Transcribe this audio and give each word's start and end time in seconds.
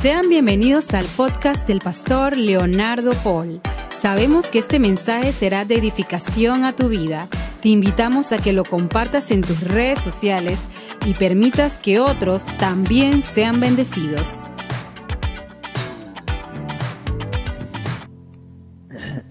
Sean 0.00 0.30
bienvenidos 0.30 0.94
al 0.94 1.04
podcast 1.04 1.68
del 1.68 1.80
pastor 1.80 2.34
Leonardo 2.34 3.12
Paul. 3.22 3.60
Sabemos 4.00 4.46
que 4.46 4.58
este 4.58 4.78
mensaje 4.78 5.30
será 5.30 5.66
de 5.66 5.74
edificación 5.74 6.64
a 6.64 6.72
tu 6.74 6.88
vida. 6.88 7.28
Te 7.60 7.68
invitamos 7.68 8.32
a 8.32 8.38
que 8.38 8.54
lo 8.54 8.64
compartas 8.64 9.30
en 9.30 9.42
tus 9.42 9.60
redes 9.60 9.98
sociales 9.98 10.62
y 11.04 11.12
permitas 11.12 11.76
que 11.76 12.00
otros 12.00 12.46
también 12.56 13.20
sean 13.20 13.60
bendecidos. 13.60 14.26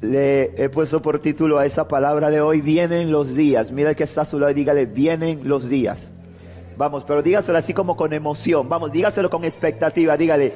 Le 0.01 0.63
he 0.63 0.69
puesto 0.69 1.01
por 1.01 1.17
título 1.17 1.57
a 1.57 1.65
esa 1.65 1.87
palabra 1.87 2.29
de 2.29 2.41
hoy, 2.41 2.61
vienen 2.61 3.11
los 3.11 3.33
días. 3.33 3.71
Mira 3.71 3.95
que 3.95 4.03
está 4.03 4.21
a 4.21 4.25
su 4.25 4.37
lado 4.37 4.51
y 4.51 4.53
dígale, 4.53 4.85
vienen 4.85 5.41
los 5.45 5.67
días. 5.67 6.11
Vamos, 6.79 7.03
pero 7.03 7.21
dígaselo 7.21 7.57
así 7.57 7.73
como 7.73 7.97
con 7.97 8.13
emoción. 8.13 8.69
Vamos, 8.69 8.93
dígaselo 8.93 9.29
con 9.29 9.43
expectativa. 9.43 10.15
Dígale, 10.15 10.53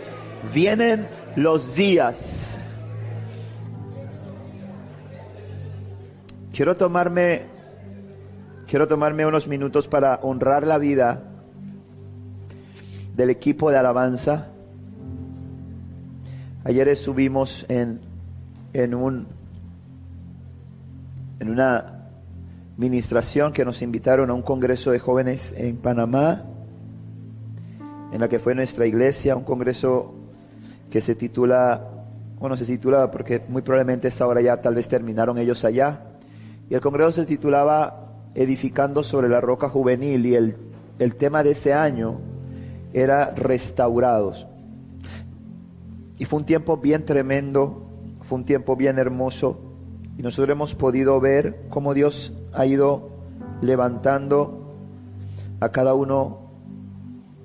vienen 0.53 1.05
los 1.35 1.75
días. 1.75 2.57
Quiero 6.53 6.77
tomarme, 6.77 7.41
quiero 8.67 8.87
tomarme 8.87 9.25
unos 9.25 9.49
minutos 9.49 9.89
para 9.89 10.21
honrar 10.23 10.65
la 10.65 10.77
vida 10.77 11.23
del 13.17 13.29
equipo 13.29 13.69
de 13.69 13.79
alabanza. 13.79 14.47
Ayer 16.63 16.87
estuvimos 16.87 17.65
en, 17.67 17.99
en 18.71 18.95
un, 18.95 19.27
en 21.41 21.49
una 21.49 21.92
ministración 22.77 23.53
que 23.53 23.65
nos 23.65 23.81
invitaron 23.81 24.29
a 24.29 24.33
un 24.33 24.41
congreso 24.41 24.91
de 24.91 24.99
jóvenes 24.99 25.53
en 25.57 25.77
Panamá, 25.77 26.45
en 28.11 28.19
la 28.19 28.27
que 28.27 28.39
fue 28.39 28.55
nuestra 28.55 28.85
iglesia, 28.85 29.35
un 29.35 29.43
congreso 29.43 30.13
que 30.89 31.01
se 31.01 31.15
titula, 31.15 31.87
bueno, 32.39 32.55
se 32.55 32.65
titula 32.65 33.11
porque 33.11 33.41
muy 33.47 33.61
probablemente 33.61 34.07
esta 34.07 34.25
hora 34.27 34.41
ya 34.41 34.61
tal 34.61 34.75
vez 34.75 34.87
terminaron 34.87 35.37
ellos 35.37 35.63
allá, 35.65 36.01
y 36.69 36.73
el 36.73 36.81
congreso 36.81 37.11
se 37.11 37.25
titulaba 37.25 37.99
Edificando 38.35 39.03
sobre 39.03 39.29
la 39.29 39.41
roca 39.41 39.69
juvenil 39.69 40.25
y 40.25 40.33
el, 40.33 40.57
el 40.97 41.15
tema 41.15 41.43
de 41.43 41.51
ese 41.51 41.71
año 41.71 42.19
era 42.91 43.29
restaurados. 43.35 44.47
Y 46.17 46.25
fue 46.25 46.39
un 46.39 46.45
tiempo 46.45 46.77
bien 46.77 47.05
tremendo, 47.05 47.85
fue 48.21 48.39
un 48.39 48.45
tiempo 48.45 48.75
bien 48.75 48.97
hermoso, 48.97 49.59
y 50.17 50.23
nosotros 50.23 50.51
hemos 50.51 50.73
podido 50.73 51.19
ver 51.19 51.65
cómo 51.69 51.93
Dios 51.93 52.33
ha 52.53 52.65
ido 52.65 53.09
levantando 53.61 54.75
a 55.59 55.69
cada 55.69 55.93
uno 55.93 56.39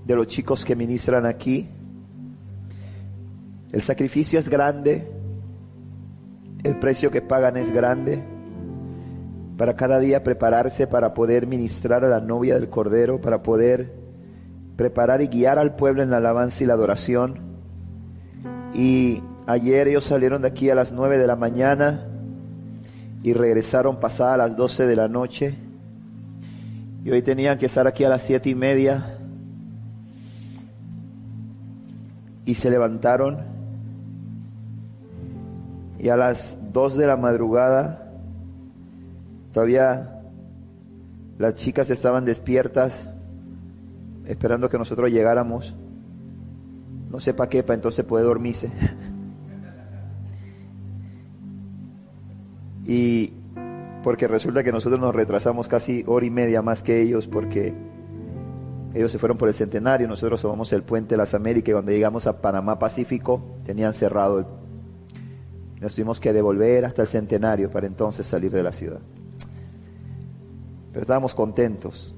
de 0.04 0.16
los 0.16 0.26
chicos 0.26 0.64
que 0.64 0.74
ministran 0.76 1.26
aquí. 1.26 1.68
El 3.72 3.82
sacrificio 3.82 4.38
es 4.38 4.48
grande, 4.48 5.10
el 6.64 6.78
precio 6.78 7.10
que 7.10 7.22
pagan 7.22 7.56
es 7.56 7.70
grande, 7.70 8.22
para 9.56 9.76
cada 9.76 9.98
día 9.98 10.22
prepararse 10.22 10.86
para 10.86 11.14
poder 11.14 11.46
ministrar 11.46 12.04
a 12.04 12.08
la 12.08 12.20
novia 12.20 12.54
del 12.54 12.70
Cordero, 12.70 13.20
para 13.20 13.42
poder 13.42 13.92
preparar 14.76 15.20
y 15.20 15.26
guiar 15.26 15.58
al 15.58 15.74
pueblo 15.74 16.02
en 16.02 16.10
la 16.10 16.18
alabanza 16.18 16.62
y 16.62 16.66
la 16.66 16.74
adoración. 16.74 17.40
Y 18.74 19.22
ayer 19.46 19.88
ellos 19.88 20.04
salieron 20.04 20.42
de 20.42 20.48
aquí 20.48 20.70
a 20.70 20.74
las 20.74 20.92
nueve 20.92 21.18
de 21.18 21.26
la 21.26 21.36
mañana 21.36 22.06
y 23.22 23.32
regresaron 23.32 23.96
pasadas 23.96 24.38
las 24.38 24.56
12 24.56 24.86
de 24.86 24.96
la 24.96 25.08
noche. 25.08 25.54
Y 27.04 27.10
hoy 27.10 27.22
tenían 27.22 27.58
que 27.58 27.66
estar 27.66 27.86
aquí 27.86 28.04
a 28.04 28.08
las 28.08 28.22
siete 28.22 28.50
y 28.50 28.54
media. 28.54 29.18
Y 32.44 32.54
se 32.54 32.70
levantaron. 32.70 33.38
Y 35.98 36.08
a 36.08 36.16
las 36.16 36.56
2 36.72 36.96
de 36.96 37.06
la 37.06 37.16
madrugada, 37.16 38.12
todavía 39.52 40.20
las 41.38 41.56
chicas 41.56 41.90
estaban 41.90 42.24
despiertas, 42.24 43.08
esperando 44.26 44.68
que 44.68 44.78
nosotros 44.78 45.10
llegáramos. 45.10 45.74
No 47.10 47.18
sé 47.18 47.34
para 47.34 47.48
qué, 47.48 47.62
para 47.62 47.74
entonces 47.74 48.04
puede 48.04 48.24
dormirse. 48.24 48.70
Y 52.88 53.34
porque 54.02 54.26
resulta 54.26 54.64
que 54.64 54.72
nosotros 54.72 54.98
nos 54.98 55.14
retrasamos 55.14 55.68
casi 55.68 56.02
hora 56.06 56.24
y 56.24 56.30
media 56.30 56.62
más 56.62 56.82
que 56.82 57.02
ellos 57.02 57.26
porque 57.26 57.74
ellos 58.94 59.12
se 59.12 59.18
fueron 59.18 59.36
por 59.36 59.48
el 59.48 59.54
centenario, 59.54 60.08
nosotros 60.08 60.40
tomamos 60.40 60.72
el 60.72 60.82
puente 60.82 61.10
de 61.10 61.18
las 61.18 61.34
Américas 61.34 61.68
y 61.68 61.72
cuando 61.72 61.92
llegamos 61.92 62.26
a 62.26 62.40
Panamá 62.40 62.78
Pacífico 62.78 63.42
tenían 63.66 63.92
cerrado. 63.92 64.48
Nos 65.78 65.94
tuvimos 65.94 66.18
que 66.18 66.32
devolver 66.32 66.86
hasta 66.86 67.02
el 67.02 67.08
centenario 67.08 67.70
para 67.70 67.86
entonces 67.86 68.26
salir 68.26 68.50
de 68.50 68.62
la 68.62 68.72
ciudad. 68.72 69.00
Pero 70.90 71.02
estábamos 71.02 71.34
contentos, 71.34 72.14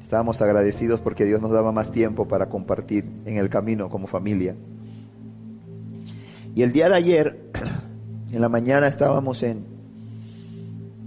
estábamos 0.00 0.40
agradecidos 0.40 1.00
porque 1.00 1.26
Dios 1.26 1.42
nos 1.42 1.50
daba 1.50 1.70
más 1.70 1.92
tiempo 1.92 2.26
para 2.26 2.48
compartir 2.48 3.04
en 3.26 3.36
el 3.36 3.50
camino 3.50 3.90
como 3.90 4.06
familia. 4.06 4.56
Y 6.54 6.62
el 6.62 6.72
día 6.72 6.88
de 6.88 6.94
ayer, 6.94 7.50
en 8.32 8.40
la 8.40 8.48
mañana 8.48 8.88
estábamos 8.88 9.42
en, 9.42 9.73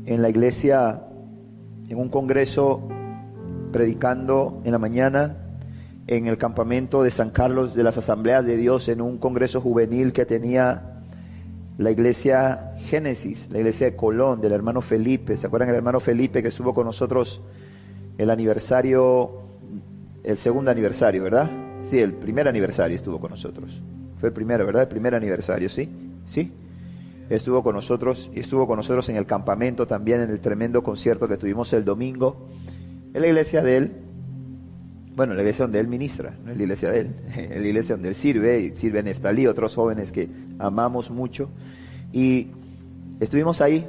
en 0.07 0.21
la 0.21 0.29
iglesia, 0.29 1.01
en 1.87 1.97
un 1.97 2.09
congreso, 2.09 2.87
predicando 3.71 4.61
en 4.63 4.71
la 4.71 4.79
mañana, 4.79 5.35
en 6.07 6.27
el 6.27 6.37
campamento 6.37 7.03
de 7.03 7.11
San 7.11 7.29
Carlos 7.29 7.75
de 7.75 7.83
las 7.83 7.97
Asambleas 7.97 8.45
de 8.45 8.55
Dios, 8.55 8.87
en 8.87 9.01
un 9.01 9.17
congreso 9.17 9.59
juvenil 9.59 10.13
que 10.13 10.25
tenía 10.25 11.03
la 11.77 11.91
iglesia 11.91 12.73
Génesis, 12.77 13.49
la 13.51 13.59
iglesia 13.59 13.87
de 13.87 13.95
Colón, 13.97 14.39
del 14.39 14.53
hermano 14.53 14.81
Felipe. 14.81 15.35
¿Se 15.35 15.47
acuerdan 15.47 15.67
del 15.67 15.75
hermano 15.75 15.99
Felipe 15.99 16.41
que 16.41 16.47
estuvo 16.47 16.73
con 16.73 16.85
nosotros 16.85 17.41
el 18.17 18.29
aniversario, 18.29 19.41
el 20.23 20.37
segundo 20.37 20.71
aniversario, 20.71 21.21
verdad? 21.21 21.51
Sí, 21.81 21.99
el 21.99 22.13
primer 22.13 22.47
aniversario 22.47 22.95
estuvo 22.95 23.19
con 23.19 23.31
nosotros. 23.31 23.81
Fue 24.15 24.29
el 24.29 24.33
primero, 24.33 24.65
¿verdad? 24.65 24.83
El 24.83 24.87
primer 24.87 25.13
aniversario, 25.13 25.67
¿sí? 25.67 25.89
¿Sí? 26.25 26.51
Estuvo 27.29 27.63
con 27.63 27.75
nosotros 27.75 28.29
y 28.33 28.39
estuvo 28.39 28.67
con 28.67 28.77
nosotros 28.77 29.09
en 29.09 29.17
el 29.17 29.25
campamento 29.25 29.87
también 29.87 30.21
en 30.21 30.29
el 30.29 30.39
tremendo 30.39 30.83
concierto 30.83 31.27
que 31.27 31.37
tuvimos 31.37 31.71
el 31.73 31.83
domingo. 31.83 32.47
En 33.13 33.21
la 33.21 33.27
iglesia 33.27 33.61
de 33.61 33.77
él 33.77 33.91
bueno 35.15 35.33
la 35.33 35.41
iglesia 35.41 35.65
donde 35.65 35.79
él 35.79 35.87
ministra 35.87 36.37
no 36.45 36.51
es 36.51 36.57
la 36.57 36.63
iglesia 36.63 36.91
de 36.91 36.99
él 36.99 37.15
es 37.35 37.59
la 37.59 37.67
iglesia 37.67 37.95
donde 37.95 38.09
él 38.09 38.15
sirve 38.15 38.59
y 38.59 38.77
sirve 38.77 39.01
Neftalí 39.01 39.47
otros 39.47 39.75
jóvenes 39.75 40.11
que 40.11 40.29
amamos 40.59 41.09
mucho. 41.09 41.49
Y 42.13 42.47
estuvimos 43.19 43.61
ahí 43.61 43.85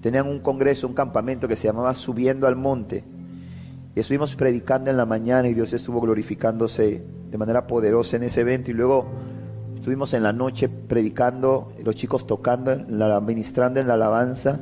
tenían 0.00 0.28
un 0.28 0.40
congreso 0.40 0.86
un 0.86 0.92
campamento 0.94 1.48
que 1.48 1.56
se 1.56 1.66
llamaba 1.66 1.94
subiendo 1.94 2.46
al 2.46 2.56
monte. 2.56 3.04
Y 3.96 4.00
estuvimos 4.00 4.34
predicando 4.34 4.90
en 4.90 4.96
la 4.96 5.06
mañana 5.06 5.48
y 5.48 5.54
Dios 5.54 5.72
estuvo 5.72 6.00
glorificándose 6.00 7.02
de 7.30 7.38
manera 7.38 7.66
poderosa 7.66 8.16
en 8.16 8.24
ese 8.24 8.42
evento. 8.42 8.70
Y 8.70 8.74
luego 8.74 9.06
Estuvimos 9.84 10.14
en 10.14 10.22
la 10.22 10.32
noche 10.32 10.70
predicando, 10.70 11.70
los 11.84 11.94
chicos 11.94 12.26
tocando, 12.26 12.74
la, 12.88 13.20
ministrando 13.20 13.80
en 13.80 13.86
la 13.86 13.92
alabanza 13.92 14.58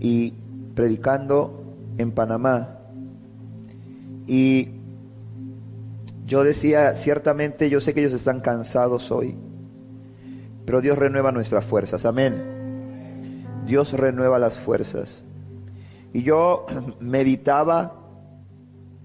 y 0.00 0.32
predicando 0.74 1.76
en 1.98 2.12
Panamá. 2.12 2.78
Y 4.26 4.70
yo 6.24 6.44
decía, 6.44 6.94
ciertamente 6.94 7.68
yo 7.68 7.78
sé 7.78 7.92
que 7.92 8.00
ellos 8.00 8.14
están 8.14 8.40
cansados 8.40 9.10
hoy, 9.10 9.36
pero 10.64 10.80
Dios 10.80 10.96
renueva 10.96 11.30
nuestras 11.30 11.66
fuerzas, 11.66 12.06
amén. 12.06 13.44
Dios 13.66 13.92
renueva 13.92 14.38
las 14.38 14.56
fuerzas. 14.56 15.22
Y 16.14 16.22
yo 16.22 16.64
meditaba 17.00 18.00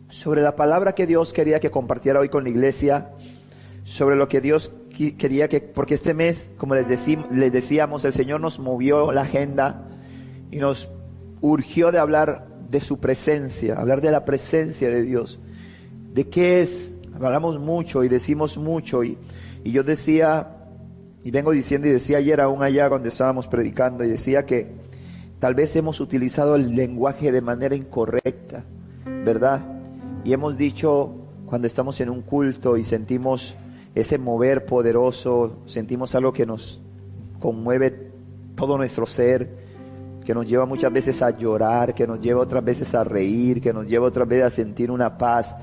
sobre 0.08 0.42
la 0.42 0.56
palabra 0.56 0.96
que 0.96 1.06
Dios 1.06 1.34
quería 1.34 1.60
que 1.60 1.70
compartiera 1.70 2.22
hoy 2.22 2.30
con 2.30 2.46
la 2.46 2.50
iglesia, 2.50 3.10
sobre 3.84 4.16
lo 4.16 4.30
que 4.30 4.40
Dios 4.40 4.72
quería 4.94 5.48
que, 5.48 5.60
porque 5.60 5.96
este 5.96 6.14
mes, 6.14 6.52
como 6.58 6.76
les, 6.76 6.88
les 7.32 7.52
decíamos, 7.52 8.06
el 8.06 8.14
Señor 8.14 8.40
nos 8.40 8.60
movió 8.60 9.12
la 9.12 9.22
agenda 9.22 9.90
y 10.52 10.58
nos 10.58 10.88
urgió 11.42 11.92
de 11.92 11.98
hablar 11.98 12.48
de 12.70 12.80
su 12.80 13.00
presencia, 13.00 13.76
hablar 13.76 14.02
de 14.02 14.12
la 14.12 14.24
presencia 14.24 14.90
de 14.90 15.02
Dios. 15.02 15.40
¿De 16.14 16.30
qué 16.30 16.62
es? 16.62 16.92
Hablamos 17.16 17.60
mucho 17.60 18.04
y 18.04 18.08
decimos 18.08 18.58
mucho 18.58 19.04
y, 19.04 19.18
y 19.64 19.72
yo 19.72 19.84
decía, 19.84 20.68
y 21.24 21.32
vengo 21.32 21.52
diciendo 21.52 21.88
y 21.88 21.92
decía 21.92 22.18
ayer 22.18 22.40
aún 22.40 22.62
allá 22.62 22.90
cuando 22.90 23.10
estábamos 23.10 23.48
predicando 23.48 24.04
y 24.04 24.10
decía 24.10 24.46
que 24.46 24.68
tal 25.40 25.56
vez 25.56 25.76
hemos 25.76 26.00
utilizado 26.00 26.56
el 26.56 26.76
lenguaje 26.76 27.32
de 27.32 27.42
manera 27.42 27.76
incorrecta, 27.76 28.64
¿verdad? 29.26 29.66
Y 30.24 30.34
hemos 30.34 30.58
dicho 30.58 31.16
cuando 31.46 31.68
estamos 31.68 32.00
en 32.00 32.10
un 32.10 32.22
culto 32.22 32.78
y 32.78 32.84
sentimos 32.84 33.56
ese 33.96 34.18
mover 34.18 34.66
poderoso, 34.66 35.58
sentimos 35.66 36.16
algo 36.16 36.34
que 36.34 36.46
nos 36.46 36.82
conmueve 37.40 38.12
todo 38.56 38.78
nuestro 38.78 39.06
ser, 39.06 39.64
que 40.26 40.34
nos 40.34 40.48
lleva 40.48 40.66
muchas 40.66 40.92
veces 40.92 41.22
a 41.22 41.32
llorar, 41.32 41.94
que 41.94 42.08
nos 42.08 42.22
lleva 42.22 42.42
otras 42.42 42.64
veces 42.64 42.96
a 42.96 43.04
reír, 43.04 43.62
que 43.62 43.74
nos 43.74 43.88
lleva 43.88 44.08
otras 44.08 44.28
veces 44.28 44.46
a 44.46 44.50
sentir 44.50 44.90
una 44.90 45.18
paz. 45.18 45.56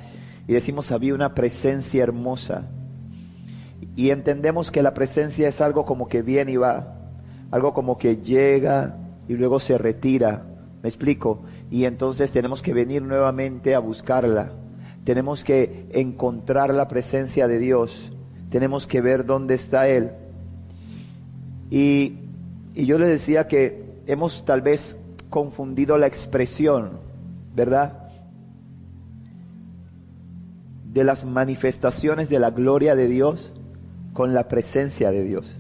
Y 0.46 0.52
decimos, 0.52 0.92
había 0.92 1.14
una 1.14 1.34
presencia 1.34 2.02
hermosa. 2.02 2.68
y 3.96 4.10
entendemos 4.10 4.70
que 4.70 4.82
la 4.82 4.94
presencia 4.94 5.48
es 5.48 5.60
algo 5.60 5.84
como 5.84 6.08
que 6.08 6.22
viene 6.22 6.52
y 6.52 6.56
va, 6.56 6.96
algo 7.50 7.74
como 7.74 7.98
que 7.98 8.18
llega 8.18 8.96
y 9.28 9.34
luego 9.34 9.60
se 9.60 9.78
retira. 9.78 10.44
¿Me 10.82 10.88
explico? 10.88 11.42
Y 11.70 11.84
entonces 11.84 12.30
tenemos 12.30 12.62
que 12.62 12.72
venir 12.72 13.02
nuevamente 13.02 13.74
a 13.74 13.78
buscarla. 13.78 14.52
Tenemos 15.04 15.44
que 15.44 15.86
encontrar 15.92 16.72
la 16.72 16.88
presencia 16.88 17.46
de 17.48 17.58
Dios. 17.58 18.12
Tenemos 18.50 18.86
que 18.86 19.00
ver 19.00 19.24
dónde 19.24 19.54
está 19.54 19.88
Él. 19.88 20.10
Y, 21.70 22.18
y 22.74 22.86
yo 22.86 22.98
le 22.98 23.06
decía 23.06 23.46
que 23.46 23.84
hemos 24.06 24.44
tal 24.44 24.60
vez 24.60 24.96
confundido 25.30 25.96
la 25.96 26.06
expresión, 26.06 26.98
¿verdad? 27.54 28.10
De 30.92 31.04
las 31.04 31.24
manifestaciones 31.24 32.28
de 32.28 32.40
la 32.40 32.50
gloria 32.50 32.96
de 32.96 33.06
Dios 33.06 33.52
con 34.12 34.34
la 34.34 34.48
presencia 34.48 35.12
de 35.12 35.22
Dios. 35.22 35.56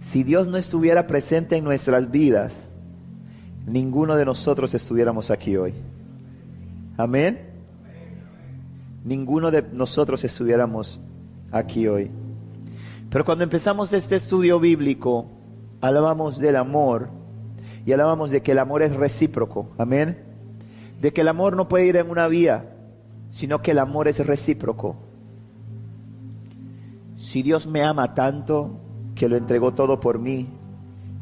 Si 0.00 0.22
Dios 0.22 0.46
no 0.46 0.56
estuviera 0.56 1.08
presente 1.08 1.56
en 1.56 1.64
nuestras 1.64 2.10
vidas, 2.12 2.68
ninguno 3.66 4.14
de 4.14 4.24
nosotros 4.24 4.72
estuviéramos 4.74 5.32
aquí 5.32 5.56
hoy. 5.56 5.74
Amén. 6.96 7.40
Ninguno 9.04 9.50
de 9.50 9.62
nosotros 9.62 10.22
estuviéramos 10.24 11.00
aquí 11.50 11.86
hoy. 11.86 12.10
Pero 13.10 13.24
cuando 13.24 13.44
empezamos 13.44 13.92
este 13.92 14.16
estudio 14.16 14.60
bíblico, 14.60 15.26
hablábamos 15.80 16.38
del 16.38 16.56
amor 16.56 17.08
y 17.84 17.92
hablábamos 17.92 18.30
de 18.30 18.42
que 18.42 18.52
el 18.52 18.58
amor 18.58 18.82
es 18.82 18.94
recíproco. 18.94 19.70
Amén. 19.78 20.18
De 21.00 21.12
que 21.12 21.20
el 21.20 21.28
amor 21.28 21.56
no 21.56 21.68
puede 21.68 21.86
ir 21.86 21.96
en 21.96 22.10
una 22.10 22.26
vía, 22.26 22.74
sino 23.30 23.62
que 23.62 23.70
el 23.70 23.78
amor 23.78 24.08
es 24.08 24.24
recíproco. 24.26 24.96
Si 27.16 27.42
Dios 27.42 27.66
me 27.66 27.82
ama 27.82 28.14
tanto 28.14 28.80
que 29.14 29.28
lo 29.28 29.36
entregó 29.36 29.72
todo 29.72 30.00
por 30.00 30.18
mí, 30.18 30.48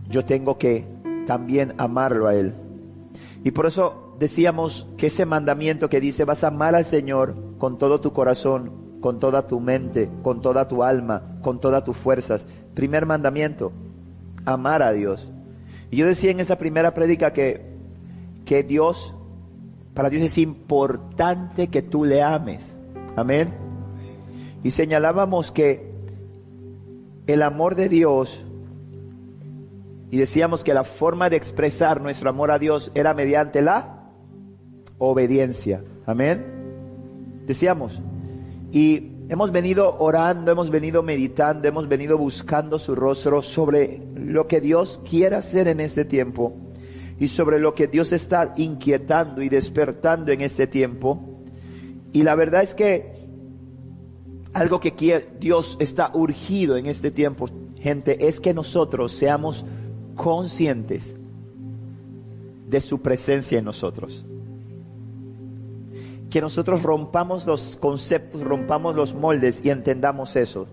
yo 0.08 0.24
tengo 0.24 0.58
que 0.58 0.86
también 1.26 1.74
amarlo 1.78 2.28
a 2.28 2.34
Él. 2.34 2.54
Y 3.42 3.50
por 3.50 3.66
eso 3.66 4.16
decíamos 4.18 4.86
que 4.96 5.08
ese 5.08 5.26
mandamiento 5.26 5.88
que 5.88 6.00
dice 6.00 6.24
vas 6.24 6.44
a 6.44 6.48
amar 6.48 6.74
al 6.74 6.84
Señor 6.84 7.36
con 7.58 7.78
todo 7.78 8.00
tu 8.00 8.12
corazón, 8.12 8.83
con 9.04 9.20
toda 9.20 9.46
tu 9.46 9.60
mente, 9.60 10.08
con 10.22 10.40
toda 10.40 10.66
tu 10.66 10.82
alma, 10.82 11.36
con 11.42 11.60
todas 11.60 11.84
tus 11.84 11.94
fuerzas. 11.94 12.46
Primer 12.72 13.04
mandamiento, 13.04 13.70
amar 14.46 14.82
a 14.82 14.92
Dios. 14.92 15.28
Y 15.90 15.96
yo 15.98 16.06
decía 16.06 16.30
en 16.30 16.40
esa 16.40 16.56
primera 16.56 16.94
prédica 16.94 17.34
que, 17.34 17.66
que 18.46 18.62
Dios, 18.62 19.14
para 19.92 20.08
Dios 20.08 20.22
es 20.22 20.38
importante 20.38 21.68
que 21.68 21.82
tú 21.82 22.06
le 22.06 22.22
ames. 22.22 22.74
Amén. 23.14 23.52
Y 24.62 24.70
señalábamos 24.70 25.52
que 25.52 25.92
el 27.26 27.42
amor 27.42 27.74
de 27.74 27.90
Dios 27.90 28.42
y 30.10 30.16
decíamos 30.16 30.64
que 30.64 30.72
la 30.72 30.84
forma 30.84 31.28
de 31.28 31.36
expresar 31.36 32.00
nuestro 32.00 32.30
amor 32.30 32.50
a 32.50 32.58
Dios 32.58 32.90
era 32.94 33.12
mediante 33.12 33.60
la 33.60 34.08
obediencia. 34.96 35.84
Amén. 36.06 36.42
Decíamos. 37.46 38.00
Y 38.74 39.12
hemos 39.28 39.52
venido 39.52 39.98
orando, 40.00 40.50
hemos 40.50 40.68
venido 40.68 41.04
meditando, 41.04 41.68
hemos 41.68 41.86
venido 41.88 42.18
buscando 42.18 42.80
su 42.80 42.96
rostro 42.96 43.40
sobre 43.40 44.02
lo 44.16 44.48
que 44.48 44.60
Dios 44.60 45.00
quiere 45.08 45.36
hacer 45.36 45.68
en 45.68 45.78
este 45.78 46.04
tiempo 46.04 46.56
y 47.20 47.28
sobre 47.28 47.60
lo 47.60 47.72
que 47.76 47.86
Dios 47.86 48.10
está 48.10 48.52
inquietando 48.56 49.42
y 49.42 49.48
despertando 49.48 50.32
en 50.32 50.40
este 50.40 50.66
tiempo. 50.66 51.44
Y 52.12 52.24
la 52.24 52.34
verdad 52.34 52.64
es 52.64 52.74
que 52.74 53.12
algo 54.54 54.80
que 54.80 55.24
Dios 55.38 55.76
está 55.78 56.10
urgido 56.12 56.76
en 56.76 56.86
este 56.86 57.12
tiempo, 57.12 57.48
gente, 57.78 58.26
es 58.26 58.40
que 58.40 58.54
nosotros 58.54 59.12
seamos 59.12 59.64
conscientes 60.16 61.14
de 62.68 62.80
su 62.80 63.00
presencia 63.02 63.56
en 63.60 63.66
nosotros. 63.66 64.24
Que 66.34 66.40
nosotros 66.40 66.82
rompamos 66.82 67.46
los 67.46 67.76
conceptos, 67.76 68.40
rompamos 68.40 68.96
los 68.96 69.14
moldes 69.14 69.60
y 69.64 69.70
entendamos 69.70 70.34
eso. 70.34 70.66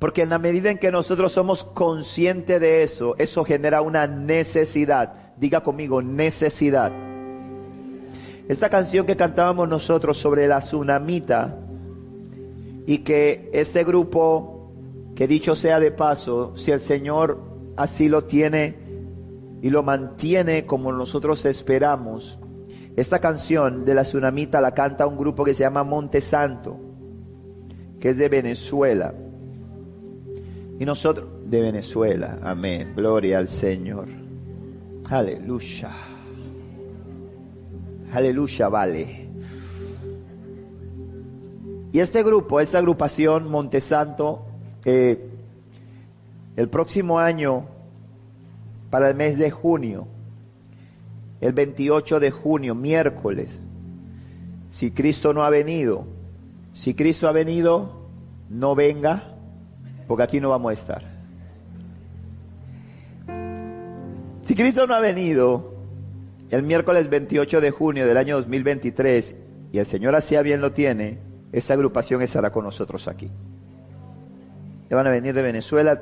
Porque 0.00 0.22
en 0.22 0.30
la 0.30 0.40
medida 0.40 0.68
en 0.68 0.78
que 0.78 0.90
nosotros 0.90 1.30
somos 1.30 1.62
conscientes 1.62 2.60
de 2.60 2.82
eso, 2.82 3.14
eso 3.18 3.44
genera 3.44 3.82
una 3.82 4.08
necesidad. 4.08 5.12
Diga 5.36 5.60
conmigo, 5.60 6.02
necesidad. 6.02 6.90
Esta 8.48 8.68
canción 8.68 9.06
que 9.06 9.14
cantábamos 9.14 9.68
nosotros 9.68 10.18
sobre 10.18 10.48
la 10.48 10.58
tsunamita 10.58 11.56
y 12.84 12.98
que 13.04 13.50
este 13.52 13.84
grupo, 13.84 14.72
que 15.14 15.28
dicho 15.28 15.54
sea 15.54 15.78
de 15.78 15.92
paso, 15.92 16.56
si 16.56 16.72
el 16.72 16.80
Señor 16.80 17.40
así 17.76 18.08
lo 18.08 18.24
tiene 18.24 18.74
y 19.62 19.70
lo 19.70 19.84
mantiene 19.84 20.66
como 20.66 20.90
nosotros 20.90 21.44
esperamos. 21.44 22.40
Esta 22.98 23.20
canción 23.20 23.84
de 23.84 23.94
la 23.94 24.02
tsunamita 24.02 24.60
la 24.60 24.72
canta 24.72 25.06
un 25.06 25.16
grupo 25.16 25.44
que 25.44 25.54
se 25.54 25.60
llama 25.60 25.84
Monte 25.84 26.20
Santo, 26.20 26.76
que 28.00 28.08
es 28.08 28.16
de 28.16 28.28
Venezuela. 28.28 29.14
Y 30.80 30.84
nosotros, 30.84 31.28
de 31.44 31.62
Venezuela, 31.62 32.40
amén, 32.42 32.94
gloria 32.96 33.38
al 33.38 33.46
Señor. 33.46 34.08
Aleluya. 35.08 35.92
Aleluya, 38.12 38.68
vale. 38.68 39.28
Y 41.92 42.00
este 42.00 42.24
grupo, 42.24 42.58
esta 42.58 42.78
agrupación 42.78 43.48
Montesanto, 43.48 44.44
eh, 44.84 45.24
el 46.56 46.68
próximo 46.68 47.20
año, 47.20 47.64
para 48.90 49.08
el 49.08 49.14
mes 49.14 49.38
de 49.38 49.52
junio, 49.52 50.08
el 51.40 51.52
28 51.52 52.20
de 52.20 52.30
junio, 52.30 52.74
miércoles, 52.74 53.60
si 54.70 54.90
Cristo 54.90 55.32
no 55.32 55.44
ha 55.44 55.50
venido, 55.50 56.06
si 56.72 56.94
Cristo 56.94 57.28
ha 57.28 57.32
venido, 57.32 58.08
no 58.48 58.74
venga, 58.74 59.34
porque 60.06 60.22
aquí 60.22 60.40
no 60.40 60.50
vamos 60.50 60.70
a 60.70 60.74
estar. 60.74 61.18
Si 64.44 64.54
Cristo 64.54 64.86
no 64.86 64.94
ha 64.94 65.00
venido, 65.00 65.74
el 66.50 66.62
miércoles 66.62 67.08
28 67.10 67.60
de 67.60 67.70
junio 67.70 68.06
del 68.06 68.16
año 68.16 68.36
2023, 68.36 69.36
y 69.72 69.78
el 69.78 69.86
Señor 69.86 70.14
así 70.14 70.36
bien 70.42 70.60
lo 70.60 70.72
tiene, 70.72 71.18
esta 71.52 71.74
agrupación 71.74 72.22
estará 72.22 72.50
con 72.50 72.64
nosotros 72.64 73.08
aquí. 73.08 73.30
Ya 74.88 74.96
van 74.96 75.06
a 75.06 75.10
venir 75.10 75.34
de 75.34 75.42
Venezuela, 75.42 76.00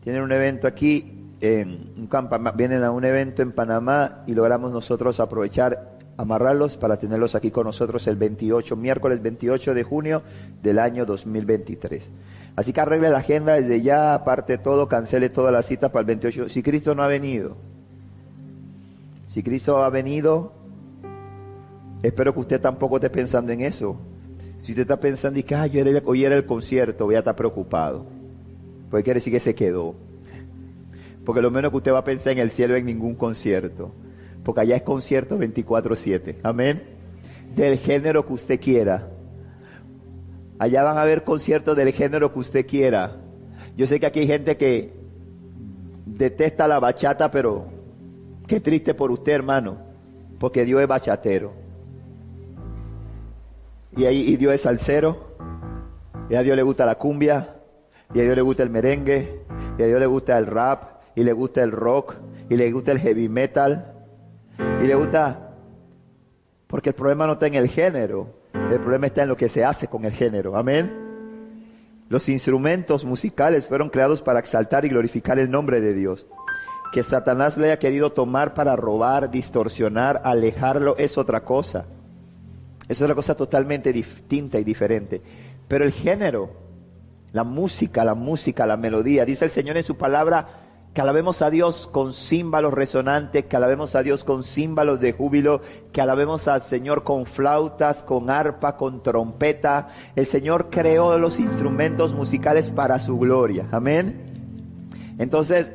tienen 0.00 0.22
un 0.22 0.32
evento 0.32 0.66
aquí, 0.66 1.21
un 1.42 2.06
campo, 2.08 2.38
vienen 2.54 2.84
a 2.84 2.92
un 2.92 3.04
evento 3.04 3.42
en 3.42 3.52
Panamá 3.52 4.22
y 4.26 4.34
logramos 4.34 4.70
nosotros 4.70 5.18
aprovechar, 5.18 5.98
amarrarlos 6.16 6.76
para 6.76 6.98
tenerlos 6.98 7.34
aquí 7.34 7.50
con 7.50 7.66
nosotros 7.66 8.06
el 8.06 8.16
28, 8.16 8.76
miércoles 8.76 9.20
28 9.20 9.74
de 9.74 9.82
junio 9.82 10.22
del 10.62 10.78
año 10.78 11.04
2023. 11.04 12.10
Así 12.54 12.72
que 12.72 12.80
arregle 12.80 13.10
la 13.10 13.18
agenda 13.18 13.54
desde 13.54 13.82
ya, 13.82 14.14
aparte 14.14 14.58
todo, 14.58 14.86
cancele 14.86 15.30
toda 15.30 15.50
la 15.50 15.62
cita 15.62 15.90
para 15.90 16.00
el 16.02 16.06
28. 16.06 16.48
Si 16.48 16.62
Cristo 16.62 16.94
no 16.94 17.02
ha 17.02 17.08
venido, 17.08 17.56
si 19.26 19.42
Cristo 19.42 19.82
ha 19.82 19.90
venido, 19.90 20.52
espero 22.02 22.34
que 22.34 22.40
usted 22.40 22.60
tampoco 22.60 22.96
esté 22.96 23.10
pensando 23.10 23.50
en 23.50 23.62
eso. 23.62 23.96
Si 24.58 24.72
usted 24.72 24.82
está 24.82 25.00
pensando 25.00 25.40
y 25.40 25.42
que 25.42 25.56
yo 25.70 25.82
hoy 26.04 26.24
era 26.24 26.36
el 26.36 26.46
concierto, 26.46 27.06
voy 27.06 27.16
a 27.16 27.18
estar 27.18 27.34
preocupado. 27.34 28.06
Porque 28.90 29.02
quiere 29.02 29.18
decir 29.18 29.32
que 29.32 29.40
se 29.40 29.56
quedó. 29.56 29.96
Porque 31.24 31.40
lo 31.40 31.50
menos 31.50 31.70
que 31.70 31.76
usted 31.76 31.92
va 31.92 31.98
a 31.98 32.04
pensar 32.04 32.32
en 32.32 32.38
el 32.38 32.50
cielo 32.50 32.74
en 32.74 32.86
ningún 32.86 33.14
concierto. 33.14 33.92
Porque 34.42 34.62
allá 34.62 34.76
es 34.76 34.82
concierto 34.82 35.38
24-7. 35.38 36.36
Amén. 36.42 36.82
Del 37.54 37.78
género 37.78 38.26
que 38.26 38.32
usted 38.32 38.60
quiera. 38.60 39.08
Allá 40.58 40.82
van 40.82 40.98
a 40.98 41.02
haber 41.02 41.24
conciertos 41.24 41.76
del 41.76 41.92
género 41.92 42.32
que 42.32 42.38
usted 42.38 42.66
quiera. 42.66 43.16
Yo 43.76 43.86
sé 43.86 44.00
que 44.00 44.06
aquí 44.06 44.20
hay 44.20 44.26
gente 44.26 44.56
que 44.56 44.92
detesta 46.06 46.66
la 46.66 46.78
bachata, 46.78 47.30
pero 47.30 47.66
qué 48.46 48.60
triste 48.60 48.94
por 48.94 49.10
usted, 49.10 49.32
hermano. 49.32 49.78
Porque 50.38 50.64
Dios 50.64 50.82
es 50.82 50.88
bachatero. 50.88 51.52
Y, 53.96 54.04
ahí, 54.06 54.20
y 54.28 54.36
Dios 54.36 54.54
es 54.54 54.62
salsero. 54.62 55.36
Y 56.28 56.34
a 56.34 56.42
Dios 56.42 56.56
le 56.56 56.62
gusta 56.62 56.86
la 56.86 56.96
cumbia 56.96 57.62
y 58.14 58.20
a 58.20 58.22
Dios 58.24 58.36
le 58.36 58.42
gusta 58.42 58.62
el 58.62 58.70
merengue, 58.70 59.40
y 59.78 59.82
a 59.82 59.86
Dios 59.86 59.98
le 59.98 60.06
gusta 60.06 60.38
el 60.38 60.46
rap, 60.46 60.91
y 61.14 61.24
le 61.24 61.32
gusta 61.32 61.62
el 61.62 61.72
rock, 61.72 62.14
y 62.48 62.56
le 62.56 62.70
gusta 62.72 62.92
el 62.92 63.00
heavy 63.00 63.28
metal, 63.28 63.94
y 64.82 64.86
le 64.86 64.94
gusta... 64.94 65.50
Porque 66.66 66.90
el 66.90 66.94
problema 66.94 67.26
no 67.26 67.34
está 67.34 67.46
en 67.46 67.54
el 67.54 67.68
género, 67.68 68.34
el 68.54 68.80
problema 68.80 69.06
está 69.06 69.24
en 69.24 69.28
lo 69.28 69.36
que 69.36 69.48
se 69.48 69.64
hace 69.64 69.88
con 69.88 70.04
el 70.04 70.12
género. 70.12 70.56
Amén. 70.56 70.90
Los 72.08 72.28
instrumentos 72.28 73.04
musicales 73.04 73.66
fueron 73.66 73.90
creados 73.90 74.22
para 74.22 74.38
exaltar 74.38 74.84
y 74.84 74.88
glorificar 74.88 75.38
el 75.38 75.50
nombre 75.50 75.80
de 75.80 75.94
Dios. 75.94 76.26
Que 76.92 77.02
Satanás 77.02 77.56
lo 77.56 77.64
haya 77.64 77.78
querido 77.78 78.12
tomar 78.12 78.52
para 78.54 78.76
robar, 78.76 79.30
distorsionar, 79.30 80.20
alejarlo, 80.24 80.94
es 80.98 81.16
otra 81.16 81.42
cosa. 81.42 81.86
Es 82.88 83.00
otra 83.00 83.14
cosa 83.14 83.34
totalmente 83.34 83.92
distinta 83.92 84.58
y 84.58 84.64
diferente. 84.64 85.22
Pero 85.68 85.84
el 85.84 85.92
género 85.92 86.50
La 87.32 87.44
música, 87.44 88.04
la 88.04 88.14
música, 88.14 88.66
la 88.66 88.76
melodía. 88.76 89.24
Dice 89.24 89.46
el 89.46 89.50
Señor 89.50 89.78
en 89.78 89.84
su 89.84 89.96
palabra 89.96 90.61
que 90.94 91.00
alabemos 91.00 91.40
a 91.40 91.48
Dios 91.48 91.88
con 91.90 92.12
címbalos 92.12 92.74
resonantes, 92.74 93.46
que 93.46 93.56
alabemos 93.56 93.94
a 93.94 94.02
Dios 94.02 94.24
con 94.24 94.44
címbalos 94.44 95.00
de 95.00 95.12
júbilo, 95.12 95.62
que 95.90 96.02
alabemos 96.02 96.48
al 96.48 96.60
Señor 96.60 97.02
con 97.02 97.24
flautas, 97.24 98.02
con 98.02 98.28
arpa, 98.28 98.76
con 98.76 99.02
trompeta. 99.02 99.88
El 100.16 100.26
Señor 100.26 100.68
creó 100.70 101.16
los 101.18 101.40
instrumentos 101.40 102.12
musicales 102.12 102.68
para 102.68 102.98
su 102.98 103.18
gloria. 103.18 103.68
Amén. 103.72 104.32
Entonces, 105.18 105.72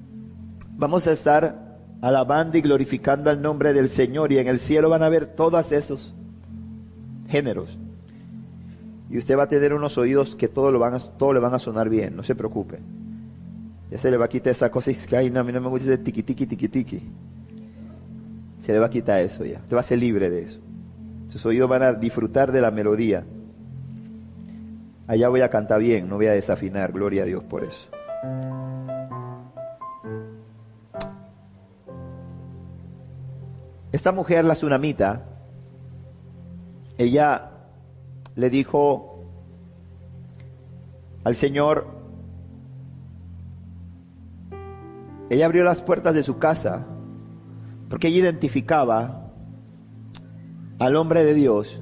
vamos 0.76 1.06
a 1.06 1.12
estar 1.12 1.76
alabando 2.00 2.56
y 2.56 2.62
glorificando 2.62 3.28
al 3.28 3.42
nombre 3.42 3.74
del 3.74 3.90
Señor 3.90 4.32
y 4.32 4.38
en 4.38 4.48
el 4.48 4.58
cielo 4.58 4.88
van 4.88 5.02
a 5.02 5.10
ver 5.10 5.26
todos 5.26 5.70
esos 5.70 6.14
géneros. 7.28 7.78
Y 9.10 9.18
usted 9.18 9.36
va 9.36 9.42
a 9.42 9.48
tener 9.48 9.74
unos 9.74 9.98
oídos 9.98 10.34
que 10.34 10.48
todo, 10.48 10.72
lo 10.72 10.78
van 10.78 10.94
a, 10.94 10.98
todo 10.98 11.34
le 11.34 11.40
van 11.40 11.52
a 11.52 11.58
sonar 11.58 11.90
bien, 11.90 12.16
no 12.16 12.22
se 12.22 12.34
preocupe. 12.34 12.78
Ya 13.90 13.98
se 13.98 14.10
le 14.10 14.16
va 14.16 14.26
a 14.26 14.28
quitar 14.28 14.52
esa 14.52 14.70
cosa 14.70 14.92
que 14.92 15.16
ay, 15.16 15.30
no, 15.30 15.40
a 15.40 15.44
mí 15.44 15.52
no 15.52 15.60
me 15.60 15.68
gusta 15.68 15.88
ese 15.88 15.98
tiqui 15.98 16.22
tiqui 16.22 16.46
tiqui 16.46 16.68
tiqui. 16.68 17.02
Se 18.62 18.72
le 18.72 18.78
va 18.78 18.86
a 18.86 18.90
quitar 18.90 19.20
eso 19.20 19.44
ya. 19.44 19.58
Usted 19.58 19.76
va 19.76 19.80
a 19.80 19.84
ser 19.84 19.98
libre 19.98 20.30
de 20.30 20.42
eso. 20.42 20.60
Sus 21.28 21.44
oídos 21.46 21.68
van 21.68 21.82
a 21.82 21.92
disfrutar 21.92 22.52
de 22.52 22.60
la 22.60 22.70
melodía. 22.70 23.24
Allá 25.06 25.28
voy 25.28 25.40
a 25.40 25.50
cantar 25.50 25.80
bien, 25.80 26.08
no 26.08 26.16
voy 26.16 26.26
a 26.26 26.32
desafinar. 26.32 26.92
Gloria 26.92 27.24
a 27.24 27.26
Dios 27.26 27.42
por 27.42 27.64
eso. 27.64 27.88
Esta 33.90 34.12
mujer, 34.12 34.44
la 34.44 34.54
tsunamita, 34.54 35.24
ella 36.96 37.50
le 38.36 38.50
dijo 38.50 39.24
al 41.24 41.34
Señor, 41.34 41.99
Ella 45.30 45.46
abrió 45.46 45.64
las 45.64 45.80
puertas 45.80 46.14
de 46.14 46.22
su 46.22 46.38
casa 46.38 46.86
porque 47.88 48.08
ella 48.08 48.18
identificaba 48.18 49.32
al 50.78 50.96
hombre 50.96 51.24
de 51.24 51.34
Dios, 51.34 51.80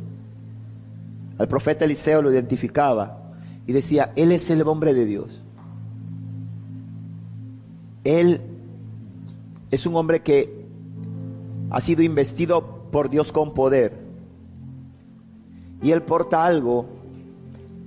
al 1.39 1.49
profeta 1.49 1.85
Eliseo 1.85 2.23
lo 2.23 2.33
identificaba 2.33 3.33
y 3.67 3.73
decía, 3.73 4.13
Él 4.17 4.33
es 4.33 4.51
el 4.51 4.63
hombre 4.63 4.93
de 4.93 5.07
Dios. 5.07 5.43
Él 8.05 8.41
es 9.71 9.87
un 9.87 9.97
hombre 9.97 10.23
que 10.23 10.67
ha 11.71 11.81
sido 11.81 12.03
investido 12.03 12.91
por 12.91 13.11
Dios 13.11 13.33
con 13.33 13.55
poder. 13.55 13.99
Y 15.83 15.91
Él 15.91 16.03
porta 16.03 16.45
algo 16.45 16.87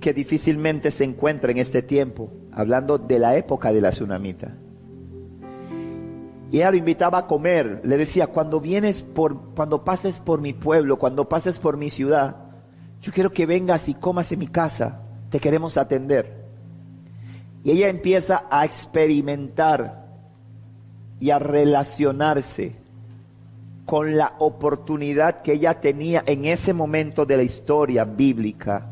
que 0.00 0.14
difícilmente 0.14 0.90
se 0.90 1.04
encuentra 1.04 1.50
en 1.50 1.58
este 1.58 1.82
tiempo, 1.82 2.30
hablando 2.52 2.98
de 2.98 3.18
la 3.18 3.36
época 3.36 3.72
de 3.72 3.80
la 3.80 3.90
tsunamita. 3.90 4.56
Y 6.52 6.58
ella 6.58 6.70
lo 6.70 6.76
invitaba 6.76 7.16
a 7.16 7.26
comer. 7.26 7.80
Le 7.82 7.96
decía, 7.96 8.26
cuando 8.26 8.60
vienes 8.60 9.02
por, 9.02 9.54
cuando 9.54 9.84
pases 9.84 10.20
por 10.20 10.42
mi 10.42 10.52
pueblo, 10.52 10.98
cuando 10.98 11.26
pases 11.26 11.58
por 11.58 11.78
mi 11.78 11.88
ciudad, 11.88 12.36
yo 13.00 13.10
quiero 13.10 13.32
que 13.32 13.46
vengas 13.46 13.88
y 13.88 13.94
comas 13.94 14.30
en 14.32 14.38
mi 14.38 14.48
casa. 14.48 15.00
Te 15.30 15.40
queremos 15.40 15.78
atender. 15.78 16.44
Y 17.64 17.70
ella 17.70 17.88
empieza 17.88 18.44
a 18.50 18.66
experimentar 18.66 20.08
y 21.18 21.30
a 21.30 21.38
relacionarse 21.38 22.76
con 23.86 24.18
la 24.18 24.34
oportunidad 24.38 25.40
que 25.40 25.54
ella 25.54 25.80
tenía 25.80 26.22
en 26.26 26.44
ese 26.44 26.74
momento 26.74 27.24
de 27.24 27.38
la 27.38 27.44
historia 27.44 28.04
bíblica 28.04 28.90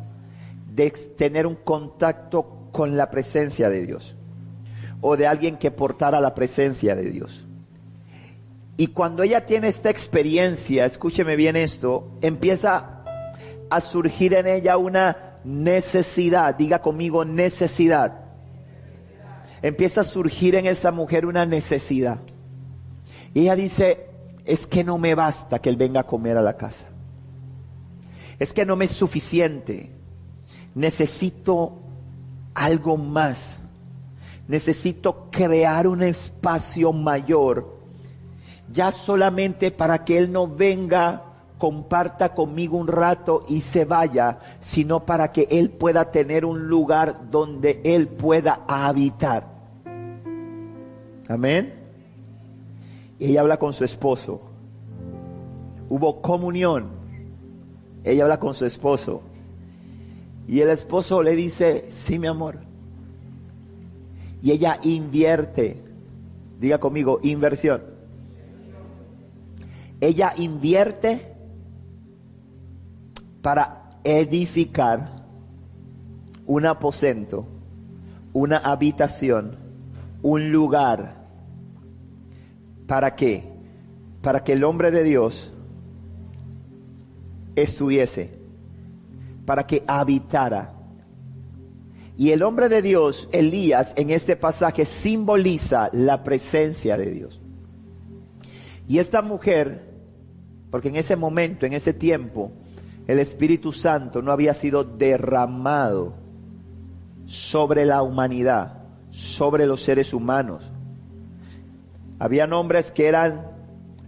de 0.72 0.90
tener 0.90 1.46
un 1.46 1.56
contacto 1.56 2.68
con 2.72 2.96
la 2.96 3.10
presencia 3.10 3.68
de 3.68 3.84
Dios 3.84 4.16
o 5.02 5.18
de 5.18 5.26
alguien 5.26 5.58
que 5.58 5.70
portara 5.70 6.22
la 6.22 6.34
presencia 6.34 6.94
de 6.94 7.10
Dios. 7.10 7.46
Y 8.80 8.86
cuando 8.86 9.22
ella 9.22 9.44
tiene 9.44 9.68
esta 9.68 9.90
experiencia, 9.90 10.86
escúcheme 10.86 11.36
bien 11.36 11.54
esto, 11.54 12.16
empieza 12.22 13.02
a 13.68 13.80
surgir 13.82 14.32
en 14.32 14.46
ella 14.46 14.78
una 14.78 15.34
necesidad, 15.44 16.54
diga 16.54 16.80
conmigo 16.80 17.26
necesidad. 17.26 18.24
Empieza 19.60 20.00
a 20.00 20.04
surgir 20.04 20.54
en 20.54 20.64
esa 20.64 20.92
mujer 20.92 21.26
una 21.26 21.44
necesidad. 21.44 22.20
Y 23.34 23.40
ella 23.40 23.54
dice, 23.54 24.06
es 24.46 24.66
que 24.66 24.82
no 24.82 24.96
me 24.96 25.14
basta 25.14 25.58
que 25.58 25.68
él 25.68 25.76
venga 25.76 26.00
a 26.00 26.06
comer 26.06 26.38
a 26.38 26.42
la 26.42 26.56
casa. 26.56 26.86
Es 28.38 28.54
que 28.54 28.64
no 28.64 28.76
me 28.76 28.86
es 28.86 28.92
suficiente. 28.92 29.90
Necesito 30.74 31.80
algo 32.54 32.96
más. 32.96 33.58
Necesito 34.48 35.28
crear 35.30 35.86
un 35.86 36.02
espacio 36.02 36.94
mayor 36.94 37.79
ya 38.72 38.92
solamente 38.92 39.70
para 39.70 40.04
que 40.04 40.18
Él 40.18 40.30
no 40.30 40.46
venga, 40.46 41.24
comparta 41.58 42.34
conmigo 42.34 42.78
un 42.78 42.88
rato 42.88 43.44
y 43.48 43.60
se 43.60 43.84
vaya, 43.84 44.38
sino 44.60 45.04
para 45.04 45.32
que 45.32 45.46
Él 45.50 45.70
pueda 45.70 46.10
tener 46.10 46.44
un 46.44 46.68
lugar 46.68 47.30
donde 47.30 47.80
Él 47.84 48.08
pueda 48.08 48.64
habitar. 48.66 49.46
Amén. 51.28 51.74
Ella 53.18 53.40
habla 53.40 53.58
con 53.58 53.72
su 53.72 53.84
esposo. 53.84 54.40
Hubo 55.88 56.22
comunión. 56.22 56.88
Ella 58.04 58.22
habla 58.22 58.40
con 58.40 58.54
su 58.54 58.64
esposo. 58.64 59.22
Y 60.48 60.60
el 60.60 60.70
esposo 60.70 61.22
le 61.22 61.36
dice, 61.36 61.84
sí, 61.88 62.18
mi 62.18 62.26
amor. 62.26 62.58
Y 64.42 64.52
ella 64.52 64.78
invierte. 64.82 65.82
Diga 66.58 66.78
conmigo, 66.78 67.20
inversión 67.22 67.99
ella 70.00 70.32
invierte 70.36 71.34
para 73.42 73.90
edificar 74.04 75.24
un 76.46 76.66
aposento, 76.66 77.46
una 78.32 78.58
habitación, 78.58 79.56
un 80.22 80.50
lugar. 80.52 81.28
¿Para 82.86 83.14
qué? 83.14 83.44
Para 84.22 84.42
que 84.42 84.54
el 84.54 84.64
hombre 84.64 84.90
de 84.90 85.04
Dios 85.04 85.52
estuviese, 87.56 88.38
para 89.44 89.66
que 89.66 89.84
habitara. 89.86 90.74
Y 92.16 92.32
el 92.32 92.42
hombre 92.42 92.68
de 92.68 92.82
Dios, 92.82 93.28
Elías, 93.32 93.94
en 93.96 94.10
este 94.10 94.36
pasaje 94.36 94.84
simboliza 94.84 95.88
la 95.92 96.22
presencia 96.22 96.98
de 96.98 97.10
Dios. 97.10 97.40
Y 98.88 98.98
esta 98.98 99.22
mujer 99.22 99.89
porque 100.70 100.88
en 100.88 100.96
ese 100.96 101.16
momento, 101.16 101.66
en 101.66 101.72
ese 101.72 101.92
tiempo, 101.92 102.52
el 103.06 103.18
Espíritu 103.18 103.72
Santo 103.72 104.22
no 104.22 104.32
había 104.32 104.54
sido 104.54 104.84
derramado 104.84 106.14
sobre 107.26 107.84
la 107.84 108.02
humanidad, 108.02 108.84
sobre 109.10 109.66
los 109.66 109.82
seres 109.82 110.14
humanos. 110.14 110.70
Había 112.18 112.44
hombres 112.44 112.92
que 112.92 113.06
eran, 113.06 113.46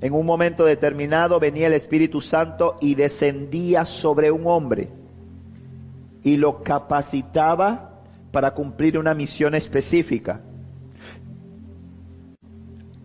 en 0.00 0.12
un 0.12 0.26
momento 0.26 0.64
determinado 0.64 1.40
venía 1.40 1.66
el 1.66 1.72
Espíritu 1.72 2.20
Santo 2.20 2.76
y 2.80 2.94
descendía 2.94 3.84
sobre 3.84 4.30
un 4.30 4.46
hombre 4.46 4.88
y 6.22 6.36
lo 6.36 6.62
capacitaba 6.62 8.00
para 8.30 8.54
cumplir 8.54 8.98
una 8.98 9.14
misión 9.14 9.54
específica. 9.54 10.40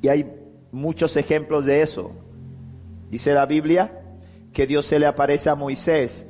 Y 0.02 0.10
hay 0.10 0.32
muchos 0.72 1.18
ejemplos 1.18 1.66
de 1.66 1.82
eso. 1.82 2.12
Dice 3.10 3.34
la 3.34 3.46
Biblia 3.46 4.02
que 4.54 4.68
Dios 4.68 4.86
se 4.86 5.00
le 5.00 5.06
aparece 5.06 5.50
a 5.50 5.56
Moisés 5.56 6.26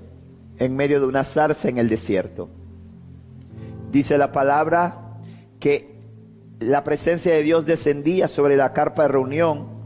en 0.58 0.76
medio 0.76 1.00
de 1.00 1.08
una 1.08 1.24
zarza 1.24 1.70
en 1.70 1.78
el 1.78 1.90
desierto. 1.90 2.50
Dice 3.92 4.18
la 4.18 4.32
palabra 4.32 5.20
que 5.60 5.96
la 6.60 6.84
presencia 6.84 7.34
de 7.34 7.44
Dios 7.44 7.66
descendía 7.66 8.28
sobre 8.28 8.58
la 8.58 8.74
carpa 8.74 9.04
de 9.04 9.08
reunión, 9.10 9.78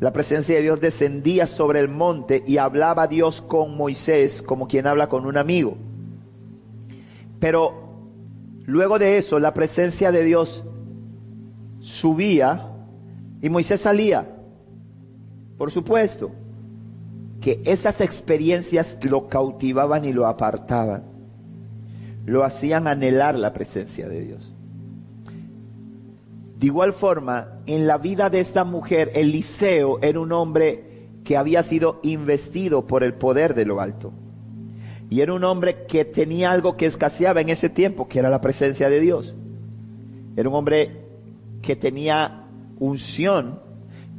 la 0.00 0.12
presencia 0.12 0.56
de 0.56 0.62
Dios 0.62 0.80
descendía 0.80 1.46
sobre 1.46 1.80
el 1.80 1.88
monte 1.88 2.42
y 2.46 2.58
hablaba 2.58 3.06
Dios 3.06 3.42
con 3.42 3.76
Moisés 3.76 4.42
como 4.42 4.68
quien 4.68 4.86
habla 4.86 5.08
con 5.08 5.26
un 5.26 5.36
amigo. 5.36 5.76
Pero 7.40 7.74
luego 8.64 8.98
de 8.98 9.18
eso 9.18 9.38
la 9.38 9.54
presencia 9.54 10.12
de 10.12 10.24
Dios 10.24 10.64
subía 11.80 12.70
y 13.40 13.48
Moisés 13.50 13.82
salía. 13.82 14.33
Por 15.56 15.70
supuesto 15.70 16.30
que 17.40 17.60
esas 17.64 18.00
experiencias 18.00 18.96
lo 19.02 19.28
cautivaban 19.28 20.04
y 20.04 20.12
lo 20.12 20.26
apartaban. 20.26 21.04
Lo 22.24 22.44
hacían 22.44 22.88
anhelar 22.88 23.38
la 23.38 23.52
presencia 23.52 24.08
de 24.08 24.20
Dios. 24.22 24.54
De 26.58 26.66
igual 26.66 26.94
forma, 26.94 27.60
en 27.66 27.86
la 27.86 27.98
vida 27.98 28.30
de 28.30 28.40
esta 28.40 28.64
mujer, 28.64 29.10
Eliseo 29.14 29.98
era 30.00 30.18
un 30.20 30.32
hombre 30.32 31.08
que 31.24 31.36
había 31.36 31.62
sido 31.62 32.00
investido 32.02 32.86
por 32.86 33.04
el 33.04 33.14
poder 33.14 33.54
de 33.54 33.66
lo 33.66 33.80
alto. 33.80 34.12
Y 35.10 35.20
era 35.20 35.34
un 35.34 35.44
hombre 35.44 35.84
que 35.86 36.04
tenía 36.04 36.50
algo 36.50 36.76
que 36.76 36.86
escaseaba 36.86 37.40
en 37.40 37.48
ese 37.48 37.68
tiempo, 37.68 38.08
que 38.08 38.18
era 38.18 38.30
la 38.30 38.40
presencia 38.40 38.88
de 38.88 39.00
Dios. 39.00 39.34
Era 40.36 40.48
un 40.48 40.54
hombre 40.54 41.04
que 41.60 41.76
tenía 41.76 42.46
unción. 42.78 43.60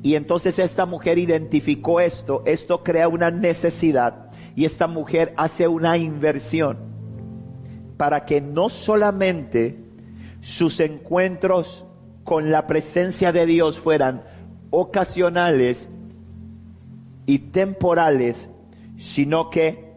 Y 0.06 0.14
entonces 0.14 0.60
esta 0.60 0.86
mujer 0.86 1.18
identificó 1.18 2.00
esto. 2.00 2.44
Esto 2.46 2.84
crea 2.84 3.08
una 3.08 3.32
necesidad. 3.32 4.30
Y 4.56 4.66
esta 4.66 4.86
mujer 4.86 5.34
hace 5.36 5.68
una 5.68 5.98
inversión 5.98 6.78
para 7.98 8.24
que 8.24 8.40
no 8.40 8.70
solamente 8.70 9.84
sus 10.42 10.80
encuentros 10.80 11.86
con 12.24 12.52
la 12.52 12.68
presencia 12.68 13.32
de 13.32 13.48
Dios 13.48 13.80
fueran 13.80 14.24
ocasionales 14.70 15.90
y 17.26 17.40
temporales, 17.40 18.48
sino 18.98 19.50
que 19.50 19.96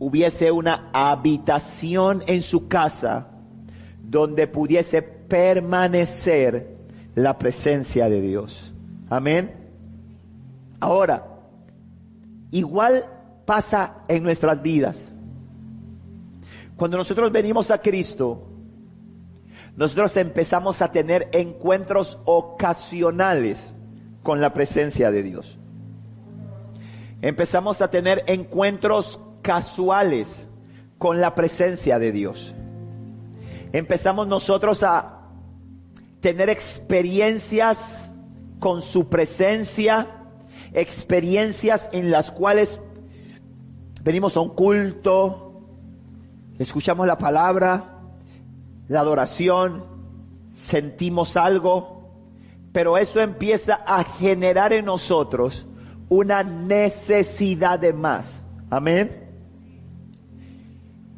hubiese 0.00 0.50
una 0.50 0.90
habitación 0.92 2.24
en 2.26 2.42
su 2.42 2.66
casa 2.66 3.28
donde 4.02 4.48
pudiese 4.48 5.02
permanecer 5.02 6.78
la 7.14 7.38
presencia 7.38 8.08
de 8.08 8.20
Dios. 8.20 8.74
Amén. 9.10 9.54
Ahora, 10.80 11.26
igual 12.50 13.04
pasa 13.44 14.02
en 14.08 14.22
nuestras 14.22 14.60
vidas. 14.62 15.04
Cuando 16.76 16.96
nosotros 16.96 17.32
venimos 17.32 17.70
a 17.70 17.80
Cristo, 17.80 18.46
nosotros 19.76 20.16
empezamos 20.16 20.82
a 20.82 20.92
tener 20.92 21.28
encuentros 21.32 22.20
ocasionales 22.24 23.74
con 24.22 24.40
la 24.40 24.52
presencia 24.52 25.10
de 25.10 25.22
Dios. 25.22 25.58
Empezamos 27.22 27.80
a 27.80 27.90
tener 27.90 28.22
encuentros 28.26 29.18
casuales 29.42 30.46
con 30.98 31.20
la 31.20 31.34
presencia 31.34 31.98
de 31.98 32.12
Dios. 32.12 32.54
Empezamos 33.72 34.28
nosotros 34.28 34.82
a 34.82 35.22
tener 36.20 36.48
experiencias 36.48 38.07
con 38.58 38.82
su 38.82 39.08
presencia, 39.08 40.06
experiencias 40.72 41.88
en 41.92 42.10
las 42.10 42.30
cuales 42.30 42.80
venimos 44.02 44.36
a 44.36 44.40
un 44.40 44.50
culto, 44.50 45.62
escuchamos 46.58 47.06
la 47.06 47.18
palabra, 47.18 48.00
la 48.88 49.00
adoración, 49.00 49.84
sentimos 50.54 51.36
algo, 51.36 51.98
pero 52.72 52.98
eso 52.98 53.20
empieza 53.20 53.74
a 53.86 54.04
generar 54.04 54.72
en 54.72 54.84
nosotros 54.84 55.66
una 56.08 56.42
necesidad 56.42 57.78
de 57.78 57.92
más. 57.92 58.42
Amén. 58.70 59.28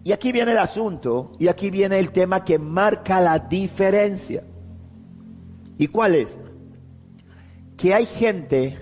Y 0.03 0.13
aquí 0.13 0.33
viene 0.33 0.53
el 0.53 0.59
asunto, 0.59 1.33
y 1.39 1.49
aquí 1.49 1.71
viene 1.71 1.99
el 1.99 2.11
tema 2.11 2.45
que 2.45 2.59
marca 2.59 3.21
la 3.21 3.39
diferencia. 3.39 4.43
¿Y 5.77 5.87
cuál 5.89 6.15
es? 6.15 6.39
Que 7.81 7.95
hay 7.95 8.05
gente 8.05 8.79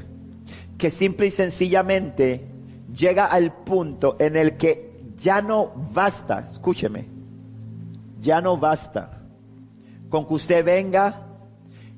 que 0.76 0.90
simple 0.90 1.28
y 1.28 1.30
sencillamente 1.30 2.48
llega 2.92 3.26
al 3.26 3.52
punto 3.52 4.16
en 4.18 4.36
el 4.36 4.56
que 4.56 5.02
ya 5.20 5.42
no 5.42 5.72
basta, 5.92 6.46
escúcheme, 6.50 7.06
ya 8.20 8.40
no 8.40 8.56
basta 8.56 9.22
con 10.08 10.26
que 10.26 10.34
usted 10.34 10.64
venga 10.64 11.26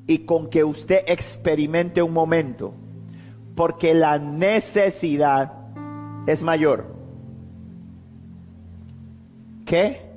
y 0.06 0.20
con 0.20 0.50
que 0.50 0.64
usted 0.64 1.04
experimente 1.06 2.02
un 2.02 2.12
momento, 2.12 2.74
porque 3.54 3.94
la 3.94 4.18
necesidad 4.18 5.52
es 6.26 6.42
mayor 6.42 6.94
que 9.64 10.10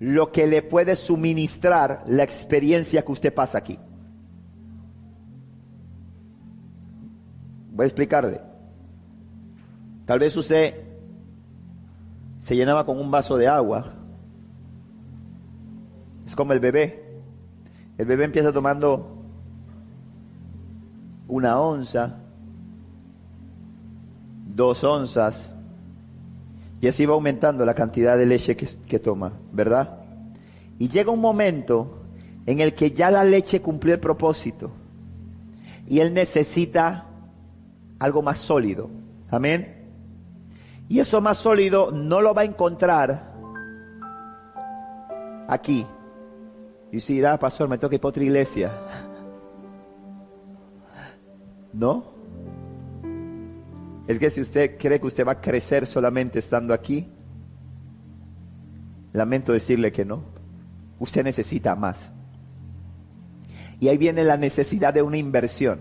lo 0.00 0.32
que 0.32 0.46
le 0.46 0.62
puede 0.62 0.96
suministrar 0.96 2.04
la 2.06 2.22
experiencia 2.22 3.02
que 3.04 3.12
usted 3.12 3.32
pasa 3.32 3.58
aquí. 3.58 3.78
Voy 7.74 7.84
a 7.84 7.86
explicarle. 7.86 8.40
Tal 10.06 10.18
vez 10.18 10.34
usted 10.36 10.74
se 12.38 12.56
llenaba 12.56 12.86
con 12.86 12.98
un 12.98 13.10
vaso 13.10 13.36
de 13.36 13.48
agua 13.48 13.92
es 16.26 16.34
como 16.34 16.52
el 16.52 16.60
bebé. 16.60 17.02
El 17.98 18.06
bebé 18.06 18.24
empieza 18.24 18.52
tomando 18.52 19.22
una 21.28 21.60
onza, 21.60 22.16
dos 24.46 24.82
onzas, 24.84 25.50
y 26.80 26.88
así 26.88 27.06
va 27.06 27.14
aumentando 27.14 27.64
la 27.64 27.74
cantidad 27.74 28.16
de 28.18 28.26
leche 28.26 28.56
que, 28.56 28.68
que, 28.86 28.98
toma, 28.98 29.32
¿verdad? 29.52 30.00
Y 30.78 30.88
llega 30.88 31.10
un 31.10 31.20
momento 31.20 32.02
en 32.46 32.60
el 32.60 32.74
que 32.74 32.90
ya 32.90 33.10
la 33.10 33.24
leche 33.24 33.62
cumplió 33.62 33.94
el 33.94 34.00
propósito 34.00 34.70
y 35.88 36.00
él 36.00 36.12
necesita 36.12 37.06
algo 38.04 38.22
más 38.22 38.38
sólido. 38.38 38.88
Amén. 39.30 39.90
Y 40.88 41.00
eso 41.00 41.20
más 41.20 41.38
sólido 41.38 41.90
no 41.90 42.20
lo 42.20 42.34
va 42.34 42.42
a 42.42 42.44
encontrar 42.44 43.32
aquí, 45.48 45.86
y 46.94 47.00
si 47.00 47.14
dirá, 47.14 47.36
pastor, 47.40 47.68
me 47.68 47.76
toca 47.76 47.96
ir 47.96 48.00
para 48.00 48.10
otra 48.10 48.22
iglesia. 48.22 48.72
¿No? 51.72 52.04
Es 54.06 54.20
que 54.20 54.30
si 54.30 54.40
usted 54.40 54.78
cree 54.78 55.00
que 55.00 55.06
usted 55.08 55.26
va 55.26 55.32
a 55.32 55.40
crecer 55.40 55.86
solamente 55.86 56.38
estando 56.38 56.72
aquí, 56.72 57.08
lamento 59.12 59.52
decirle 59.52 59.90
que 59.90 60.04
no. 60.04 60.22
Usted 61.00 61.24
necesita 61.24 61.74
más. 61.74 62.12
Y 63.80 63.88
ahí 63.88 63.98
viene 63.98 64.22
la 64.22 64.36
necesidad 64.36 64.94
de 64.94 65.02
una 65.02 65.16
inversión. 65.16 65.80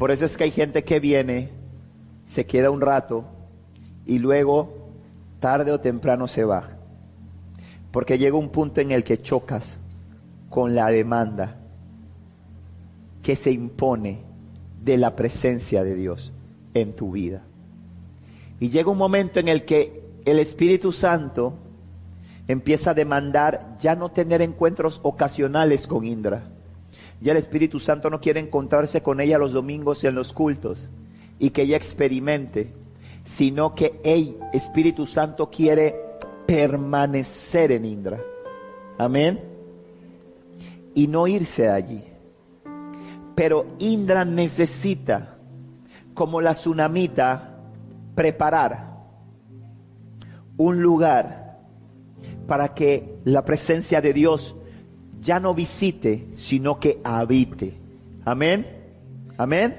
Por 0.00 0.10
eso 0.10 0.24
es 0.24 0.38
que 0.38 0.44
hay 0.44 0.50
gente 0.50 0.82
que 0.82 0.98
viene, 0.98 1.50
se 2.24 2.46
queda 2.46 2.70
un 2.70 2.80
rato 2.80 3.26
y 4.06 4.18
luego, 4.18 4.88
tarde 5.40 5.72
o 5.72 5.80
temprano, 5.80 6.26
se 6.26 6.42
va. 6.42 6.70
Porque 7.92 8.16
llega 8.16 8.38
un 8.38 8.48
punto 8.48 8.80
en 8.80 8.92
el 8.92 9.04
que 9.04 9.20
chocas 9.20 9.76
con 10.48 10.74
la 10.74 10.88
demanda 10.88 11.58
que 13.22 13.36
se 13.36 13.50
impone 13.50 14.22
de 14.82 14.96
la 14.96 15.16
presencia 15.16 15.84
de 15.84 15.94
Dios 15.94 16.32
en 16.72 16.96
tu 16.96 17.10
vida. 17.10 17.42
Y 18.58 18.70
llega 18.70 18.90
un 18.90 18.96
momento 18.96 19.38
en 19.38 19.48
el 19.48 19.66
que 19.66 20.02
el 20.24 20.38
Espíritu 20.38 20.92
Santo 20.92 21.58
empieza 22.48 22.92
a 22.92 22.94
demandar 22.94 23.76
ya 23.78 23.96
no 23.96 24.10
tener 24.10 24.40
encuentros 24.40 25.00
ocasionales 25.02 25.86
con 25.86 26.06
Indra. 26.06 26.44
Ya 27.20 27.32
el 27.32 27.38
Espíritu 27.38 27.80
Santo 27.80 28.08
no 28.08 28.20
quiere 28.20 28.40
encontrarse 28.40 29.02
con 29.02 29.20
ella 29.20 29.38
los 29.38 29.52
domingos 29.52 30.04
en 30.04 30.14
los 30.14 30.32
cultos 30.32 30.88
y 31.38 31.50
que 31.50 31.62
ella 31.62 31.76
experimente, 31.76 32.72
sino 33.24 33.74
que 33.74 34.00
el 34.04 34.38
Espíritu 34.52 35.06
Santo 35.06 35.50
quiere 35.50 35.94
permanecer 36.46 37.72
en 37.72 37.84
Indra. 37.84 38.20
Amén. 38.98 39.40
Y 40.94 41.06
no 41.06 41.26
irse 41.26 41.68
allí. 41.68 42.02
Pero 43.34 43.66
Indra 43.78 44.24
necesita, 44.24 45.36
como 46.14 46.40
la 46.40 46.52
tsunamita, 46.52 47.58
preparar 48.14 48.90
un 50.56 50.82
lugar 50.82 51.58
para 52.46 52.74
que 52.74 53.18
la 53.24 53.44
presencia 53.44 54.00
de 54.00 54.12
Dios 54.12 54.56
ya 55.20 55.40
no 55.40 55.54
visite, 55.54 56.28
sino 56.32 56.78
que 56.80 57.00
habite. 57.04 57.74
Amén. 58.24 58.66
Amén. 59.36 59.76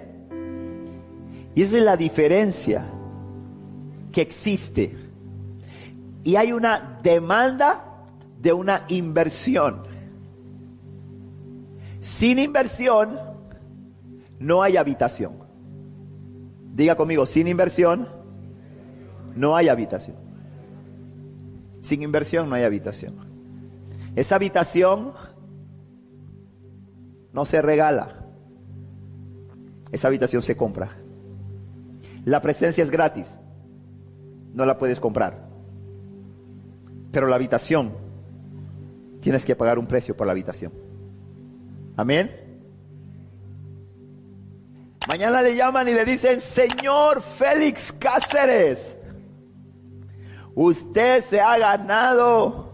Y 1.53 1.61
esa 1.63 1.77
es 1.77 1.83
la 1.83 1.97
diferencia 1.97 2.85
que 4.11 4.21
existe 4.21 5.01
y 6.23 6.35
hay 6.35 6.51
una 6.51 6.99
demanda 7.01 7.83
de 8.39 8.53
una 8.53 8.85
inversión. 8.89 9.83
Sin 11.99 12.39
inversión 12.39 13.19
no 14.39 14.63
hay 14.63 14.77
habitación. 14.77 15.33
Diga 16.73 16.95
conmigo, 16.95 17.25
sin 17.25 17.47
inversión 17.47 18.07
no 19.35 19.55
hay 19.55 19.69
habitación. 19.69 20.15
Sin 21.81 22.01
inversión 22.01 22.49
no 22.49 22.55
hay 22.55 22.63
habitación. 22.63 23.15
Esa 24.15 24.35
habitación 24.35 25.13
no 27.33 27.45
se 27.45 27.61
regala. 27.61 28.25
Esa 29.91 30.07
habitación 30.07 30.41
se 30.41 30.55
compra. 30.55 30.97
La 32.25 32.41
presencia 32.41 32.83
es 32.83 32.91
gratis. 32.91 33.39
No 34.53 34.65
la 34.65 34.77
puedes 34.77 34.99
comprar. 34.99 35.47
Pero 37.11 37.27
la 37.27 37.35
habitación, 37.35 37.93
tienes 39.21 39.45
que 39.45 39.55
pagar 39.55 39.79
un 39.79 39.87
precio 39.87 40.15
por 40.15 40.27
la 40.27 40.31
habitación. 40.31 40.71
Amén. 41.97 42.31
Mañana 45.07 45.41
le 45.41 45.55
llaman 45.55 45.87
y 45.87 45.93
le 45.93 46.05
dicen, 46.05 46.39
señor 46.39 47.21
Félix 47.21 47.91
Cáceres, 47.93 48.95
Usted 50.55 51.23
se 51.25 51.39
ha 51.39 51.57
ganado 51.57 52.71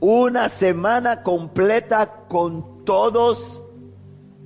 una 0.00 0.48
semana 0.48 1.22
completa 1.22 2.26
con 2.28 2.77
todos 2.88 3.62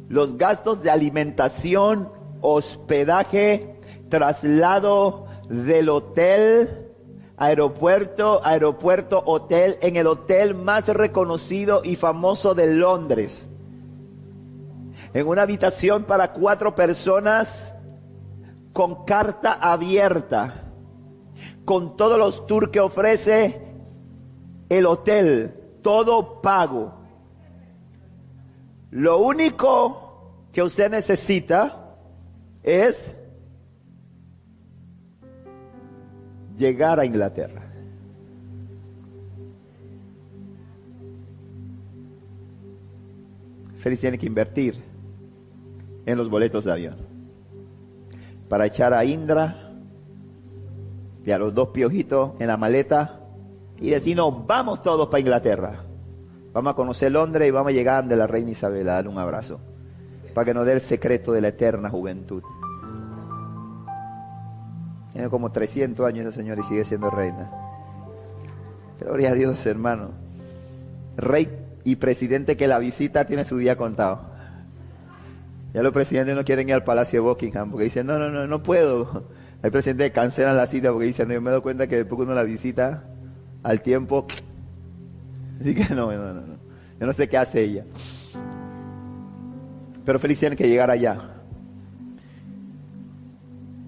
los 0.09 0.37
gastos 0.37 0.83
de 0.83 0.91
alimentación, 0.91 2.11
hospedaje, 2.41 3.79
traslado 4.09 5.27
del 5.49 5.89
hotel, 5.89 6.89
aeropuerto, 7.37 8.41
aeropuerto, 8.45 9.23
hotel, 9.27 9.79
en 9.81 9.95
el 9.95 10.09
hotel 10.09 10.57
más 10.57 10.89
reconocido 10.89 11.83
y 11.85 11.95
famoso 11.95 12.57
de 12.57 12.75
Londres. 12.75 13.47
En 15.15 15.29
una 15.29 15.43
habitación 15.43 16.03
para 16.03 16.33
cuatro 16.33 16.75
personas 16.75 17.73
con 18.73 19.05
carta 19.05 19.53
abierta, 19.53 20.73
con 21.65 21.97
todos 21.97 22.19
los 22.19 22.45
tours 22.49 22.71
que 22.71 22.81
ofrece 22.81 23.63
el 24.69 24.85
hotel, 24.87 25.55
todo 25.81 26.43
pago. 26.43 27.02
Lo 28.93 29.19
único 29.23 30.49
que 30.53 30.63
usted 30.63 30.91
necesita 30.91 31.97
es 32.63 33.17
llegar 36.59 37.01
a 37.01 37.07
Inglaterra. 37.07 37.63
Feliz 43.79 43.99
tiene 43.99 44.19
que 44.19 44.27
invertir 44.27 44.81
en 46.05 46.19
los 46.19 46.29
boletos 46.29 46.67
de 46.67 46.73
avión 46.73 46.97
para 48.51 48.67
echar 48.67 48.93
a 48.93 49.07
Indra 49.07 49.73
y 51.25 51.31
a 51.31 51.39
los 51.39 51.55
dos 51.55 51.69
piojitos 51.69 52.33
en 52.39 52.49
la 52.49 52.59
maleta 52.59 53.21
y 53.81 53.89
decirnos, 53.89 54.47
vamos 54.47 54.83
todos 54.83 55.09
para 55.09 55.21
Inglaterra. 55.21 55.92
Vamos 56.53 56.73
a 56.73 56.77
conocer 56.77 57.13
Londres 57.13 57.49
y 57.49 57.51
vamos 57.51 57.71
a 57.71 57.73
llegar 57.73 58.05
de 58.07 58.17
la 58.17 58.27
reina 58.27 58.51
Isabel 58.51 58.89
a 58.89 58.95
darle 58.95 59.11
un 59.11 59.19
abrazo 59.19 59.61
para 60.35 60.45
que 60.45 60.55
nos 60.55 60.67
dé 60.67 60.73
el 60.73 60.81
secreto 60.81 61.33
de 61.33 61.41
la 61.41 61.49
eterna 61.49 61.89
juventud. 61.89 62.43
Tiene 65.13 65.29
como 65.29 65.53
300 65.53 66.07
años 66.07 66.27
esa 66.27 66.37
señora 66.37 66.61
y 66.61 66.65
sigue 66.65 66.85
siendo 66.85 67.11
reina. 67.11 67.51
Gloria 68.99 69.31
a 69.31 69.35
Dios, 69.35 69.65
hermano. 69.67 70.11
Rey 71.17 71.49
y 71.85 71.97
presidente 71.97 72.57
que 72.57 72.69
la 72.69 72.79
visita 72.79 73.27
tiene 73.27 73.45
su 73.45 73.59
día 73.59 73.77
contado. 73.77 74.33
Ya 75.75 75.83
los 75.83 75.93
presidentes 75.93 76.37
no 76.37 76.45
quieren 76.45 76.69
ir 76.69 76.75
al 76.75 76.85
Palacio 76.85 77.23
de 77.23 77.29
Buckingham 77.29 77.71
porque 77.71 77.85
dicen, 77.85 78.07
no, 78.07 78.19
no, 78.19 78.31
no, 78.31 78.47
no 78.47 78.63
puedo. 78.63 79.25
Hay 79.63 79.71
presidentes 79.71 80.09
que 80.09 80.13
cancelan 80.13 80.57
la 80.57 80.67
cita 80.67 80.91
porque 80.91 81.07
dicen, 81.07 81.29
no, 81.29 81.35
yo 81.35 81.41
me 81.41 81.51
doy 81.51 81.61
cuenta 81.61 81.87
que 81.87 81.97
después 81.97 82.21
uno 82.21 82.35
la 82.35 82.43
visita 82.43 83.05
al 83.63 83.81
tiempo, 83.81 84.27
así 85.63 85.75
que 85.75 85.95
no, 85.95 86.13
no, 86.13 86.35
no, 86.35 86.41
no. 86.41 86.57
Yo 87.01 87.07
no 87.07 87.13
sé 87.13 87.29
qué 87.29 87.37
hace 87.37 87.63
ella. 87.63 87.85
Pero 90.05 90.19
feliz 90.19 90.39
tienen 90.39 90.57
que 90.57 90.69
llegar 90.69 90.91
allá. 90.91 91.19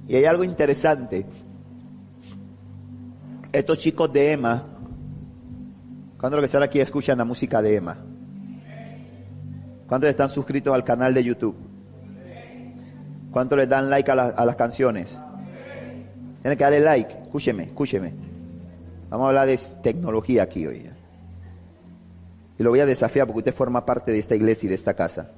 Y 0.09 0.17
hay 0.17 0.25
algo 0.25 0.45
interesante. 0.45 1.27
Estos 3.53 3.79
chicos 3.79 4.13
de 4.13 4.33
Emma, 4.33 4.65
cuando 6.19 6.37
los 6.37 6.43
que 6.43 6.47
están 6.47 6.63
aquí 6.63 6.81
escuchan 6.81 7.19
la 7.19 7.25
música 7.25 7.63
de 7.63 7.77
Emma? 7.77 7.97
¿Cuántos 9.87 10.11
están 10.11 10.29
suscritos 10.29 10.75
al 10.75 10.83
canal 10.83 11.15
de 11.15 11.23
YouTube? 11.23 11.57
¿Cuántos 13.31 13.59
les 13.59 13.69
dan 13.69 13.91
like 13.91 14.11
a, 14.11 14.15
las 14.45 14.57
canciones? 14.57 15.19
Tienen 16.43 16.59
que 16.59 16.65
darle 16.65 16.81
like. 16.81 17.15
Escúcheme, 17.23 17.65
escúcheme. 17.65 18.13
Vamos 19.11 19.25
a 19.25 19.29
hablar 19.29 19.47
de 19.47 19.59
tecnología 19.83 20.45
aquí 20.45 20.67
hoy. 20.67 20.94
Y 22.59 22.63
lo 22.63 22.71
voy 22.71 22.81
a 22.81 22.87
desafiar 22.87 23.27
porque 23.27 23.39
usted 23.39 23.55
forma 23.55 23.85
parte 23.85 24.13
de 24.13 24.19
esta 24.19 24.35
iglesia 24.35 24.67
y 24.67 24.71
de 24.71 24.75
esta 24.75 24.95
casa. 24.95 25.31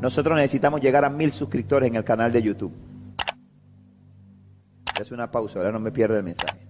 Nosotros 0.00 0.36
necesitamos 0.36 0.80
llegar 0.80 1.04
a 1.04 1.10
mil 1.10 1.30
suscriptores 1.30 1.88
en 1.88 1.96
el 1.96 2.04
canal 2.04 2.32
de 2.32 2.42
YouTube. 2.42 2.72
Es 4.98 5.10
una 5.10 5.30
pausa, 5.30 5.58
ahora 5.58 5.72
no 5.72 5.80
me 5.80 5.92
pierdo 5.92 6.16
el 6.16 6.22
mensaje. 6.22 6.60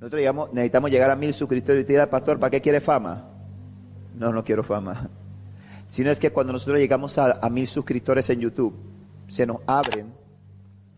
Nosotros 0.00 0.52
necesitamos 0.52 0.90
llegar 0.90 1.10
a 1.10 1.16
mil 1.16 1.32
suscriptores 1.32 1.82
y 1.82 1.86
te 1.86 1.92
dirá, 1.94 2.08
pastor, 2.08 2.38
¿para 2.38 2.50
qué 2.50 2.60
quiere 2.60 2.80
fama? 2.80 3.24
No, 4.14 4.32
no 4.32 4.44
quiero 4.44 4.62
fama. 4.62 5.08
Sino 5.88 6.10
es 6.10 6.18
que 6.18 6.30
cuando 6.30 6.52
nosotros 6.52 6.78
llegamos 6.78 7.16
a 7.18 7.48
mil 7.48 7.66
suscriptores 7.66 8.28
en 8.30 8.40
YouTube, 8.40 8.74
se 9.28 9.46
nos 9.46 9.58
abren 9.66 10.12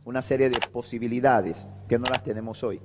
una 0.04 0.22
serie 0.22 0.48
de 0.48 0.58
posibilidades 0.72 1.66
que 1.86 1.98
no 1.98 2.06
las 2.10 2.24
tenemos 2.24 2.62
hoy. 2.64 2.80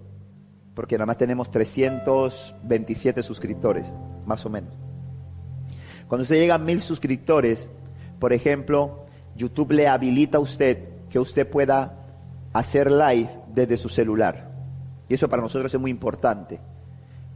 Porque 0.73 0.95
nada 0.95 1.05
más 1.05 1.17
tenemos 1.17 1.51
327 1.51 3.21
suscriptores, 3.23 3.91
más 4.25 4.45
o 4.45 4.49
menos. 4.49 4.73
Cuando 6.07 6.23
usted 6.23 6.35
llega 6.35 6.55
a 6.55 6.59
mil 6.59 6.81
suscriptores, 6.81 7.69
por 8.19 8.33
ejemplo, 8.33 9.05
YouTube 9.35 9.71
le 9.71 9.87
habilita 9.87 10.37
a 10.37 10.41
usted 10.41 10.89
que 11.09 11.19
usted 11.19 11.49
pueda 11.49 11.99
hacer 12.53 12.91
live 12.91 13.29
desde 13.47 13.77
su 13.77 13.89
celular. 13.89 14.51
Y 15.09 15.15
eso 15.15 15.29
para 15.29 15.41
nosotros 15.41 15.73
es 15.73 15.79
muy 15.79 15.91
importante, 15.91 16.59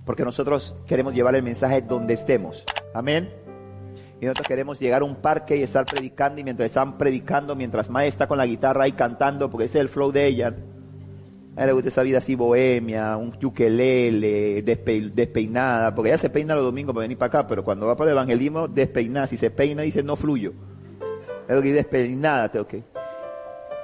porque 0.06 0.24
nosotros 0.24 0.76
queremos 0.86 1.14
llevar 1.14 1.36
el 1.36 1.44
mensaje 1.44 1.82
donde 1.82 2.14
estemos. 2.14 2.64
Amén. 2.94 3.30
Y 4.20 4.26
nosotros 4.26 4.48
queremos 4.48 4.80
llegar 4.80 5.02
a 5.02 5.06
un 5.06 5.16
parque 5.16 5.58
y 5.58 5.64
estar 5.64 5.86
predicando, 5.86 6.42
y 6.42 6.44
mientras 6.44 6.68
están 6.68 6.98
predicando, 6.98 7.56
mientras 7.56 7.90
Mae 7.90 8.08
está 8.08 8.28
con 8.28 8.38
la 8.38 8.46
guitarra 8.46 8.86
ahí 8.86 8.94
cantando, 8.94 9.50
porque 9.50 9.66
ese 9.66 9.78
es 9.78 9.82
el 9.82 9.90
flow 9.90 10.12
de 10.12 10.26
ella. 10.26 10.56
A 11.58 11.62
ella 11.62 11.68
le 11.68 11.74
gusta 11.74 11.90
esa 11.90 12.04
vida 12.04 12.20
así 12.20 12.36
bohemia, 12.36 13.18
un 13.18 13.34
yukelele, 13.40 14.62
despeinada, 14.62 15.96
porque 15.96 16.10
ella 16.10 16.20
se 16.20 16.30
peina 16.30 16.54
los 16.54 16.64
domingos 16.64 16.94
para 16.94 17.02
venir 17.02 17.18
para 17.18 17.40
acá, 17.40 17.48
pero 17.48 17.64
cuando 17.64 17.88
va 17.88 17.96
para 17.96 18.12
el 18.12 18.16
evangelismo, 18.16 18.68
despeinada. 18.68 19.26
Si 19.26 19.38
se 19.38 19.50
peina, 19.50 19.82
dice 19.82 20.04
no 20.04 20.16
fluyo. 20.16 20.54
Es 21.50 21.60
que 21.60 21.74
despeinada, 21.74 22.52
tengo 22.52 22.68
que. 22.68 22.84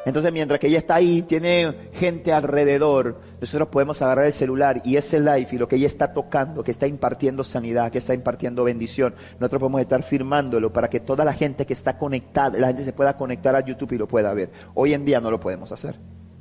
Entonces, 0.06 0.32
mientras 0.32 0.60
que 0.60 0.68
ella 0.68 0.78
está 0.78 0.96
ahí, 0.96 1.24
tiene 1.24 1.90
gente 1.94 2.32
alrededor, 2.32 3.20
nosotros 3.42 3.70
podemos 3.70 4.00
agarrar 4.04 4.28
el 4.28 4.34
celular 4.34 4.82
y 4.86 4.98
ese 4.98 5.20
live 5.20 5.48
y 5.52 5.58
lo 5.58 5.68
que 5.68 5.78
ella 5.78 5.88
está 5.88 6.14
tocando, 6.14 6.64
que 6.64 6.70
está 6.70 6.86
impartiendo 6.86 7.44
sanidad, 7.44 7.92
que 7.92 7.98
está 7.98 8.14
impartiendo 8.14 8.66
bendición, 8.66 9.16
nosotros 9.40 9.62
podemos 9.62 9.82
estar 9.82 10.04
firmándolo 10.04 10.72
para 10.72 10.90
que 10.92 11.00
toda 11.00 11.26
la 11.26 11.34
gente 11.34 11.66
que 11.66 11.74
está 11.74 11.98
conectada, 11.98 12.60
la 12.60 12.68
gente 12.68 12.84
se 12.84 12.94
pueda 12.94 13.18
conectar 13.18 13.56
a 13.56 13.62
YouTube 13.62 13.94
y 13.94 13.98
lo 13.98 14.08
pueda 14.08 14.32
ver. 14.36 14.52
Hoy 14.76 14.94
en 14.94 15.06
día 15.06 15.20
no 15.22 15.32
lo 15.32 15.40
podemos 15.40 15.72
hacer. 15.72 15.96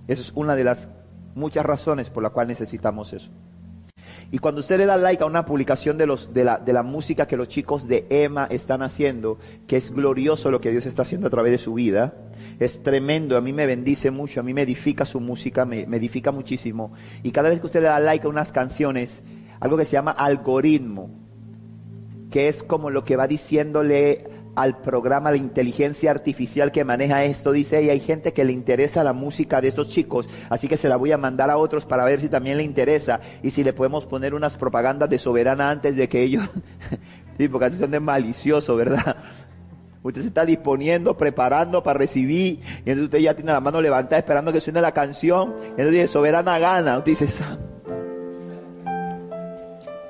Esa 0.09 0.21
es 0.21 0.33
una 0.35 0.57
de 0.57 0.65
las 0.65 0.89
muchas 1.35 1.65
razones 1.65 2.11
por 2.11 2.23
la 2.23 2.31
cual 2.31 2.49
necesitamos 2.49 3.13
eso. 3.13 3.31
Y 4.31 4.39
cuando 4.39 4.61
usted 4.61 4.79
le 4.79 4.87
da 4.87 4.97
like 4.97 5.23
a 5.23 5.27
una 5.27 5.45
publicación 5.45 5.99
de, 5.99 6.07
los, 6.07 6.33
de, 6.33 6.45
la, 6.45 6.57
de 6.57 6.73
la 6.73 6.83
música 6.83 7.27
que 7.27 7.37
los 7.37 7.49
chicos 7.49 7.87
de 7.87 8.07
Emma 8.09 8.47
están 8.51 8.81
haciendo, 8.81 9.39
que 9.67 9.77
es 9.77 9.91
glorioso 9.91 10.51
lo 10.51 10.61
que 10.61 10.71
Dios 10.71 10.87
está 10.87 11.03
haciendo 11.03 11.27
a 11.27 11.31
través 11.31 11.53
de 11.53 11.59
su 11.59 11.75
vida, 11.75 12.15
es 12.59 12.83
tremendo, 12.83 13.37
a 13.37 13.43
mí 13.43 13.53
me 13.53 13.67
bendice 13.67 14.11
mucho, 14.11 14.41
a 14.41 14.43
mí 14.43 14.55
me 14.55 14.63
edifica 14.63 15.05
su 15.05 15.21
música, 15.21 15.67
me, 15.67 15.87
me 15.87 15.99
edifica 15.99 16.33
muchísimo. 16.33 16.93
Y 17.23 17.31
cada 17.31 17.51
vez 17.51 17.61
que 17.61 17.67
usted 17.67 17.81
le 17.81 17.89
da 17.89 18.01
like 18.01 18.27
a 18.27 18.31
unas 18.31 18.53
canciones, 18.53 19.23
algo 19.61 19.77
que 19.77 19.85
se 19.85 19.93
llama 19.93 20.13
algoritmo, 20.13 21.11
que 22.31 22.49
es 22.49 22.63
como 22.63 22.89
lo 22.89 23.05
que 23.05 23.17
va 23.17 23.29
diciéndole 23.29 24.25
al 24.55 24.79
programa 24.79 25.33
de 25.33 25.39
inteligencia 25.39 26.11
artificial 26.11 26.73
que 26.73 26.85
maneja 26.85 27.25
esto, 27.25 27.53
dice, 27.53 27.83
y 27.83 27.91
hay 27.91 28.01
gente 28.01 28.33
que 28.33 28.45
le 28.45 28.53
interesa 28.53 29.03
la 29.03 29.13
música 29.13 29.61
de 29.61 29.69
estos 29.69 29.89
chicos, 29.89 30.29
así 30.51 30.69
que 30.69 30.77
se 30.77 30.89
la 30.89 30.97
voy 30.97 31.13
a 31.13 31.19
mandar 31.19 31.51
a 31.51 31.57
otros 31.57 31.87
para 31.87 32.05
ver 32.05 32.21
si 32.21 32.29
también 32.29 32.59
le 32.59 32.63
interesa 32.63 33.21
y 33.43 33.51
si 33.51 33.65
le 33.65 33.73
podemos 33.73 34.07
poner 34.07 34.35
unas 34.35 34.57
propagandas 34.57 35.09
de 35.09 35.19
soberana 35.19 35.71
antes 35.71 35.97
de 35.97 36.09
que 36.09 36.23
ellos, 36.23 36.45
sí, 37.39 37.49
porque 37.49 37.67
así 37.67 37.79
son 37.79 37.91
de 37.91 38.01
malicioso, 38.01 38.77
¿verdad? 38.77 39.17
Usted 40.03 40.23
se 40.23 40.29
está 40.29 40.45
disponiendo, 40.45 41.17
preparando 41.17 41.83
para 41.83 42.01
recibir, 42.01 42.59
y 42.85 42.91
entonces 42.91 43.05
usted 43.05 43.19
ya 43.21 43.35
tiene 43.35 43.53
la 43.53 43.61
mano 43.61 43.81
levantada 43.81 44.19
esperando 44.19 44.53
que 44.53 44.61
suene 44.61 44.81
la 44.81 44.91
canción, 44.91 45.55
y 45.63 45.69
entonces 45.71 45.93
dice, 45.93 46.09
soberana 46.09 46.59
gana, 46.59 46.99
usted 46.99 47.13
dice, 47.13 47.29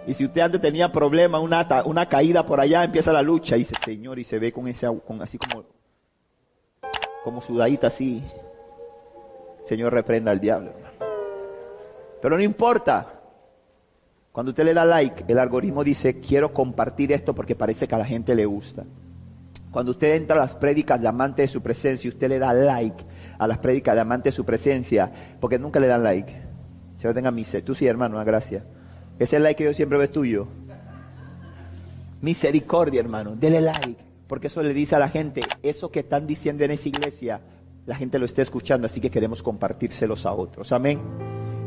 y 0.07 0.15
si 0.15 0.25
usted 0.25 0.41
antes 0.41 0.61
tenía 0.61 0.91
problema, 0.91 1.39
una, 1.39 1.67
una 1.85 2.09
caída 2.09 2.45
por 2.45 2.61
allá, 2.61 2.83
empieza 2.83 3.13
la 3.13 3.23
lucha. 3.23 3.57
Y 3.57 3.61
dice, 3.61 3.75
Señor, 3.85 4.19
y 4.19 4.25
se 4.25 4.39
ve 4.39 4.53
con 4.53 4.67
ese, 4.67 4.89
con 5.07 5.23
así 5.23 5.39
como, 5.39 5.65
como 7.23 7.41
sudadita 7.41 7.87
así. 7.87 8.23
Señor, 9.65 9.93
reprenda 9.93 10.33
al 10.33 10.41
diablo. 10.41 10.73
Pero 12.21 12.37
no 12.37 12.43
importa. 12.43 13.21
Cuando 14.33 14.51
usted 14.51 14.65
le 14.65 14.75
da 14.75 14.85
like, 14.85 15.25
el 15.29 15.39
algoritmo 15.39 15.85
dice, 15.85 16.19
quiero 16.19 16.53
compartir 16.53 17.13
esto 17.13 17.35
porque 17.35 17.55
parece 17.55 17.87
que 17.87 17.95
a 17.95 17.99
la 17.99 18.05
gente 18.05 18.35
le 18.35 18.47
gusta. 18.47 18.85
Cuando 19.71 19.93
usted 19.93 20.15
entra 20.15 20.37
a 20.37 20.41
las 20.41 20.57
prédicas 20.57 21.01
de 21.01 21.09
amante 21.09 21.43
de 21.43 21.49
su 21.49 21.63
presencia, 21.63 22.09
usted 22.09 22.29
le 22.29 22.39
da 22.39 22.53
like 22.53 23.05
a 23.39 23.47
las 23.47 23.59
prédicas 23.59 23.95
de 23.95 24.01
amante 24.01 24.29
de 24.31 24.33
su 24.33 24.45
presencia, 24.45 25.13
porque 25.41 25.59
nunca 25.59 25.81
le 25.81 25.87
dan 25.87 26.03
like. 26.03 26.35
Señor, 26.97 27.15
tenga 27.15 27.31
misericordia. 27.31 27.67
Tú 27.67 27.75
sí, 27.75 27.87
hermano, 27.87 28.23
gracias. 28.25 28.65
Ese 29.23 29.39
like 29.39 29.57
que 29.57 29.65
yo 29.65 29.75
siempre 29.75 29.99
veo 29.99 30.11
tuyo. 30.11 30.49
Misericordia, 32.21 33.01
hermano. 33.01 33.37
Dele 33.37 33.61
like. 33.61 34.05
Porque 34.27 34.49
eso 34.49 34.63
le 34.63 34.75
dice 34.75 34.97
a 34.97 34.99
la 34.99 35.09
gente, 35.09 35.43
eso 35.63 35.91
que 35.91 36.01
están 36.01 36.27
diciendo 36.27 36.65
en 36.65 36.71
esa 36.71 36.89
iglesia, 36.89 37.41
la 37.87 37.95
gente 37.95 38.19
lo 38.19 38.25
está 38.25 38.43
escuchando, 38.43 38.87
así 38.87 39.01
que 39.01 39.11
queremos 39.11 39.43
compartírselos 39.43 40.27
a 40.27 40.33
otros. 40.33 40.73
Amén. 40.73 41.01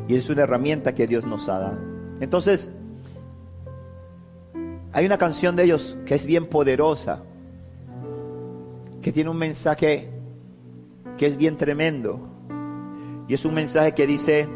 Y 0.08 0.16
es 0.16 0.30
una 0.30 0.44
herramienta 0.44 0.94
que 0.96 1.08
Dios 1.08 1.26
nos 1.26 1.48
ha 1.48 1.60
dado. 1.60 1.78
Entonces, 2.20 2.70
hay 4.92 5.06
una 5.06 5.18
canción 5.18 5.56
de 5.56 5.64
ellos 5.64 5.98
que 6.06 6.16
es 6.16 6.26
bien 6.26 6.48
poderosa, 6.48 7.24
que 9.02 9.12
tiene 9.12 9.30
un 9.30 9.38
mensaje 9.38 10.10
que 11.18 11.28
es 11.28 11.38
bien 11.38 11.58
tremendo. 11.58 12.20
Y 13.28 13.34
es 13.34 13.46
un 13.46 13.54
mensaje 13.54 13.94
que 13.94 14.08
dice, 14.08 14.50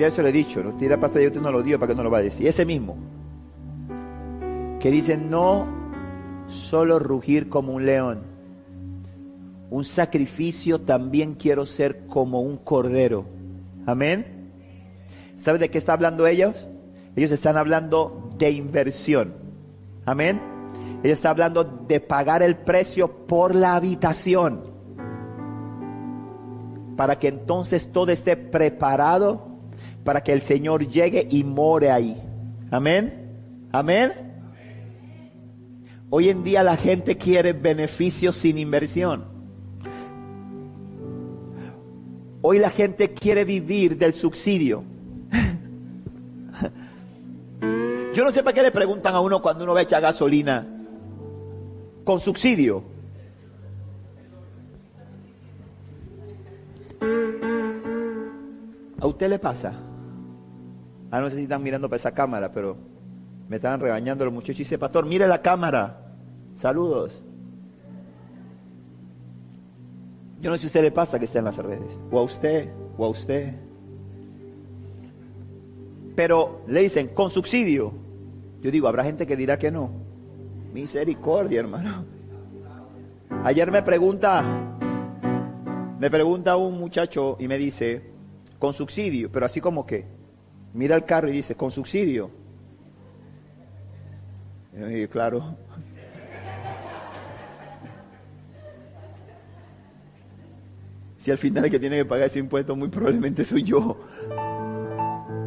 ya 0.00 0.08
eso 0.08 0.22
le 0.22 0.30
he 0.30 0.32
dicho, 0.32 0.62
no 0.62 0.72
tira 0.72 0.98
pastor, 0.98 1.22
usted 1.22 1.40
no 1.40 1.52
lo 1.52 1.62
dio, 1.62 1.78
¿para 1.78 1.90
que 1.90 1.96
no 1.96 2.02
lo 2.02 2.10
va 2.10 2.18
a 2.18 2.22
decir? 2.22 2.46
Ese 2.46 2.64
mismo, 2.64 2.96
que 4.80 4.90
dice, 4.90 5.16
no 5.16 5.66
solo 6.46 6.98
rugir 6.98 7.48
como 7.48 7.74
un 7.74 7.86
león, 7.86 8.22
un 9.70 9.84
sacrificio 9.84 10.80
también 10.80 11.34
quiero 11.34 11.64
ser 11.64 12.06
como 12.06 12.40
un 12.40 12.56
cordero. 12.56 13.26
Amén. 13.86 14.50
¿Sabe 15.36 15.58
de 15.58 15.70
qué 15.70 15.78
está 15.78 15.92
hablando 15.92 16.26
ellos? 16.26 16.66
Ellos 17.14 17.30
están 17.30 17.56
hablando 17.56 18.34
de 18.36 18.50
inversión. 18.50 19.34
Amén. 20.04 20.40
Ellos 21.02 21.18
están 21.18 21.30
hablando 21.32 21.64
de 21.64 22.00
pagar 22.00 22.42
el 22.42 22.56
precio 22.56 23.26
por 23.26 23.54
la 23.54 23.76
habitación. 23.76 24.62
Para 26.96 27.18
que 27.18 27.28
entonces 27.28 27.90
todo 27.92 28.10
esté 28.10 28.36
preparado 28.36 29.49
para 30.04 30.22
que 30.22 30.32
el 30.32 30.42
Señor 30.42 30.88
llegue 30.88 31.26
y 31.30 31.44
more 31.44 31.90
ahí. 31.90 32.16
Amén. 32.70 33.68
Amén. 33.72 34.12
Hoy 36.10 36.28
en 36.28 36.42
día 36.42 36.62
la 36.62 36.76
gente 36.76 37.16
quiere 37.16 37.52
beneficios 37.52 38.36
sin 38.36 38.58
inversión. 38.58 39.24
Hoy 42.42 42.58
la 42.58 42.70
gente 42.70 43.12
quiere 43.12 43.44
vivir 43.44 43.98
del 43.98 44.14
subsidio. 44.14 44.82
Yo 48.14 48.24
no 48.24 48.32
sé 48.32 48.42
para 48.42 48.54
qué 48.54 48.62
le 48.62 48.72
preguntan 48.72 49.14
a 49.14 49.20
uno 49.20 49.42
cuando 49.42 49.64
uno 49.64 49.74
va 49.74 49.80
a 49.80 49.82
echar 49.82 50.00
gasolina 50.02 50.66
con 52.02 52.18
subsidio. 52.18 52.82
¿A 59.00 59.06
usted 59.06 59.30
le 59.30 59.38
pasa? 59.38 59.89
Ah, 61.10 61.20
no 61.20 61.28
sé 61.28 61.36
si 61.36 61.42
están 61.42 61.62
mirando 61.62 61.88
para 61.88 61.96
esa 61.98 62.12
cámara, 62.12 62.52
pero 62.52 62.76
me 63.48 63.56
estaban 63.56 63.80
regañando 63.80 64.24
los 64.24 64.32
muchachos 64.32 64.60
y 64.60 64.64
dice, 64.64 64.78
pastor, 64.78 65.06
mire 65.06 65.26
la 65.26 65.42
cámara. 65.42 66.14
Saludos. 66.54 67.22
Yo 70.40 70.50
no 70.50 70.56
sé 70.56 70.60
si 70.60 70.66
a 70.66 70.68
usted 70.68 70.82
le 70.82 70.92
pasa 70.92 71.18
que 71.18 71.24
esté 71.24 71.38
en 71.38 71.44
las 71.44 71.56
redes, 71.56 71.98
o 72.10 72.18
a 72.18 72.22
usted, 72.22 72.70
o 72.96 73.04
a 73.04 73.08
usted. 73.08 73.54
Pero 76.14 76.62
le 76.66 76.80
dicen, 76.80 77.08
con 77.08 77.28
subsidio. 77.28 77.92
Yo 78.60 78.70
digo, 78.70 78.88
habrá 78.88 79.04
gente 79.04 79.26
que 79.26 79.36
dirá 79.36 79.58
que 79.58 79.70
no. 79.70 79.90
Misericordia, 80.72 81.60
hermano. 81.60 82.04
Ayer 83.44 83.70
me 83.72 83.82
pregunta, 83.82 84.44
me 85.98 86.10
pregunta 86.10 86.56
un 86.56 86.78
muchacho 86.78 87.36
y 87.40 87.48
me 87.48 87.58
dice, 87.58 88.12
con 88.58 88.72
subsidio, 88.72 89.32
pero 89.32 89.46
así 89.46 89.60
como 89.60 89.86
que, 89.86 90.19
mira 90.74 90.96
el 90.96 91.04
carro 91.04 91.28
y 91.28 91.32
dice, 91.32 91.54
con 91.54 91.70
subsidio. 91.70 92.30
Y 94.90 95.06
claro. 95.08 95.56
Si 101.18 101.30
al 101.30 101.38
final 101.38 101.66
el 101.66 101.70
que 101.70 101.78
tiene 101.78 101.96
que 101.96 102.04
pagar 102.06 102.28
ese 102.28 102.38
impuesto 102.38 102.74
muy 102.74 102.88
probablemente 102.88 103.44
soy 103.44 103.62
yo. 103.62 104.00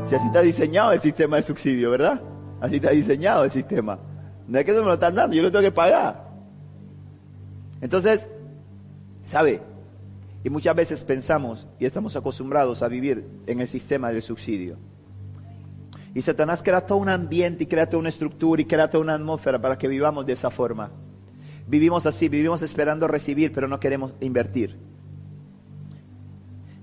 Si 0.05 0.15
así 0.15 0.27
está 0.27 0.41
diseñado 0.41 0.91
el 0.91 0.99
sistema 0.99 1.38
de 1.38 1.43
subsidio, 1.43 1.89
¿verdad? 1.89 2.21
Así 2.62 2.75
está 2.75 2.91
diseñado 2.91 3.43
el 3.43 3.51
sistema. 3.51 3.97
No 4.47 4.59
es 4.59 4.65
que 4.65 4.71
no 4.73 4.81
me 4.81 4.88
lo 4.88 4.93
están 4.93 5.15
dando, 5.15 5.36
yo 5.36 5.41
lo 5.41 5.51
tengo 5.51 5.63
que 5.63 5.71
pagar. 5.71 6.29
Entonces, 7.81 8.29
¿sabe? 9.25 9.62
Y 10.43 10.49
muchas 10.49 10.75
veces 10.75 11.03
pensamos 11.03 11.67
y 11.79 11.86
estamos 11.86 12.15
acostumbrados 12.15 12.83
a 12.83 12.88
vivir 12.88 13.25
en 13.47 13.59
el 13.62 13.67
sistema 13.67 14.12
del 14.12 14.21
subsidio. 14.21 14.77
Y 16.15 16.21
Satanás 16.21 16.62
crea 16.63 16.86
todo 16.86 16.99
un 16.99 17.10
ambiente 17.10 17.63
y 17.63 17.67
crea 17.67 17.88
toda 17.88 17.99
una 17.99 18.10
estructura 18.10 18.62
y 18.62 18.65
crea 18.65 18.89
toda 18.89 19.04
una 19.04 19.15
atmósfera 19.15 19.60
para 19.60 19.78
que 19.78 19.88
vivamos 19.88 20.26
de 20.26 20.34
esa 20.34 20.52
forma. 20.52 20.91
Vivimos 21.67 22.06
así, 22.06 22.30
vivimos 22.30 22.62
esperando 22.62 23.08
recibir, 23.08 23.52
pero 23.52 23.67
no 23.67 23.80
queremos 23.80 24.13
invertir. 24.19 24.78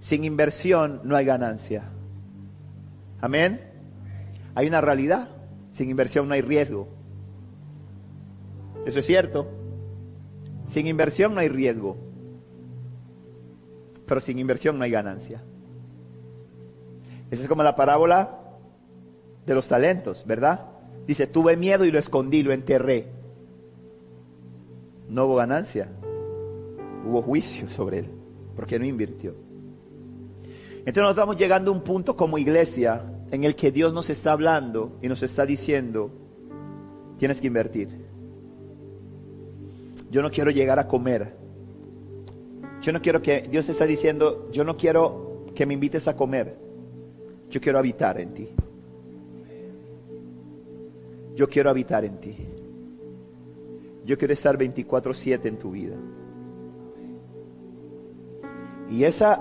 Sin 0.01 0.25
inversión 0.25 1.03
no 1.05 1.15
hay 1.15 1.27
ganancia. 1.27 1.85
Amén. 3.21 3.61
Hay 4.55 4.67
una 4.67 4.81
realidad. 4.81 5.29
Sin 5.71 5.91
inversión 5.91 6.27
no 6.27 6.35
hay 6.35 6.41
riesgo. 6.41 6.89
Eso 8.87 8.99
es 8.99 9.07
cierto. 9.07 9.49
Sin 10.67 10.87
inversión 10.87 11.35
no 11.35 11.41
hay 11.41 11.49
riesgo. 11.49 11.99
Pero 14.07 14.21
sin 14.21 14.39
inversión 14.39 14.79
no 14.79 14.85
hay 14.85 14.91
ganancia. 14.91 15.43
Esa 17.31 17.43
es 17.43 17.49
como 17.49 17.63
la 17.63 17.77
parábola 17.77 18.40
de 19.47 19.55
los 19.55 19.69
talentos, 19.69 20.25
¿verdad? 20.27 20.67
Dice, 21.07 21.27
tuve 21.27 21.57
miedo 21.57 21.85
y 21.85 21.91
lo 21.91 21.99
escondí, 21.99 22.43
lo 22.43 22.53
enterré. 22.53 23.09
No 25.09 25.27
hubo 25.27 25.37
ganancia. 25.37 25.89
Hubo 27.07 27.23
juicio 27.23 27.69
sobre 27.69 28.01
él, 28.01 28.11
porque 28.55 28.79
no 28.79 28.85
invirtió. 28.85 29.35
Entonces 30.79 31.03
nos 31.03 31.11
estamos 31.11 31.37
llegando 31.37 31.71
a 31.71 31.75
un 31.75 31.83
punto 31.83 32.17
como 32.17 32.39
iglesia 32.39 33.05
en 33.31 33.45
el 33.45 33.55
que 33.55 33.71
Dios 33.71 33.93
nos 33.93 34.11
está 34.11 34.33
hablando 34.33 34.99
y 35.03 35.09
nos 35.09 35.23
está 35.23 35.47
diciendo, 35.47 36.11
tienes 37.17 37.41
que 37.41 37.47
invertir. 37.47 37.89
Yo 40.11 40.23
no 40.23 40.31
quiero 40.31 40.51
llegar 40.51 40.79
a 40.79 40.89
comer. 40.89 41.37
Yo 42.81 42.93
no 42.93 43.03
quiero 43.03 43.21
que 43.21 43.43
Dios 43.43 43.69
está 43.69 43.85
diciendo, 43.87 44.49
yo 44.51 44.65
no 44.65 44.77
quiero 44.77 45.45
que 45.55 45.67
me 45.67 45.75
invites 45.75 46.09
a 46.09 46.17
comer. 46.17 46.57
Yo 47.51 47.61
quiero 47.61 47.79
habitar 47.79 48.21
en 48.21 48.35
ti. 48.35 48.49
Yo 51.35 51.49
quiero 51.49 51.71
habitar 51.71 52.05
en 52.05 52.19
ti. 52.19 52.37
Yo 54.05 54.19
quiero 54.19 54.35
estar 54.35 54.57
24/7 54.57 55.49
en 55.49 55.59
tu 55.59 55.71
vida. 55.71 55.97
Y 58.91 59.05
esa, 59.05 59.41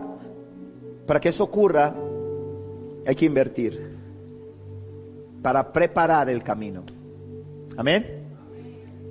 para 1.07 1.19
que 1.19 1.29
eso 1.29 1.43
ocurra, 1.43 1.95
hay 3.05 3.15
que 3.15 3.25
invertir. 3.25 3.97
Para 5.41 5.71
preparar 5.73 6.29
el 6.29 6.43
camino. 6.43 6.83
Amén. 7.77 8.05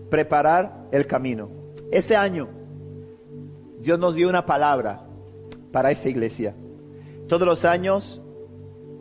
Preparar 0.09 0.89
el 0.93 1.07
camino. 1.07 1.49
Este 1.91 2.15
año, 2.15 2.49
Dios 3.81 3.99
nos 3.99 4.15
dio 4.15 4.29
una 4.29 4.45
palabra 4.45 5.07
para 5.73 5.91
esta 5.91 6.09
iglesia. 6.09 6.55
Todos 7.27 7.47
los 7.47 7.65
años, 7.65 8.23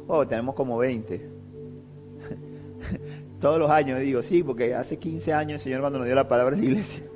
oh, 0.08 0.26
tenemos 0.26 0.56
como 0.56 0.78
20. 0.78 1.37
Todos 3.40 3.60
los 3.60 3.70
años, 3.70 4.00
digo, 4.00 4.22
sí, 4.22 4.42
porque 4.44 4.74
hace 4.74 4.98
15 4.98 5.34
años 5.34 5.54
el 5.54 5.60
Señor 5.60 5.82
cuando 5.82 6.00
nos 6.00 6.08
dio 6.08 6.16
la 6.16 6.28
palabra 6.28 6.56
de 6.56 6.62
la 6.62 6.68
iglesia. 6.68 7.04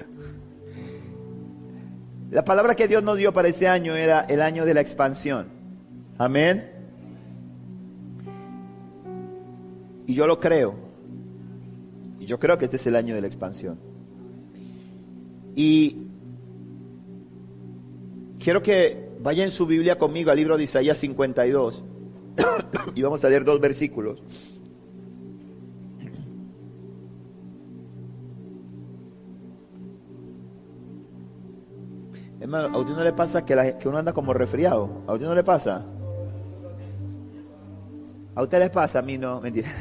La 2.32 2.46
palabra 2.46 2.76
que 2.76 2.88
Dios 2.88 3.04
nos 3.04 3.18
dio 3.18 3.34
para 3.34 3.50
ese 3.50 3.68
año 3.68 3.94
era 3.94 4.22
el 4.22 4.42
año 4.42 4.64
de 4.64 4.74
la 4.74 4.80
expansión. 4.80 5.48
Amén. 6.18 6.72
Y 10.08 10.14
yo 10.14 10.26
lo 10.28 10.40
creo. 10.40 10.76
Y 12.22 12.26
yo 12.26 12.40
creo 12.40 12.58
que 12.58 12.66
este 12.66 12.78
es 12.78 12.88
el 12.88 12.96
año 12.96 13.16
de 13.16 13.22
la 13.22 13.28
expansión. 13.28 13.78
Y 15.58 16.08
quiero 18.40 18.62
que 18.62 19.10
vaya 19.20 19.44
en 19.44 19.52
su 19.52 19.66
Biblia 19.66 19.98
conmigo 19.98 20.32
al 20.32 20.38
libro 20.38 20.58
de 20.58 20.64
Isaías 20.64 20.98
52. 21.00 21.84
y 22.96 23.02
vamos 23.02 23.26
a 23.26 23.30
leer 23.30 23.44
dos 23.44 23.60
versículos. 23.60 24.24
Hermano, 32.54 32.76
¿a 32.76 32.82
usted 32.82 32.94
no 32.96 33.04
le 33.06 33.14
pasa 33.14 33.46
que, 33.46 33.88
uno 33.88 33.98
anda 33.98 34.12
como 34.12 34.34
resfriado? 34.34 35.04
¿A 35.08 35.14
usted 35.14 35.26
no 35.26 35.34
le 35.34 35.42
pasa? 35.42 35.86
¿A 38.36 38.44
usted 38.44 38.60
les 38.60 38.70
pasa? 38.70 39.00
A 39.00 39.02
mí 39.02 39.18
no, 39.18 39.40
mentira. 39.40 39.72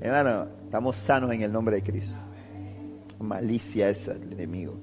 Hermano, 0.00 0.46
estamos 0.64 0.96
sanos 0.96 1.30
en 1.32 1.42
el 1.42 1.52
nombre 1.52 1.76
de 1.76 1.82
Cristo. 1.82 2.16
Malicia 3.18 3.90
esa 3.90 4.14
del 4.14 4.32
enemigo. 4.32 4.80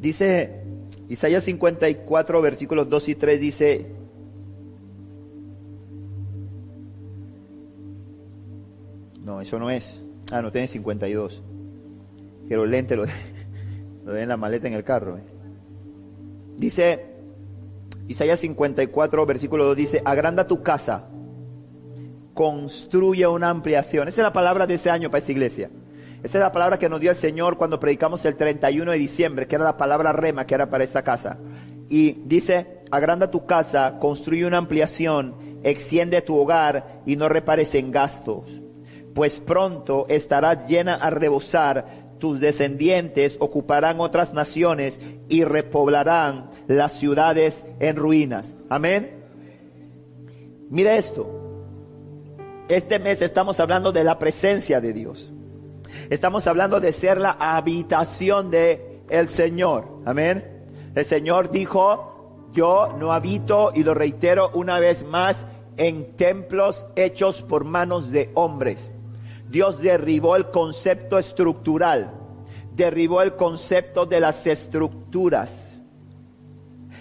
Dice 0.00 0.64
Isaías 1.08 1.44
54, 1.44 2.42
versículos 2.42 2.90
2 2.90 3.08
y 3.10 3.14
3, 3.14 3.40
dice, 3.40 3.94
no, 9.22 9.40
eso 9.40 9.56
no 9.60 9.70
es. 9.70 10.02
Ah, 10.32 10.42
no, 10.42 10.50
tiene 10.50 10.66
52 10.66 11.53
que 12.48 12.56
los 12.56 12.68
lentes 12.68 12.96
lo, 12.96 13.06
den 14.12 14.28
la 14.28 14.36
maleta 14.36 14.68
en 14.68 14.74
el 14.74 14.84
carro. 14.84 15.18
Eh. 15.18 15.22
Dice 16.56 17.06
Isaías 18.08 18.40
54, 18.40 19.26
versículo 19.26 19.64
2 19.64 19.76
dice, 19.76 20.02
agranda 20.04 20.46
tu 20.46 20.62
casa, 20.62 21.08
construye 22.34 23.26
una 23.26 23.50
ampliación. 23.50 24.08
Esa 24.08 24.20
es 24.20 24.24
la 24.24 24.32
palabra 24.32 24.66
de 24.66 24.74
ese 24.74 24.90
año 24.90 25.10
para 25.10 25.20
esta 25.20 25.32
iglesia. 25.32 25.70
Esa 26.22 26.38
es 26.38 26.42
la 26.42 26.52
palabra 26.52 26.78
que 26.78 26.88
nos 26.88 27.00
dio 27.00 27.10
el 27.10 27.16
Señor 27.16 27.58
cuando 27.58 27.78
predicamos 27.78 28.24
el 28.24 28.34
31 28.34 28.92
de 28.92 28.98
diciembre, 28.98 29.46
que 29.46 29.56
era 29.56 29.64
la 29.64 29.76
palabra 29.76 30.12
rema, 30.12 30.46
que 30.46 30.54
era 30.54 30.70
para 30.70 30.84
esta 30.84 31.02
casa. 31.02 31.38
Y 31.88 32.22
dice, 32.24 32.82
agranda 32.90 33.30
tu 33.30 33.44
casa, 33.44 33.98
construye 33.98 34.46
una 34.46 34.58
ampliación, 34.58 35.34
extiende 35.62 36.22
tu 36.22 36.36
hogar 36.36 37.02
y 37.04 37.16
no 37.16 37.28
repares 37.28 37.74
en 37.74 37.90
gastos, 37.90 38.62
pues 39.14 39.40
pronto 39.40 40.06
estarás 40.08 40.66
llena 40.66 40.94
a 40.94 41.10
rebosar, 41.10 42.03
tus 42.24 42.40
descendientes 42.40 43.36
ocuparán 43.38 44.00
otras 44.00 44.32
naciones 44.32 44.98
y 45.28 45.44
repoblarán 45.44 46.48
las 46.68 46.92
ciudades 46.92 47.66
en 47.80 47.96
ruinas. 47.96 48.56
Amén. 48.70 49.26
Mira 50.70 50.96
esto. 50.96 51.28
Este 52.70 52.98
mes 52.98 53.20
estamos 53.20 53.60
hablando 53.60 53.92
de 53.92 54.04
la 54.04 54.18
presencia 54.18 54.80
de 54.80 54.94
Dios. 54.94 55.34
Estamos 56.08 56.46
hablando 56.46 56.80
de 56.80 56.92
ser 56.92 57.18
la 57.18 57.32
habitación 57.32 58.50
de 58.50 59.02
el 59.10 59.28
Señor. 59.28 59.86
Amén. 60.06 60.64
El 60.94 61.04
Señor 61.04 61.50
dijo, 61.50 62.48
yo 62.54 62.96
no 62.98 63.12
habito, 63.12 63.70
y 63.74 63.82
lo 63.82 63.92
reitero 63.92 64.50
una 64.54 64.80
vez 64.80 65.04
más, 65.04 65.44
en 65.76 66.16
templos 66.16 66.86
hechos 66.96 67.42
por 67.42 67.64
manos 67.64 68.10
de 68.12 68.30
hombres. 68.32 68.93
Dios 69.54 69.80
derribó 69.80 70.34
el 70.34 70.50
concepto 70.50 71.16
estructural, 71.16 72.12
derribó 72.74 73.22
el 73.22 73.36
concepto 73.36 74.04
de 74.04 74.18
las 74.18 74.48
estructuras 74.48 75.80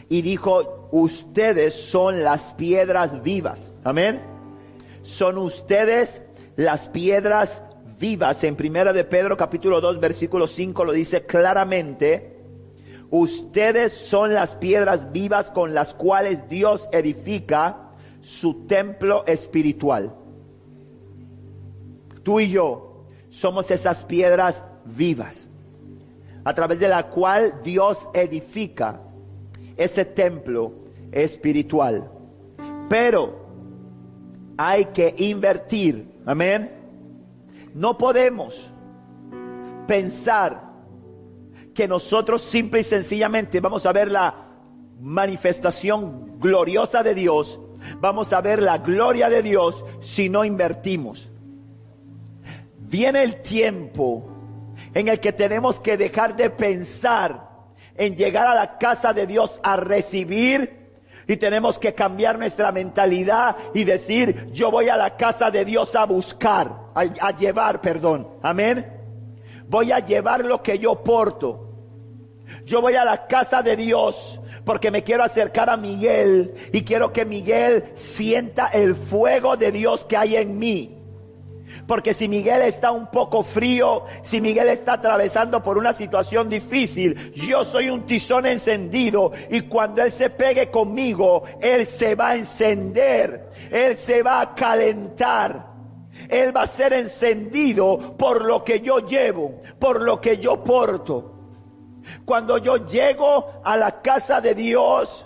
y 0.07 0.21
dijo, 0.21 0.87
ustedes 0.91 1.73
son 1.73 2.23
las 2.23 2.51
piedras 2.51 3.23
vivas. 3.23 3.71
Amén. 3.83 4.21
Son 5.01 5.39
ustedes 5.39 6.21
las 6.55 6.89
piedras 6.89 7.63
vivas. 7.99 8.43
En 8.43 8.55
primera 8.55 8.93
de 8.93 9.03
Pedro 9.03 9.35
capítulo 9.35 9.81
2 9.81 9.99
versículo 9.99 10.45
5 10.45 10.85
lo 10.85 10.91
dice 10.91 11.25
claramente. 11.25 12.37
Ustedes 13.09 13.93
son 13.93 14.35
las 14.35 14.53
piedras 14.57 15.11
vivas 15.11 15.49
con 15.49 15.73
las 15.73 15.95
cuales 15.95 16.47
Dios 16.49 16.87
edifica 16.91 17.89
su 18.21 18.67
templo 18.67 19.25
espiritual. 19.25 20.17
Tú 22.23 22.39
y 22.39 22.49
yo 22.49 23.05
somos 23.29 23.69
esas 23.71 24.03
piedras 24.03 24.63
vivas 24.86 25.49
a 26.43 26.53
través 26.53 26.79
de 26.79 26.88
la 26.88 27.09
cual 27.09 27.62
Dios 27.63 28.09
edifica 28.13 29.01
ese 29.77 30.05
templo 30.05 30.73
espiritual. 31.12 32.09
Pero 32.89 33.43
hay 34.57 34.86
que 34.86 35.13
invertir, 35.17 36.12
amén. 36.25 36.71
No 37.73 37.97
podemos 37.97 38.69
pensar 39.88 40.73
que 41.73 41.88
nosotros 41.88 42.41
simple 42.41 42.81
y 42.81 42.83
sencillamente 42.83 43.59
vamos 43.59 43.86
a 43.86 43.93
ver 43.93 44.12
la 44.12 44.47
manifestación 45.01 46.39
gloriosa 46.39 47.03
de 47.03 47.15
Dios, 47.15 47.59
vamos 47.99 48.31
a 48.31 48.41
ver 48.41 48.62
la 48.62 48.77
gloria 48.77 49.29
de 49.29 49.41
Dios 49.41 49.83
si 50.01 50.29
no 50.29 50.45
invertimos. 50.45 51.29
Viene 52.93 53.23
el 53.23 53.38
tiempo 53.38 54.23
en 54.93 55.08
el 55.08 55.19
que 55.19 55.34
tenemos 55.34 55.79
que 55.79 55.97
dejar 55.97 56.36
de 56.36 56.51
pensar 56.51 57.49
en 57.95 58.15
llegar 58.15 58.45
a 58.45 58.53
la 58.53 58.77
casa 58.77 59.13
de 59.13 59.25
Dios 59.25 59.60
a 59.63 59.77
recibir 59.77 60.91
y 61.27 61.38
tenemos 61.38 61.79
que 61.79 61.95
cambiar 61.95 62.38
nuestra 62.38 62.71
mentalidad 62.71 63.58
y 63.73 63.84
decir, 63.84 64.51
yo 64.53 64.69
voy 64.69 64.89
a 64.89 64.95
la 64.95 65.17
casa 65.17 65.49
de 65.49 65.65
Dios 65.65 65.95
a 65.95 66.06
buscar, 66.06 66.71
a, 66.93 67.32
llevar, 67.32 67.82
perdón. 67.82 68.27
Amén. 68.43 68.86
Voy 69.67 69.91
a 69.91 69.97
llevar 69.97 70.45
lo 70.45 70.62
que 70.62 70.77
yo 70.77 71.03
porto. 71.03 71.71
Yo 72.63 72.79
voy 72.79 72.93
a 72.93 73.06
la 73.06 73.25
casa 73.25 73.63
de 73.63 73.75
Dios 73.75 74.39
porque 74.65 74.91
me 74.91 75.03
quiero 75.03 75.23
acercar 75.23 75.67
a 75.71 75.77
Miguel 75.77 76.53
y 76.71 76.84
quiero 76.84 77.12
que 77.12 77.25
Miguel 77.25 77.86
sienta 77.95 78.67
el 78.67 78.93
fuego 78.93 79.58
de 79.58 79.71
Dios 79.71 80.06
que 80.06 80.15
hay 80.15 80.36
en 80.36 80.60
mí. 80.60 81.02
Porque 81.87 82.13
si 82.13 82.29
Miguel 82.29 82.61
está 82.61 82.91
un 82.91 83.07
poco 83.07 83.43
frío, 83.43 84.05
si 84.21 84.39
Miguel 84.39 84.69
está 84.69 84.93
atravesando 84.93 85.61
por 85.61 85.77
una 85.77 85.93
situación 85.93 86.47
difícil, 86.47 87.33
yo 87.33 87.65
soy 87.65 87.89
un 87.89 88.05
tizón 88.05 88.45
encendido 88.45 89.31
y 89.49 89.61
cuando 89.61 90.01
Él 90.01 90.11
se 90.11 90.29
pegue 90.29 90.71
conmigo, 90.71 91.43
Él 91.61 91.85
se 91.85 92.15
va 92.15 92.29
a 92.29 92.35
encender, 92.35 93.49
Él 93.69 93.97
se 93.97 94.23
va 94.23 94.41
a 94.41 94.55
calentar. 94.55 95.73
Él 96.29 96.55
va 96.55 96.63
a 96.63 96.67
ser 96.67 96.93
encendido 96.93 98.15
por 98.17 98.45
lo 98.45 98.63
que 98.63 98.79
yo 98.79 98.99
llevo, 98.99 99.61
por 99.79 100.01
lo 100.01 100.21
que 100.21 100.37
yo 100.37 100.63
porto. 100.63 101.31
Cuando 102.23 102.57
yo 102.59 102.85
llego 102.85 103.61
a 103.63 103.75
la 103.75 104.01
casa 104.01 104.39
de 104.39 104.53
Dios, 104.53 105.25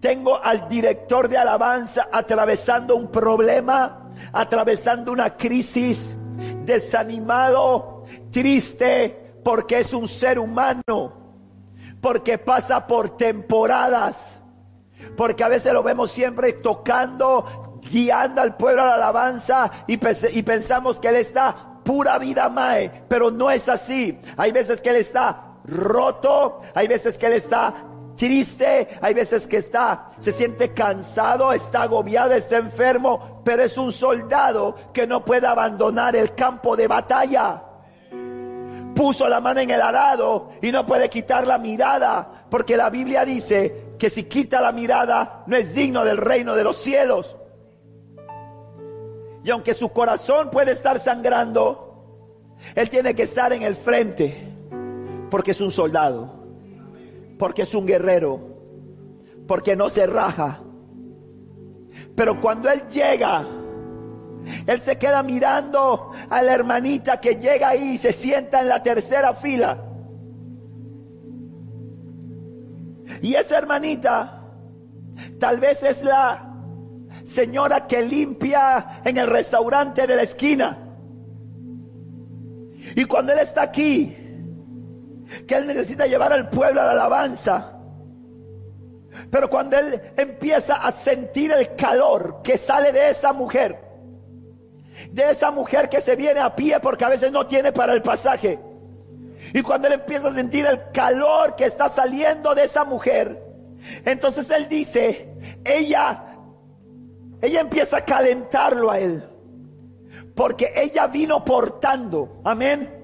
tengo 0.00 0.42
al 0.42 0.68
director 0.68 1.28
de 1.28 1.38
alabanza 1.38 2.08
atravesando 2.12 2.96
un 2.96 3.10
problema 3.10 4.05
atravesando 4.32 5.12
una 5.12 5.36
crisis, 5.36 6.16
desanimado, 6.64 8.04
triste, 8.30 9.34
porque 9.44 9.80
es 9.80 9.92
un 9.92 10.08
ser 10.08 10.38
humano, 10.38 11.12
porque 12.00 12.38
pasa 12.38 12.86
por 12.86 13.16
temporadas, 13.16 14.40
porque 15.16 15.44
a 15.44 15.48
veces 15.48 15.72
lo 15.72 15.82
vemos 15.82 16.10
siempre 16.10 16.52
tocando, 16.54 17.80
guiando 17.90 18.40
al 18.40 18.56
pueblo 18.56 18.82
a 18.82 18.86
la 18.86 18.94
alabanza 18.94 19.70
y, 19.86 19.96
pensamos 19.96 20.98
que 20.98 21.08
Él 21.08 21.16
está 21.16 21.80
pura 21.84 22.18
vida 22.18 22.48
mae, 22.48 23.04
pero 23.08 23.30
no 23.30 23.50
es 23.50 23.68
así. 23.68 24.18
Hay 24.36 24.52
veces 24.52 24.80
que 24.80 24.90
Él 24.90 24.96
está 24.96 25.58
roto, 25.64 26.60
hay 26.74 26.88
veces 26.88 27.16
que 27.16 27.26
Él 27.26 27.34
está 27.34 27.72
triste, 28.16 28.88
hay 29.00 29.14
veces 29.14 29.46
que 29.46 29.58
está, 29.58 30.10
se 30.18 30.32
siente 30.32 30.72
cansado, 30.72 31.52
está 31.52 31.82
agobiado, 31.82 32.32
está 32.32 32.56
enfermo, 32.56 33.35
pero 33.46 33.62
es 33.62 33.78
un 33.78 33.92
soldado 33.92 34.74
que 34.92 35.06
no 35.06 35.24
puede 35.24 35.46
abandonar 35.46 36.16
el 36.16 36.34
campo 36.34 36.74
de 36.74 36.88
batalla. 36.88 37.62
Puso 38.92 39.28
la 39.28 39.40
mano 39.40 39.60
en 39.60 39.70
el 39.70 39.80
arado 39.80 40.50
y 40.60 40.72
no 40.72 40.84
puede 40.84 41.08
quitar 41.08 41.46
la 41.46 41.56
mirada, 41.56 42.46
porque 42.50 42.76
la 42.76 42.90
Biblia 42.90 43.24
dice 43.24 43.94
que 44.00 44.10
si 44.10 44.24
quita 44.24 44.60
la 44.60 44.72
mirada 44.72 45.44
no 45.46 45.54
es 45.54 45.76
digno 45.76 46.04
del 46.04 46.16
reino 46.16 46.56
de 46.56 46.64
los 46.64 46.76
cielos. 46.76 47.36
Y 49.44 49.50
aunque 49.50 49.74
su 49.74 49.90
corazón 49.90 50.50
puede 50.50 50.72
estar 50.72 50.98
sangrando, 50.98 52.56
él 52.74 52.90
tiene 52.90 53.14
que 53.14 53.22
estar 53.22 53.52
en 53.52 53.62
el 53.62 53.76
frente, 53.76 54.52
porque 55.30 55.52
es 55.52 55.60
un 55.60 55.70
soldado 55.70 56.36
porque 57.38 57.62
es 57.62 57.74
un 57.74 57.86
guerrero, 57.86 58.40
porque 59.46 59.76
no 59.76 59.88
se 59.88 60.06
raja. 60.06 60.62
Pero 62.16 62.40
cuando 62.40 62.70
él 62.70 62.82
llega, 62.88 63.46
él 64.66 64.80
se 64.80 64.96
queda 64.96 65.22
mirando 65.22 66.10
a 66.30 66.42
la 66.42 66.54
hermanita 66.54 67.20
que 67.20 67.36
llega 67.36 67.68
ahí 67.68 67.94
y 67.94 67.98
se 67.98 68.12
sienta 68.12 68.60
en 68.60 68.68
la 68.68 68.82
tercera 68.82 69.34
fila. 69.34 69.82
Y 73.22 73.34
esa 73.34 73.58
hermanita 73.58 74.42
tal 75.38 75.60
vez 75.60 75.82
es 75.82 76.02
la 76.02 76.52
señora 77.24 77.86
que 77.86 78.02
limpia 78.02 79.00
en 79.04 79.16
el 79.16 79.26
restaurante 79.26 80.06
de 80.06 80.16
la 80.16 80.22
esquina. 80.22 80.78
Y 82.94 83.04
cuando 83.04 83.32
él 83.32 83.40
está 83.40 83.62
aquí, 83.62 84.26
que 85.46 85.54
Él 85.56 85.66
necesita 85.66 86.06
llevar 86.06 86.32
al 86.32 86.48
pueblo 86.48 86.80
a 86.80 86.84
la 86.84 86.92
alabanza. 86.92 87.72
Pero 89.30 89.50
cuando 89.50 89.78
Él 89.78 90.00
empieza 90.16 90.76
a 90.76 90.92
sentir 90.92 91.52
el 91.52 91.74
calor 91.74 92.40
que 92.42 92.58
sale 92.58 92.92
de 92.92 93.10
esa 93.10 93.32
mujer, 93.32 93.80
de 95.10 95.30
esa 95.30 95.50
mujer 95.50 95.88
que 95.88 96.00
se 96.00 96.16
viene 96.16 96.40
a 96.40 96.54
pie 96.54 96.80
porque 96.80 97.04
a 97.04 97.08
veces 97.08 97.32
no 97.32 97.46
tiene 97.46 97.72
para 97.72 97.92
el 97.92 98.02
pasaje, 98.02 98.58
y 99.52 99.62
cuando 99.62 99.88
Él 99.88 99.94
empieza 99.94 100.28
a 100.28 100.34
sentir 100.34 100.66
el 100.66 100.90
calor 100.92 101.56
que 101.56 101.64
está 101.64 101.88
saliendo 101.88 102.54
de 102.54 102.64
esa 102.64 102.84
mujer, 102.84 103.42
entonces 104.04 104.50
Él 104.50 104.68
dice, 104.68 105.28
ella, 105.64 106.36
ella 107.42 107.60
empieza 107.60 107.98
a 107.98 108.04
calentarlo 108.04 108.90
a 108.90 108.98
Él, 108.98 109.28
porque 110.34 110.72
ella 110.76 111.06
vino 111.06 111.44
portando, 111.44 112.40
amén 112.44 112.96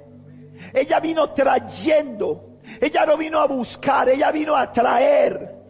ella 0.72 1.00
vino 1.00 1.30
trayendo. 1.30 2.58
Ella 2.80 3.06
no 3.06 3.16
vino 3.16 3.38
a 3.38 3.46
buscar, 3.46 4.08
ella 4.08 4.30
vino 4.30 4.56
a 4.56 4.70
traer. 4.70 5.61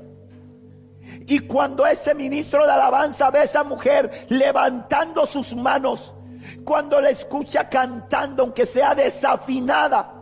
Y 1.27 1.41
cuando 1.41 1.87
ese 1.87 2.15
ministro 2.15 2.65
de 2.65 2.73
alabanza 2.73 3.31
ve 3.31 3.41
a 3.41 3.45
esa 3.45 3.65
mujer 3.65 4.27
levantando 4.29 5.27
sus 5.27 5.55
manos, 5.55 6.15
cuando 6.65 7.01
la 7.01 7.11
escucha 7.11 7.69
cantando, 7.69 8.43
aunque 8.43 8.67
sea 8.67 8.95
desafinada, 8.95 10.15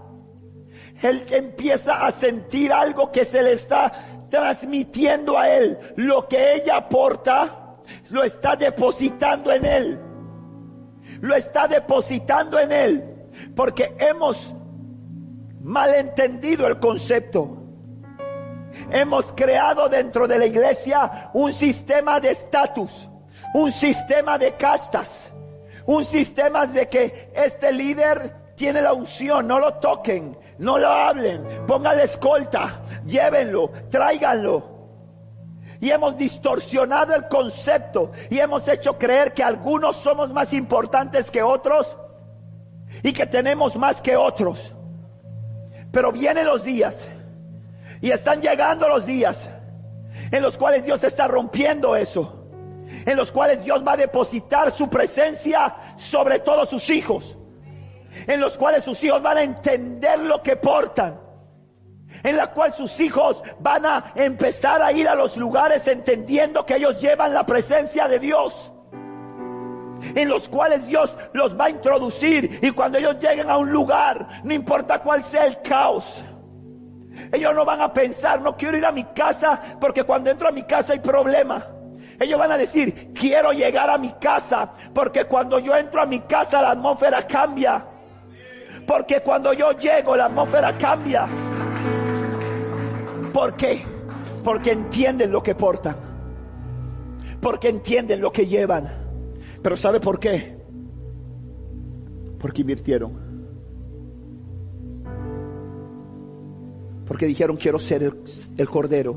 él 1.03 1.24
empieza 1.30 2.07
a 2.07 2.11
sentir 2.11 2.72
algo 2.72 3.11
que 3.11 3.24
se 3.24 3.42
le 3.42 3.53
está 3.53 3.92
transmitiendo 4.28 5.38
a 5.38 5.48
él. 5.48 5.78
Lo 5.96 6.28
que 6.28 6.55
ella 6.55 6.76
aporta, 6.76 7.76
lo 8.11 8.22
está 8.22 8.57
depositando 8.57 9.53
en 9.53 9.64
él. 9.64 10.01
Lo 11.20 11.34
está 11.34 11.66
depositando 11.68 12.59
en 12.59 12.72
él. 12.72 13.05
Porque 13.57 13.94
hemos 13.98 14.55
malentendido 15.62 16.66
el 16.66 16.78
concepto. 16.78 17.59
Hemos 18.93 19.32
creado 19.32 19.88
dentro 19.88 20.26
de 20.26 20.38
la 20.38 20.47
iglesia 20.47 21.30
un 21.32 21.53
sistema 21.53 22.18
de 22.20 22.30
estatus, 22.30 23.09
un 23.55 23.70
sistema 23.72 24.38
de 24.38 24.55
castas, 24.57 25.32
un 25.86 26.05
sistema 26.05 26.66
de 26.66 26.88
que 26.88 27.30
este 27.34 27.72
líder 27.72 28.55
tiene 28.57 28.82
la 28.82 28.93
unción, 28.93 29.47
no 29.47 29.59
lo 29.59 29.74
toquen, 29.74 30.36
no 30.59 30.76
lo 30.76 30.88
hablen, 30.88 31.66
pónganle 31.66 32.05
escolta, 32.05 32.82
llévenlo, 33.07 33.70
tráiganlo. 33.91 34.78
Y 35.80 35.91
hemos 35.91 36.16
distorsionado 36.16 37.14
el 37.14 37.26
concepto 37.28 38.12
y 38.28 38.38
hemos 38.38 38.68
hecho 38.68 38.99
creer 38.99 39.32
que 39.32 39.43
algunos 39.43 39.97
somos 39.97 40.30
más 40.32 40.53
importantes 40.53 41.30
que 41.30 41.43
otros 41.43 41.97
y 43.03 43.12
que 43.12 43.24
tenemos 43.24 43.76
más 43.76 44.03
que 44.03 44.16
otros. 44.16 44.74
Pero 45.91 46.12
vienen 46.12 46.47
los 46.47 46.64
días 46.64 47.09
y 48.01 48.11
están 48.11 48.40
llegando 48.40 48.88
los 48.88 49.07
días 49.07 49.48
en 50.30 50.42
los 50.42 50.57
cuales 50.57 50.84
Dios 50.84 51.03
está 51.05 51.28
rompiendo 51.28 51.96
eso. 51.96 52.36
En 53.07 53.16
los 53.16 53.30
cuales 53.30 53.64
Dios 53.64 53.86
va 53.86 53.92
a 53.92 53.96
depositar 53.96 54.72
su 54.72 54.90
presencia 54.90 55.76
sobre 55.96 56.40
todos 56.40 56.68
sus 56.68 56.90
hijos 56.90 57.36
en 58.26 58.40
los 58.40 58.57
cuales 58.57 58.84
sus 58.84 59.03
hijos 59.05 59.22
van 59.22 59.38
a 59.38 59.42
entender 59.42 60.18
lo 60.20 60.42
que 60.42 60.57
portan, 60.57 61.20
en 62.22 62.36
la 62.36 62.48
cual 62.48 62.72
sus 62.72 62.98
hijos 63.01 63.42
van 63.61 63.86
a 63.86 64.12
empezar 64.14 64.82
a 64.82 64.92
ir 64.92 65.09
a 65.09 65.14
los 65.14 65.36
lugares 65.36 65.86
entendiendo 65.86 66.66
que 66.66 66.76
ellos 66.76 67.01
llevan 67.01 67.34
la 67.34 67.46
presencia 67.46 68.09
de 68.09 68.18
Dios, 68.18 68.72
en 70.14 70.28
los 70.28 70.48
cuales 70.48 70.86
Dios 70.86 71.16
los 71.32 71.59
va 71.59 71.66
a 71.66 71.70
introducir 71.70 72.59
y 72.62 72.70
cuando 72.70 72.98
ellos 72.98 73.18
lleguen 73.18 73.51
a 73.51 73.57
un 73.57 73.70
lugar, 73.70 74.42
no 74.44 74.55
importa 74.55 75.01
cuál 75.01 75.22
sea 75.22 75.44
el 75.44 75.61
caos, 75.62 76.24
ellos 77.32 77.54
no 77.54 77.64
van 77.64 77.80
a 77.80 77.92
pensar, 77.92 78.40
no 78.40 78.56
quiero 78.56 78.78
ir 78.78 78.84
a 78.84 78.92
mi 78.92 79.04
casa 79.04 79.60
porque 79.80 80.04
cuando 80.04 80.30
entro 80.30 80.48
a 80.48 80.52
mi 80.52 80.62
casa 80.62 80.92
hay 80.92 81.00
problema. 81.00 81.66
Ellos 82.18 82.38
van 82.38 82.52
a 82.52 82.58
decir, 82.58 83.12
quiero 83.14 83.52
llegar 83.52 83.88
a 83.88 83.96
mi 83.96 84.12
casa 84.12 84.72
porque 84.94 85.24
cuando 85.24 85.58
yo 85.58 85.76
entro 85.76 86.02
a 86.02 86.06
mi 86.06 86.20
casa 86.20 86.60
la 86.60 86.72
atmósfera 86.72 87.26
cambia. 87.26 87.86
Porque 88.86 89.20
cuando 89.20 89.52
yo 89.52 89.72
llego 89.72 90.16
la 90.16 90.26
atmósfera 90.26 90.76
cambia. 90.76 91.26
¿Por 93.32 93.54
qué? 93.56 93.84
Porque 94.42 94.72
entienden 94.72 95.30
lo 95.32 95.42
que 95.42 95.54
portan. 95.54 95.96
Porque 97.40 97.68
entienden 97.68 98.20
lo 98.20 98.32
que 98.32 98.46
llevan. 98.46 98.90
Pero 99.62 99.76
¿sabe 99.76 100.00
por 100.00 100.18
qué? 100.18 100.58
Porque 102.38 102.62
invirtieron. 102.62 103.29
Porque 107.11 107.26
dijeron, 107.26 107.56
quiero 107.56 107.80
ser 107.80 108.04
el, 108.04 108.68
cordero. 108.68 109.16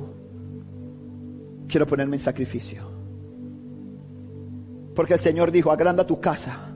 Quiero 1.68 1.86
ponerme 1.86 2.16
en 2.16 2.20
sacrificio. 2.20 2.82
Porque 4.96 5.14
el 5.14 5.20
Señor 5.20 5.52
dijo, 5.52 5.70
agranda 5.70 6.04
tu 6.04 6.20
casa. 6.20 6.74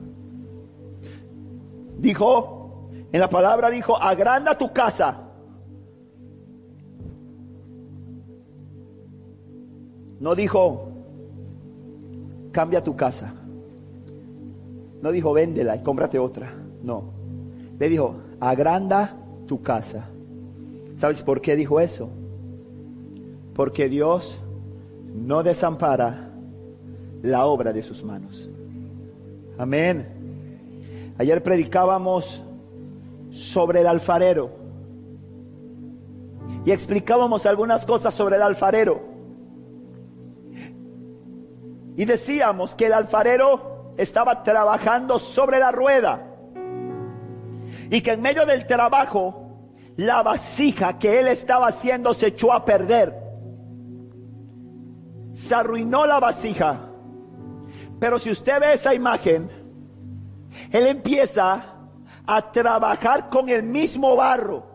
Dijo, 1.98 2.88
en 3.10 3.18
la 3.18 3.28
palabra 3.28 3.68
dijo, 3.68 4.00
agranda 4.00 4.56
tu 4.56 4.72
casa. 4.72 5.24
No 10.20 10.36
dijo, 10.36 10.92
cambia 12.52 12.80
tu 12.84 12.94
casa. 12.94 13.34
No 15.02 15.10
dijo, 15.10 15.32
véndela 15.32 15.74
y 15.74 15.82
cómprate 15.82 16.20
otra. 16.20 16.54
No. 16.80 17.10
Le 17.76 17.88
dijo, 17.88 18.14
agranda 18.38 19.16
tu 19.48 19.60
casa. 19.62 20.10
¿Sabes 20.98 21.22
por 21.22 21.40
qué 21.40 21.54
dijo 21.54 21.78
eso? 21.78 22.10
Porque 23.54 23.88
Dios 23.88 24.40
no 25.14 25.44
desampara 25.44 26.32
la 27.22 27.46
obra 27.46 27.72
de 27.72 27.82
sus 27.82 28.02
manos. 28.02 28.50
Amén. 29.56 31.14
Ayer 31.16 31.40
predicábamos 31.40 32.42
sobre 33.30 33.80
el 33.80 33.86
alfarero. 33.86 34.50
Y 36.64 36.72
explicábamos 36.72 37.46
algunas 37.46 37.86
cosas 37.86 38.12
sobre 38.12 38.34
el 38.34 38.42
alfarero. 38.42 39.00
Y 41.96 42.04
decíamos 42.06 42.74
que 42.74 42.86
el 42.86 42.92
alfarero 42.92 43.92
estaba 43.96 44.42
trabajando 44.42 45.20
sobre 45.20 45.60
la 45.60 45.70
rueda. 45.70 46.26
Y 47.88 48.00
que 48.00 48.12
en 48.12 48.20
medio 48.20 48.44
del 48.46 48.66
trabajo, 48.66 49.47
la 49.98 50.22
vasija 50.22 50.96
que 50.96 51.18
él 51.18 51.26
estaba 51.26 51.66
haciendo 51.66 52.14
se 52.14 52.28
echó 52.28 52.52
a 52.52 52.64
perder. 52.64 53.20
Se 55.32 55.56
arruinó 55.56 56.06
la 56.06 56.20
vasija. 56.20 56.88
Pero 57.98 58.20
si 58.20 58.30
usted 58.30 58.60
ve 58.60 58.74
esa 58.74 58.94
imagen, 58.94 59.50
él 60.70 60.86
empieza 60.86 61.74
a 62.24 62.52
trabajar 62.52 63.28
con 63.28 63.48
el 63.48 63.64
mismo 63.64 64.14
barro. 64.14 64.66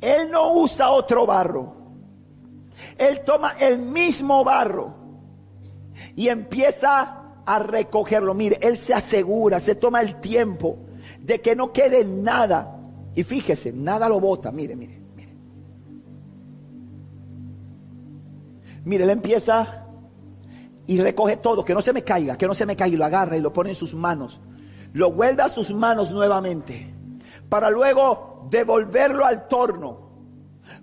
Él 0.00 0.30
no 0.30 0.54
usa 0.54 0.90
otro 0.90 1.26
barro. 1.26 1.76
Él 2.96 3.24
toma 3.26 3.56
el 3.60 3.78
mismo 3.78 4.42
barro 4.42 4.94
y 6.16 6.28
empieza 6.28 7.24
a 7.44 7.58
recogerlo. 7.58 8.32
Mire, 8.32 8.58
él 8.62 8.78
se 8.78 8.94
asegura, 8.94 9.60
se 9.60 9.74
toma 9.74 10.00
el 10.00 10.18
tiempo 10.20 10.78
de 11.20 11.42
que 11.42 11.54
no 11.54 11.74
quede 11.74 12.06
nada. 12.06 12.80
Y 13.14 13.22
fíjese, 13.22 13.72
nada 13.72 14.08
lo 14.08 14.20
bota. 14.20 14.50
Mire, 14.50 14.74
mire, 14.76 15.00
mire. 15.16 15.34
Mire, 18.84 19.04
él 19.04 19.10
empieza 19.10 19.86
y 20.86 21.00
recoge 21.00 21.38
todo, 21.38 21.64
que 21.64 21.74
no 21.74 21.80
se 21.80 21.92
me 21.92 22.02
caiga, 22.02 22.36
que 22.36 22.46
no 22.46 22.54
se 22.54 22.66
me 22.66 22.76
caiga 22.76 22.94
y 22.94 22.98
lo 22.98 23.04
agarra 23.04 23.36
y 23.36 23.40
lo 23.40 23.52
pone 23.52 23.70
en 23.70 23.74
sus 23.74 23.94
manos 23.94 24.40
lo 24.94 25.10
vuelve 25.12 25.42
a 25.42 25.48
sus 25.48 25.74
manos 25.74 26.12
nuevamente, 26.12 26.94
para 27.48 27.68
luego 27.68 28.46
devolverlo 28.48 29.26
al 29.26 29.48
torno, 29.48 30.08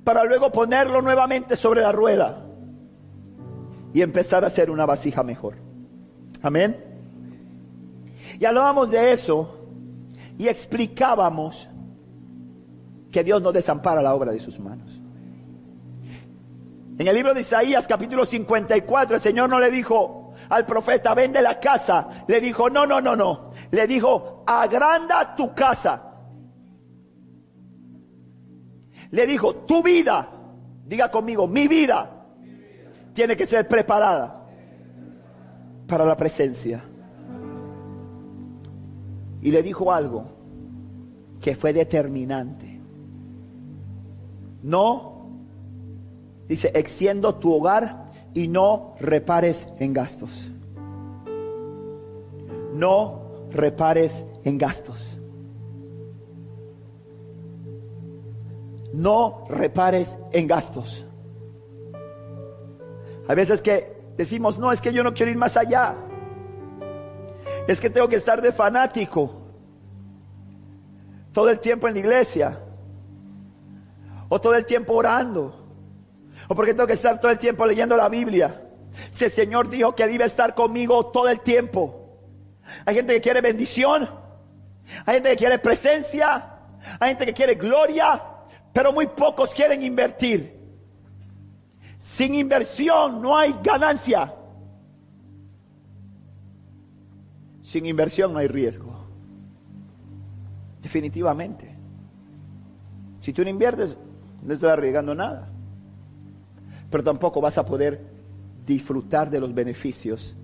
para 0.03 0.25
luego 0.25 0.51
ponerlo 0.51 1.01
nuevamente 1.01 1.55
sobre 1.55 1.81
la 1.81 1.93
rueda 1.93 2.45
y 3.93 4.01
empezar 4.01 4.43
a 4.43 4.47
hacer 4.47 4.69
una 4.69 4.85
vasija 4.85 5.23
mejor. 5.23 5.55
Amén. 6.41 6.77
Y 8.37 8.43
hablábamos 8.43 8.91
de 8.91 9.13
eso 9.13 9.57
y 10.37 10.49
explicábamos 10.49 11.69
que 13.11 13.23
Dios 13.23 13.41
no 13.41 13.51
desampara 13.51 14.01
la 14.01 14.15
obra 14.15 14.31
de 14.31 14.39
sus 14.39 14.59
manos. 14.59 15.01
En 16.97 17.07
el 17.07 17.15
libro 17.15 17.33
de 17.33 17.41
Isaías 17.41 17.87
capítulo 17.87 18.25
54 18.25 19.15
el 19.15 19.21
Señor 19.21 19.49
no 19.49 19.59
le 19.59 19.71
dijo, 19.71 20.21
al 20.49 20.65
profeta, 20.65 21.13
vende 21.13 21.41
la 21.41 21.59
casa. 21.59 22.25
Le 22.27 22.41
dijo, 22.41 22.69
no, 22.69 22.85
no, 22.85 23.01
no, 23.01 23.15
no. 23.15 23.51
Le 23.71 23.87
dijo, 23.87 24.43
agranda 24.45 25.35
tu 25.35 25.53
casa. 25.53 26.01
Le 29.11 29.27
dijo, 29.27 29.55
tu 29.55 29.83
vida, 29.83 30.29
diga 30.85 31.11
conmigo, 31.11 31.47
mi 31.47 31.67
vida, 31.67 32.25
tiene 33.13 33.35
que 33.35 33.45
ser 33.45 33.67
preparada 33.67 34.47
para 35.87 36.05
la 36.05 36.15
presencia. 36.15 36.83
Y 39.41 39.51
le 39.51 39.63
dijo 39.63 39.91
algo 39.91 40.25
que 41.41 41.55
fue 41.55 41.73
determinante. 41.73 42.70
No, 44.63 45.29
dice, 46.47 46.71
extiendo 46.75 47.35
tu 47.35 47.53
hogar 47.53 48.11
y 48.33 48.47
no 48.47 48.95
repares 48.99 49.67
en 49.79 49.93
gastos. 49.93 50.51
No 52.73 53.47
repares 53.51 54.25
en 54.43 54.57
gastos. 54.57 55.17
No 58.93 59.45
repares 59.49 60.17
en 60.31 60.47
gastos. 60.47 61.05
Hay 63.27 63.35
veces 63.35 63.61
que 63.61 64.01
decimos, 64.17 64.59
no, 64.59 64.71
es 64.71 64.81
que 64.81 64.93
yo 64.93 65.03
no 65.03 65.13
quiero 65.13 65.31
ir 65.31 65.37
más 65.37 65.57
allá. 65.57 65.95
Es 67.67 67.79
que 67.79 67.89
tengo 67.89 68.07
que 68.09 68.17
estar 68.17 68.41
de 68.41 68.51
fanático 68.51 69.41
todo 71.31 71.49
el 71.49 71.59
tiempo 71.59 71.87
en 71.87 71.93
la 71.93 71.99
iglesia. 71.99 72.60
O 74.33 74.39
todo 74.39 74.55
el 74.55 74.65
tiempo 74.65 74.93
orando. 74.93 75.67
¿O 76.47 76.55
porque 76.55 76.73
tengo 76.73 76.87
que 76.87 76.93
estar 76.93 77.19
todo 77.19 77.33
el 77.33 77.37
tiempo 77.37 77.65
leyendo 77.65 77.97
la 77.97 78.07
Biblia? 78.07 78.61
Si 79.11 79.25
el 79.25 79.31
Señor 79.31 79.69
dijo 79.69 79.93
que 79.93 80.03
Él 80.03 80.11
iba 80.11 80.23
a 80.23 80.27
estar 80.27 80.55
conmigo 80.55 81.07
todo 81.07 81.27
el 81.27 81.41
tiempo. 81.41 82.17
Hay 82.85 82.95
gente 82.95 83.13
que 83.13 83.19
quiere 83.19 83.41
bendición. 83.41 84.09
Hay 85.05 85.15
gente 85.15 85.31
que 85.31 85.35
quiere 85.35 85.59
presencia. 85.59 86.59
Hay 87.01 87.09
gente 87.09 87.25
que 87.25 87.33
quiere 87.33 87.55
gloria, 87.55 88.23
pero 88.71 88.93
muy 88.93 89.07
pocos 89.07 89.53
quieren 89.53 89.83
invertir. 89.83 90.57
Sin 91.99 92.33
inversión 92.33 93.21
no 93.21 93.37
hay 93.37 93.53
ganancia. 93.61 94.33
Sin 97.61 97.85
inversión 97.85 98.31
no 98.31 98.39
hay 98.39 98.47
riesgo. 98.47 98.95
Definitivamente. 100.81 101.75
Si 103.19 103.33
tú 103.33 103.43
no 103.43 103.49
inviertes, 103.49 103.97
no 104.43 104.53
estás 104.53 104.71
arriesgando 104.71 105.13
nada. 105.15 105.47
Pero 106.89 107.03
tampoco 107.03 107.41
vas 107.41 107.57
a 107.57 107.65
poder 107.65 108.01
disfrutar 108.65 109.29
de 109.29 109.39
los 109.39 109.53
beneficios 109.53 110.35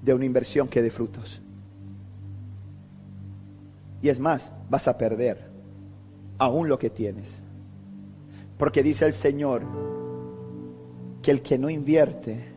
de 0.00 0.14
una 0.14 0.24
inversión 0.24 0.68
que 0.68 0.82
de 0.82 0.90
frutos. 0.90 1.40
Y 4.02 4.08
es 4.08 4.18
más, 4.18 4.52
vas 4.68 4.88
a 4.88 4.98
perder 4.98 5.50
aún 6.38 6.68
lo 6.68 6.78
que 6.78 6.90
tienes. 6.90 7.40
Porque 8.58 8.82
dice 8.82 9.06
el 9.06 9.12
Señor 9.12 9.62
que 11.22 11.30
el 11.30 11.40
que 11.40 11.58
no 11.58 11.70
invierte, 11.70 12.52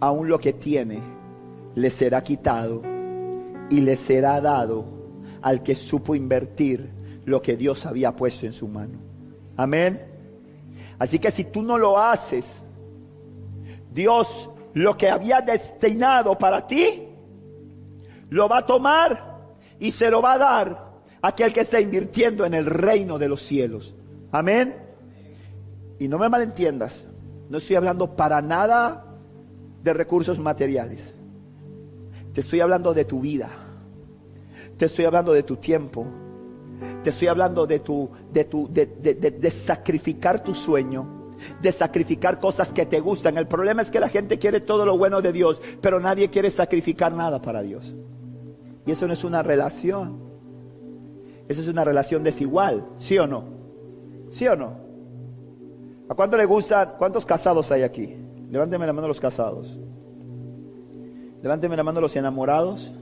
aún 0.00 0.28
lo 0.28 0.38
que 0.40 0.54
tiene, 0.54 1.02
le 1.74 1.90
será 1.90 2.22
quitado 2.22 2.82
y 3.70 3.80
le 3.80 3.96
será 3.96 4.40
dado 4.40 4.86
al 5.42 5.62
que 5.62 5.74
supo 5.74 6.14
invertir 6.14 6.88
lo 7.26 7.42
que 7.42 7.56
Dios 7.56 7.84
había 7.84 8.16
puesto 8.16 8.46
en 8.46 8.54
su 8.54 8.66
mano. 8.68 9.07
Amén. 9.58 10.00
Así 10.98 11.18
que 11.18 11.30
si 11.30 11.44
tú 11.44 11.62
no 11.62 11.76
lo 11.76 11.98
haces, 11.98 12.62
Dios 13.92 14.48
lo 14.72 14.96
que 14.96 15.10
había 15.10 15.40
destinado 15.40 16.38
para 16.38 16.66
ti, 16.66 17.08
lo 18.30 18.48
va 18.48 18.58
a 18.58 18.66
tomar 18.66 19.40
y 19.80 19.90
se 19.90 20.10
lo 20.10 20.22
va 20.22 20.34
a 20.34 20.38
dar 20.38 20.88
a 21.20 21.28
aquel 21.28 21.52
que 21.52 21.62
está 21.62 21.80
invirtiendo 21.80 22.46
en 22.46 22.54
el 22.54 22.66
reino 22.66 23.18
de 23.18 23.28
los 23.28 23.42
cielos. 23.42 23.94
Amén. 24.30 24.76
Y 25.98 26.06
no 26.06 26.18
me 26.18 26.28
malentiendas, 26.28 27.04
no 27.48 27.58
estoy 27.58 27.74
hablando 27.74 28.14
para 28.14 28.40
nada 28.40 29.04
de 29.82 29.92
recursos 29.92 30.38
materiales. 30.38 31.16
Te 32.32 32.42
estoy 32.42 32.60
hablando 32.60 32.94
de 32.94 33.04
tu 33.04 33.20
vida. 33.20 33.50
Te 34.76 34.84
estoy 34.84 35.06
hablando 35.06 35.32
de 35.32 35.42
tu 35.42 35.56
tiempo. 35.56 36.06
Te 37.02 37.10
estoy 37.10 37.28
hablando 37.28 37.66
de 37.66 37.80
tu, 37.80 38.10
de 38.32 38.44
tu, 38.44 38.68
de, 38.72 38.86
de 38.86 39.50
sacrificar 39.50 40.42
tu 40.42 40.54
sueño 40.54 41.18
de 41.60 41.72
sacrificar 41.72 42.40
cosas 42.40 42.72
que 42.72 42.86
te 42.86 43.00
gustan. 43.00 43.38
El 43.38 43.46
problema 43.46 43.82
es 43.82 43.90
que 43.90 44.00
la 44.00 44.08
gente 44.08 44.38
quiere 44.38 44.60
todo 44.60 44.84
lo 44.84 44.98
bueno 44.98 45.22
de 45.22 45.32
Dios, 45.32 45.62
pero 45.80 46.00
nadie 46.00 46.30
quiere 46.30 46.50
sacrificar 46.50 47.12
nada 47.12 47.40
para 47.40 47.62
Dios. 47.62 47.94
Y 48.86 48.90
eso 48.90 49.06
no 49.06 49.12
es 49.12 49.24
una 49.24 49.42
relación. 49.42 50.18
Eso 51.48 51.60
es 51.62 51.68
una 51.68 51.84
relación 51.84 52.22
desigual, 52.22 52.86
¿sí 52.98 53.18
o 53.18 53.26
no? 53.26 53.44
¿Sí 54.30 54.46
o 54.46 54.56
no? 54.56 54.76
¿A 56.08 56.14
cuánto 56.14 56.36
le 56.36 56.44
gustan? 56.44 56.94
¿Cuántos 56.98 57.24
casados 57.24 57.70
hay 57.70 57.82
aquí? 57.82 58.16
Levánteme 58.50 58.86
la 58.86 58.92
mano 58.92 59.08
los 59.08 59.20
casados. 59.20 59.78
Levánteme 61.42 61.76
la 61.76 61.82
mano 61.82 62.00
los 62.00 62.16
enamorados. 62.16 62.92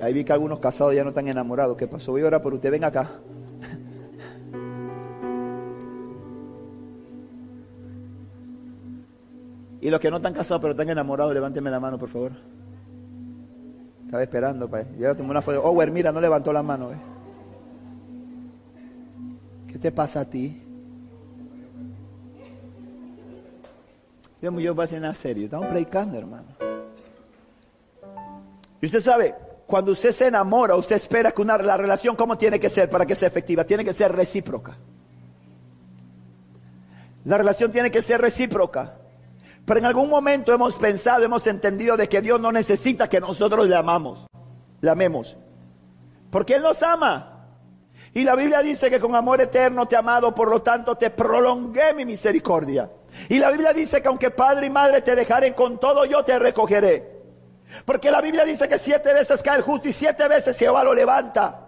Ahí 0.00 0.12
vi 0.12 0.24
que 0.24 0.32
algunos 0.32 0.60
casados 0.60 0.94
ya 0.94 1.02
no 1.02 1.10
están 1.10 1.28
enamorados. 1.28 1.76
¿Qué 1.76 1.86
pasó? 1.86 2.12
Voy 2.12 2.22
a 2.22 2.26
orar 2.26 2.42
por 2.42 2.54
usted. 2.54 2.70
Ven 2.70 2.84
acá. 2.84 3.10
Y 9.84 9.90
los 9.90 10.00
que 10.00 10.10
no 10.10 10.16
están 10.16 10.32
casados 10.32 10.62
pero 10.62 10.70
están 10.70 10.88
enamorados, 10.88 11.34
levánteme 11.34 11.70
la 11.70 11.78
mano, 11.78 11.98
por 11.98 12.08
favor. 12.08 12.32
Estaba 14.06 14.22
esperando, 14.22 14.66
pa. 14.66 14.82
Ya 14.98 15.14
tomé 15.14 15.28
una 15.28 15.42
foto. 15.42 15.62
Oh, 15.62 15.74
mira, 15.88 16.10
no 16.10 16.22
levantó 16.22 16.54
la 16.54 16.62
mano. 16.62 16.90
Eh. 16.92 16.96
¿Qué 19.68 19.78
te 19.78 19.92
pasa 19.92 20.20
a 20.20 20.24
ti? 20.24 20.62
Dios 24.40 24.54
mío, 24.54 24.74
va 24.74 24.84
a 24.84 24.86
ser 24.86 25.02
nada 25.02 25.12
serio. 25.12 25.44
Estamos 25.44 25.66
predicando, 25.66 26.16
hermano. 26.16 26.46
Y 28.80 28.86
usted 28.86 29.00
sabe, 29.00 29.34
cuando 29.66 29.92
usted 29.92 30.12
se 30.12 30.26
enamora, 30.26 30.76
usted 30.76 30.96
espera 30.96 31.32
que 31.32 31.42
una, 31.42 31.56
la 31.58 31.76
relación, 31.76 32.16
¿cómo 32.16 32.36
tiene 32.36 32.60
que 32.60 32.68
ser 32.68 32.90
para 32.90 33.06
que 33.06 33.14
sea 33.14 33.28
efectiva? 33.28 33.64
Tiene 33.64 33.84
que 33.84 33.92
ser 33.92 34.12
recíproca. 34.12 34.76
La 37.24 37.38
relación 37.38 37.72
tiene 37.72 37.90
que 37.90 38.02
ser 38.02 38.20
recíproca. 38.20 38.98
Pero 39.64 39.78
en 39.78 39.86
algún 39.86 40.10
momento 40.10 40.52
hemos 40.52 40.74
pensado, 40.76 41.24
hemos 41.24 41.46
entendido 41.46 41.96
de 41.96 42.08
que 42.08 42.20
Dios 42.20 42.40
no 42.40 42.52
necesita 42.52 43.08
que 43.08 43.20
nosotros 43.20 43.66
le 43.66 43.74
amamos, 43.74 44.26
le 44.82 44.90
amemos. 44.90 45.36
Porque 46.30 46.56
Él 46.56 46.62
nos 46.62 46.82
ama. 46.82 47.46
Y 48.12 48.24
la 48.24 48.36
Biblia 48.36 48.60
dice 48.60 48.90
que 48.90 49.00
con 49.00 49.14
amor 49.14 49.40
eterno 49.40 49.86
te 49.86 49.94
he 49.94 49.98
amado, 49.98 50.34
por 50.34 50.48
lo 50.48 50.60
tanto 50.60 50.96
te 50.96 51.10
prolongué 51.10 51.94
mi 51.94 52.04
misericordia. 52.04 52.90
Y 53.28 53.38
la 53.38 53.50
Biblia 53.50 53.72
dice 53.72 54.02
que 54.02 54.08
aunque 54.08 54.30
padre 54.30 54.66
y 54.66 54.70
madre 54.70 55.00
te 55.00 55.16
dejaren 55.16 55.54
con 55.54 55.80
todo, 55.80 56.04
yo 56.04 56.22
te 56.24 56.38
recogeré. 56.38 57.13
Porque 57.84 58.10
la 58.10 58.20
Biblia 58.20 58.44
dice 58.44 58.68
que 58.68 58.78
siete 58.78 59.12
veces 59.12 59.42
cae 59.42 59.56
el 59.56 59.62
justo 59.62 59.88
y 59.88 59.92
siete 59.92 60.26
veces 60.28 60.58
Jehová 60.58 60.84
lo 60.84 60.94
levanta. 60.94 61.60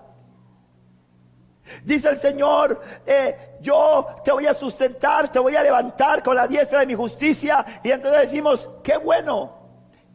Dice 1.84 2.10
el 2.10 2.18
Señor, 2.18 2.80
eh, 3.04 3.56
yo 3.60 4.06
te 4.24 4.32
voy 4.32 4.46
a 4.46 4.54
sustentar, 4.54 5.30
te 5.30 5.38
voy 5.38 5.56
a 5.56 5.62
levantar 5.62 6.22
con 6.22 6.36
la 6.36 6.46
diestra 6.46 6.80
de 6.80 6.86
mi 6.86 6.94
justicia. 6.94 7.64
Y 7.82 7.90
entonces 7.90 8.22
decimos, 8.22 8.68
qué 8.82 8.96
bueno. 8.96 9.52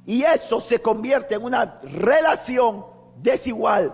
Y 0.05 0.23
eso 0.23 0.59
se 0.59 0.81
convierte 0.81 1.35
en 1.35 1.43
una 1.43 1.79
relación 1.83 2.85
desigual, 3.17 3.93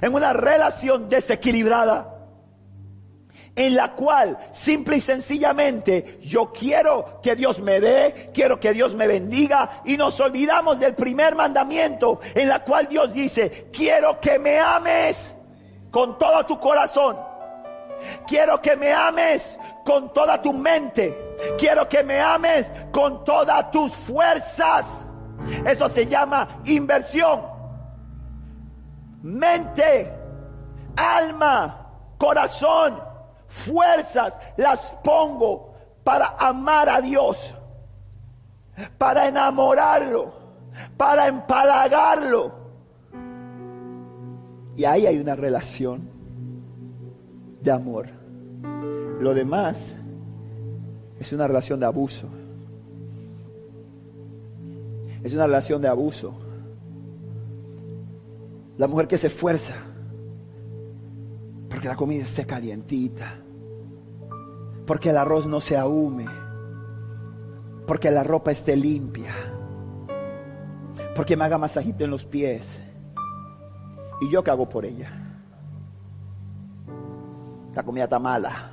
en 0.00 0.14
una 0.14 0.32
relación 0.32 1.08
desequilibrada, 1.08 2.17
en 3.58 3.74
la 3.74 3.92
cual 3.92 4.38
simple 4.52 4.98
y 4.98 5.00
sencillamente 5.00 6.20
yo 6.22 6.52
quiero 6.52 7.20
que 7.20 7.34
Dios 7.34 7.60
me 7.60 7.80
dé, 7.80 8.30
quiero 8.32 8.60
que 8.60 8.72
Dios 8.72 8.94
me 8.94 9.08
bendiga 9.08 9.82
y 9.84 9.96
nos 9.96 10.18
olvidamos 10.20 10.78
del 10.78 10.94
primer 10.94 11.34
mandamiento 11.34 12.20
en 12.34 12.48
la 12.48 12.62
cual 12.62 12.86
Dios 12.86 13.12
dice, 13.12 13.68
quiero 13.72 14.20
que 14.20 14.38
me 14.38 14.60
ames 14.60 15.34
con 15.90 16.18
todo 16.18 16.46
tu 16.46 16.60
corazón. 16.60 17.18
Quiero 18.28 18.62
que 18.62 18.76
me 18.76 18.92
ames 18.92 19.58
con 19.84 20.12
toda 20.12 20.40
tu 20.40 20.52
mente. 20.52 21.36
Quiero 21.58 21.88
que 21.88 22.04
me 22.04 22.20
ames 22.20 22.72
con 22.92 23.24
todas 23.24 23.72
tus 23.72 23.92
fuerzas. 23.92 25.04
Eso 25.66 25.88
se 25.88 26.06
llama 26.06 26.60
inversión. 26.64 27.42
Mente, 29.22 30.12
alma, 30.96 31.88
corazón, 32.18 33.07
fuerzas 33.48 34.38
las 34.56 34.92
pongo 35.02 35.74
para 36.04 36.36
amar 36.38 36.88
a 36.88 37.00
Dios, 37.00 37.54
para 38.96 39.26
enamorarlo, 39.28 40.32
para 40.96 41.26
empalagarlo 41.26 42.58
y 44.78 44.84
ahí 44.84 45.06
hay 45.06 45.18
una 45.18 45.34
relación 45.34 46.08
de 47.60 47.72
amor. 47.72 48.06
Lo 49.18 49.34
demás 49.34 49.96
es 51.18 51.32
una 51.32 51.48
relación 51.48 51.80
de 51.80 51.86
abuso. 51.86 52.28
Es 55.24 55.32
una 55.32 55.48
relación 55.48 55.82
de 55.82 55.88
abuso. 55.88 56.32
La 58.76 58.86
mujer 58.86 59.08
que 59.08 59.18
se 59.18 59.26
esfuerza 59.26 59.74
porque 61.68 61.88
la 61.88 61.96
comida 61.96 62.24
esté 62.24 62.46
calientita, 62.46 63.40
porque 64.86 65.10
el 65.10 65.16
arroz 65.16 65.46
no 65.46 65.60
se 65.60 65.76
ahume, 65.76 66.26
porque 67.86 68.10
la 68.10 68.24
ropa 68.24 68.50
esté 68.50 68.76
limpia, 68.76 69.34
porque 71.14 71.36
me 71.36 71.44
haga 71.44 71.58
masajito 71.58 72.04
en 72.04 72.10
los 72.10 72.24
pies, 72.24 72.82
¿Y 74.20 74.28
yo 74.28 74.42
qué 74.42 74.50
hago 74.50 74.68
por 74.68 74.84
ella? 74.84 75.12
La 77.74 77.82
comida 77.84 78.04
está 78.04 78.18
mala. 78.18 78.72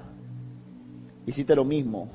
Hiciste 1.26 1.56
lo 1.56 1.64
mismo. 1.64 2.10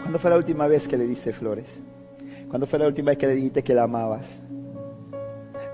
¿Cuándo 0.00 0.18
fue 0.18 0.30
la 0.30 0.36
última 0.36 0.66
vez 0.66 0.88
que 0.88 0.96
le 0.96 1.06
diste 1.06 1.32
flores? 1.32 1.80
¿Cuándo 2.48 2.66
fue 2.66 2.78
la 2.78 2.86
última 2.86 3.10
vez 3.10 3.18
que 3.18 3.26
le 3.26 3.34
dijiste 3.34 3.62
que 3.62 3.74
la 3.74 3.82
amabas? 3.82 4.40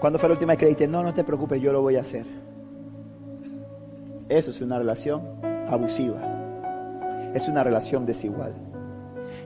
¿Cuándo 0.00 0.18
fue 0.18 0.30
la 0.30 0.32
última 0.32 0.52
vez 0.52 0.58
que 0.58 0.66
dijiste, 0.66 0.88
no, 0.88 1.02
no 1.02 1.12
te 1.12 1.24
preocupes, 1.24 1.60
yo 1.60 1.72
lo 1.72 1.82
voy 1.82 1.96
a 1.96 2.00
hacer? 2.00 2.26
Eso 4.30 4.50
es 4.50 4.60
una 4.62 4.78
relación 4.78 5.22
abusiva. 5.68 6.20
Es 7.34 7.46
una 7.48 7.62
relación 7.62 8.06
desigual. 8.06 8.54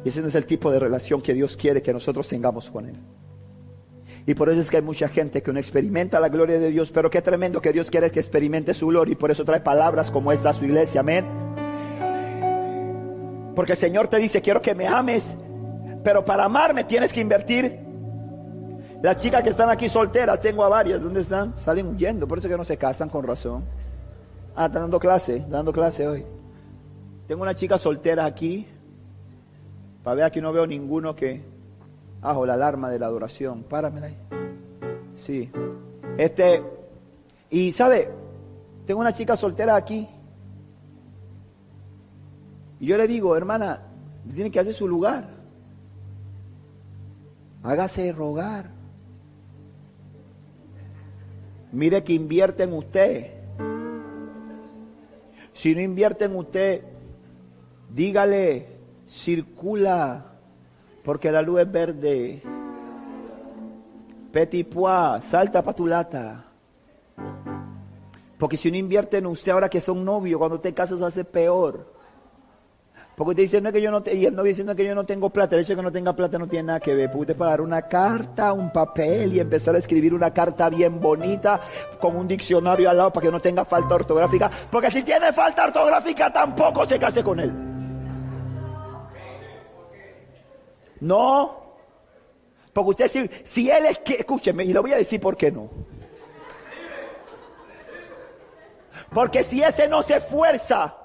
Y 0.04 0.10
ese 0.10 0.22
no 0.22 0.28
es 0.28 0.34
el 0.36 0.46
tipo 0.46 0.70
de 0.70 0.78
relación 0.78 1.20
que 1.20 1.34
Dios 1.34 1.56
quiere 1.56 1.82
que 1.82 1.92
nosotros 1.92 2.28
tengamos 2.28 2.70
con 2.70 2.86
Él. 2.86 2.96
Y 4.26 4.34
por 4.34 4.48
eso 4.48 4.60
es 4.60 4.70
que 4.70 4.76
hay 4.76 4.82
mucha 4.82 5.08
gente 5.08 5.42
que 5.42 5.52
no 5.52 5.58
experimenta 5.58 6.20
la 6.20 6.28
gloria 6.28 6.58
de 6.58 6.70
Dios, 6.70 6.90
pero 6.90 7.10
qué 7.10 7.20
tremendo 7.20 7.60
que 7.60 7.72
Dios 7.72 7.90
quiere 7.90 8.10
que 8.10 8.20
experimente 8.20 8.72
su 8.72 8.86
gloria 8.86 9.12
y 9.12 9.16
por 9.16 9.30
eso 9.30 9.44
trae 9.44 9.60
palabras 9.60 10.10
como 10.10 10.32
esta 10.32 10.50
a 10.50 10.54
su 10.54 10.64
iglesia, 10.64 11.00
amén. 11.00 11.26
Porque 13.54 13.72
el 13.72 13.78
Señor 13.78 14.08
te 14.08 14.16
dice, 14.18 14.40
quiero 14.40 14.62
que 14.62 14.74
me 14.74 14.86
ames, 14.86 15.36
pero 16.02 16.24
para 16.24 16.44
amarme 16.44 16.84
tienes 16.84 17.12
que 17.12 17.20
invertir. 17.20 17.83
Las 19.04 19.16
chicas 19.16 19.42
que 19.42 19.50
están 19.50 19.68
aquí 19.68 19.86
solteras, 19.86 20.40
tengo 20.40 20.64
a 20.64 20.70
varias, 20.70 21.02
¿dónde 21.02 21.20
están? 21.20 21.54
Salen 21.58 21.88
huyendo, 21.88 22.26
por 22.26 22.38
eso 22.38 22.48
que 22.48 22.56
no 22.56 22.64
se 22.64 22.78
casan 22.78 23.10
con 23.10 23.22
razón. 23.26 23.62
Ah, 24.56 24.64
están 24.64 24.80
dando 24.80 24.98
clase, 24.98 25.44
dando 25.46 25.74
clase 25.74 26.08
hoy. 26.08 26.24
Tengo 27.28 27.42
una 27.42 27.54
chica 27.54 27.76
soltera 27.76 28.24
aquí, 28.24 28.66
para 30.02 30.14
ver 30.14 30.24
aquí 30.24 30.40
no 30.40 30.54
veo 30.54 30.66
ninguno 30.66 31.14
que... 31.14 31.44
Ajo 32.22 32.46
la 32.46 32.54
alarma 32.54 32.88
de 32.88 32.98
la 32.98 33.04
adoración, 33.04 33.64
páramela 33.64 34.06
ahí. 34.06 34.16
Sí. 35.16 35.50
Este, 36.16 36.62
y 37.50 37.72
sabe, 37.72 38.08
tengo 38.86 39.02
una 39.02 39.12
chica 39.12 39.36
soltera 39.36 39.76
aquí. 39.76 40.08
Y 42.80 42.86
yo 42.86 42.96
le 42.96 43.06
digo, 43.06 43.36
hermana, 43.36 43.82
tiene 44.34 44.50
que 44.50 44.60
hacer 44.60 44.72
su 44.72 44.88
lugar. 44.88 45.28
Hágase 47.62 48.10
rogar. 48.10 48.83
Mire 51.74 52.04
que 52.04 52.12
invierte 52.12 52.62
en 52.62 52.72
usted. 52.72 53.32
Si 55.52 55.74
no 55.74 55.80
invierte 55.80 56.26
en 56.26 56.36
usted, 56.36 56.84
dígale, 57.90 58.68
circula, 59.04 60.36
porque 61.02 61.32
la 61.32 61.42
luz 61.42 61.62
es 61.62 61.72
verde. 61.72 62.42
Petit 64.30 64.68
pois, 64.68 65.24
salta 65.24 65.62
para 65.62 65.76
tu 65.76 65.88
lata. 65.88 66.44
Porque 68.38 68.56
si 68.56 68.68
uno 68.68 68.76
invierte 68.76 69.18
en 69.18 69.26
usted 69.26 69.50
ahora 69.50 69.68
que 69.68 69.80
son 69.80 70.04
novios, 70.04 70.38
cuando 70.38 70.60
te 70.60 70.72
casas 70.72 71.12
ser 71.12 71.26
peor. 71.26 71.92
Porque 73.16 73.42
usted 73.42 73.64
es 73.64 73.72
que 73.72 73.80
yo 73.80 73.92
no, 73.92 74.02
y 74.12 74.26
el 74.26 74.34
novio 74.34 74.48
diciendo 74.48 74.74
que 74.74 74.84
yo 74.84 74.94
no 74.94 75.06
tengo 75.06 75.30
plata, 75.30 75.54
el 75.54 75.62
hecho 75.62 75.74
de 75.74 75.76
que 75.76 75.82
no 75.82 75.92
tenga 75.92 76.14
plata 76.14 76.36
no 76.36 76.48
tiene 76.48 76.64
nada 76.64 76.80
que 76.80 76.94
ver. 76.96 77.08
Porque 77.08 77.20
usted 77.20 77.36
pagar 77.36 77.60
una 77.60 77.82
carta, 77.82 78.52
un 78.52 78.72
papel 78.72 79.34
y 79.34 79.40
empezar 79.40 79.76
a 79.76 79.78
escribir 79.78 80.12
una 80.12 80.32
carta 80.32 80.68
bien 80.68 81.00
bonita 81.00 81.60
con 82.00 82.16
un 82.16 82.26
diccionario 82.26 82.90
al 82.90 82.96
lado 82.96 83.12
para 83.12 83.26
que 83.26 83.30
no 83.30 83.40
tenga 83.40 83.64
falta 83.64 83.94
ortográfica. 83.94 84.50
Porque 84.70 84.90
si 84.90 85.04
tiene 85.04 85.32
falta 85.32 85.64
ortográfica 85.64 86.32
tampoco 86.32 86.84
se 86.86 86.98
case 86.98 87.22
con 87.22 87.38
él. 87.38 87.52
No. 91.00 91.62
Porque 92.72 92.90
usted 92.90 93.08
si, 93.08 93.30
si 93.44 93.70
él 93.70 93.86
es 93.86 94.00
que, 94.00 94.14
escúcheme, 94.14 94.64
y 94.64 94.72
le 94.72 94.80
voy 94.80 94.92
a 94.92 94.96
decir 94.96 95.20
por 95.20 95.36
qué 95.36 95.52
no. 95.52 95.70
Porque 99.12 99.44
si 99.44 99.62
ese 99.62 99.86
no 99.86 100.02
se 100.02 100.16
esfuerza 100.16 100.96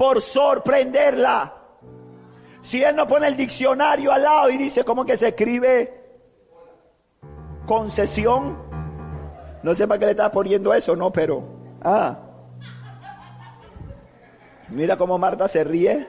por 0.00 0.22
sorprenderla, 0.22 1.52
si 2.62 2.82
él 2.82 2.96
no 2.96 3.06
pone 3.06 3.26
el 3.26 3.36
diccionario 3.36 4.10
al 4.10 4.22
lado 4.22 4.48
y 4.48 4.56
dice 4.56 4.82
cómo 4.82 5.04
que 5.04 5.14
se 5.18 5.28
escribe 5.28 5.92
concesión, 7.66 8.56
no 9.62 9.74
sé 9.74 9.86
para 9.86 9.98
qué 9.98 10.06
le 10.06 10.10
está 10.12 10.30
poniendo 10.30 10.72
eso, 10.72 10.96
no, 10.96 11.12
pero, 11.12 11.44
ah, 11.82 12.18
mira 14.70 14.96
cómo 14.96 15.18
Marta 15.18 15.48
se 15.48 15.64
ríe. 15.64 16.08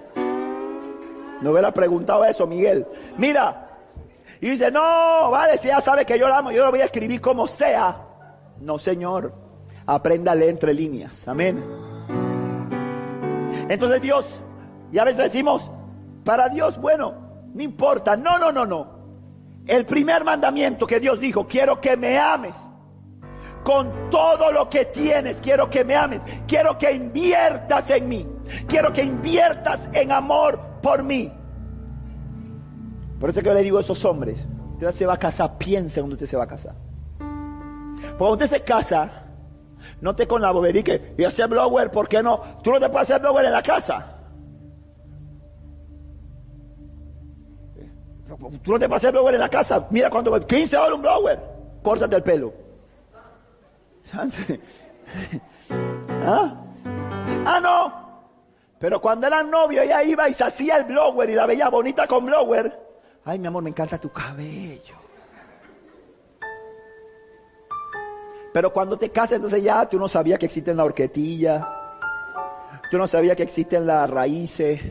No 1.41 1.51
hubiera 1.51 1.73
preguntado 1.73 2.23
eso, 2.23 2.47
Miguel. 2.47 2.87
Mira, 3.17 3.71
y 4.39 4.51
dice, 4.51 4.71
no, 4.71 5.31
vale, 5.31 5.57
si 5.57 5.67
ya 5.67 5.81
sabe 5.81 6.05
que 6.05 6.17
yo 6.17 6.29
la 6.29 6.37
amo, 6.37 6.53
yo 6.53 6.63
lo 6.63 6.71
voy 6.71 6.79
a 6.79 6.85
escribir 6.85 7.19
como 7.19 7.45
sea. 7.45 8.07
No, 8.61 8.77
Señor, 8.77 9.33
apréndale 9.85 10.47
entre 10.47 10.73
líneas. 10.73 11.27
Amén. 11.27 11.90
Entonces 13.71 14.01
Dios, 14.01 14.41
y 14.91 14.99
a 14.99 15.05
veces 15.05 15.31
decimos, 15.31 15.71
para 16.25 16.49
Dios, 16.49 16.77
bueno, 16.77 17.13
no 17.53 17.63
importa. 17.63 18.17
No, 18.17 18.37
no, 18.37 18.51
no, 18.51 18.65
no. 18.65 18.99
El 19.65 19.85
primer 19.85 20.25
mandamiento 20.25 20.85
que 20.85 20.99
Dios 20.99 21.21
dijo, 21.21 21.47
quiero 21.47 21.79
que 21.79 21.95
me 21.95 22.17
ames. 22.17 22.53
Con 23.63 24.09
todo 24.09 24.51
lo 24.51 24.69
que 24.69 24.85
tienes, 24.85 25.39
quiero 25.39 25.69
que 25.69 25.85
me 25.85 25.95
ames. 25.95 26.21
Quiero 26.47 26.77
que 26.77 26.91
inviertas 26.91 27.89
en 27.91 28.09
mí. 28.09 28.27
Quiero 28.67 28.91
que 28.91 29.03
inviertas 29.03 29.87
en 29.93 30.11
amor 30.11 30.59
por 30.81 31.01
mí. 31.03 31.31
Por 33.21 33.29
eso 33.29 33.39
que 33.39 33.47
yo 33.47 33.53
le 33.53 33.63
digo 33.63 33.77
a 33.77 33.81
esos 33.81 34.03
hombres, 34.03 34.49
usted 34.73 34.91
se 34.91 35.05
va 35.05 35.13
a 35.13 35.17
casar, 35.17 35.57
piense 35.57 36.01
cuando 36.01 36.15
usted 36.15 36.27
se 36.27 36.35
va 36.35 36.43
a 36.43 36.47
casar. 36.47 36.75
Porque 37.17 38.17
cuando 38.17 38.33
usted 38.33 38.49
se 38.49 38.63
casa, 38.63 39.30
no 40.01 40.15
te 40.15 40.27
con 40.27 40.41
la 40.41 40.51
bobería 40.51 40.83
que 40.83 41.13
y 41.17 41.23
hacer 41.23 41.47
blower, 41.47 41.91
¿por 41.91 42.07
qué 42.07 42.21
no? 42.21 42.41
Tú 42.63 42.71
no 42.71 42.79
te 42.79 42.89
puedes 42.89 43.09
hacer 43.09 43.21
blower 43.21 43.45
en 43.45 43.53
la 43.53 43.61
casa. 43.61 44.17
Tú 48.63 48.71
no 48.71 48.79
te 48.79 48.87
puedes 48.87 49.03
hacer 49.03 49.11
blower 49.11 49.35
en 49.35 49.41
la 49.41 49.49
casa. 49.49 49.87
Mira 49.91 50.09
cuando 50.09 50.45
15 50.45 50.77
horas 50.77 50.93
un 50.93 51.01
blower, 51.01 51.39
córtate 51.83 52.15
el 52.15 52.23
pelo. 52.23 52.53
¿Ah? 56.23 56.55
ah, 57.45 57.59
no. 57.61 58.01
Pero 58.79 58.99
cuando 58.99 59.27
eran 59.27 59.51
novios, 59.51 59.85
ella 59.85 60.03
iba 60.03 60.27
y 60.27 60.33
se 60.33 60.43
hacía 60.43 60.77
el 60.77 60.85
blower 60.85 61.29
y 61.29 61.35
la 61.35 61.45
veía 61.45 61.69
bonita 61.69 62.07
con 62.07 62.25
blower. 62.25 62.79
Ay, 63.23 63.37
mi 63.37 63.47
amor, 63.47 63.61
me 63.61 63.69
encanta 63.69 63.99
tu 63.99 64.11
cabello. 64.11 65.00
Pero 68.53 68.73
cuando 68.73 68.97
te 68.97 69.09
casas, 69.09 69.37
entonces 69.37 69.63
ya 69.63 69.87
tú 69.87 69.97
no 69.97 70.07
sabías 70.07 70.37
que 70.37 70.45
existen 70.45 70.77
la 70.77 70.83
horquetilla, 70.83 71.67
tú 72.89 72.97
no 72.97 73.07
sabías 73.07 73.35
que 73.37 73.43
existen 73.43 73.85
las 73.85 74.09
raíces, 74.09 74.81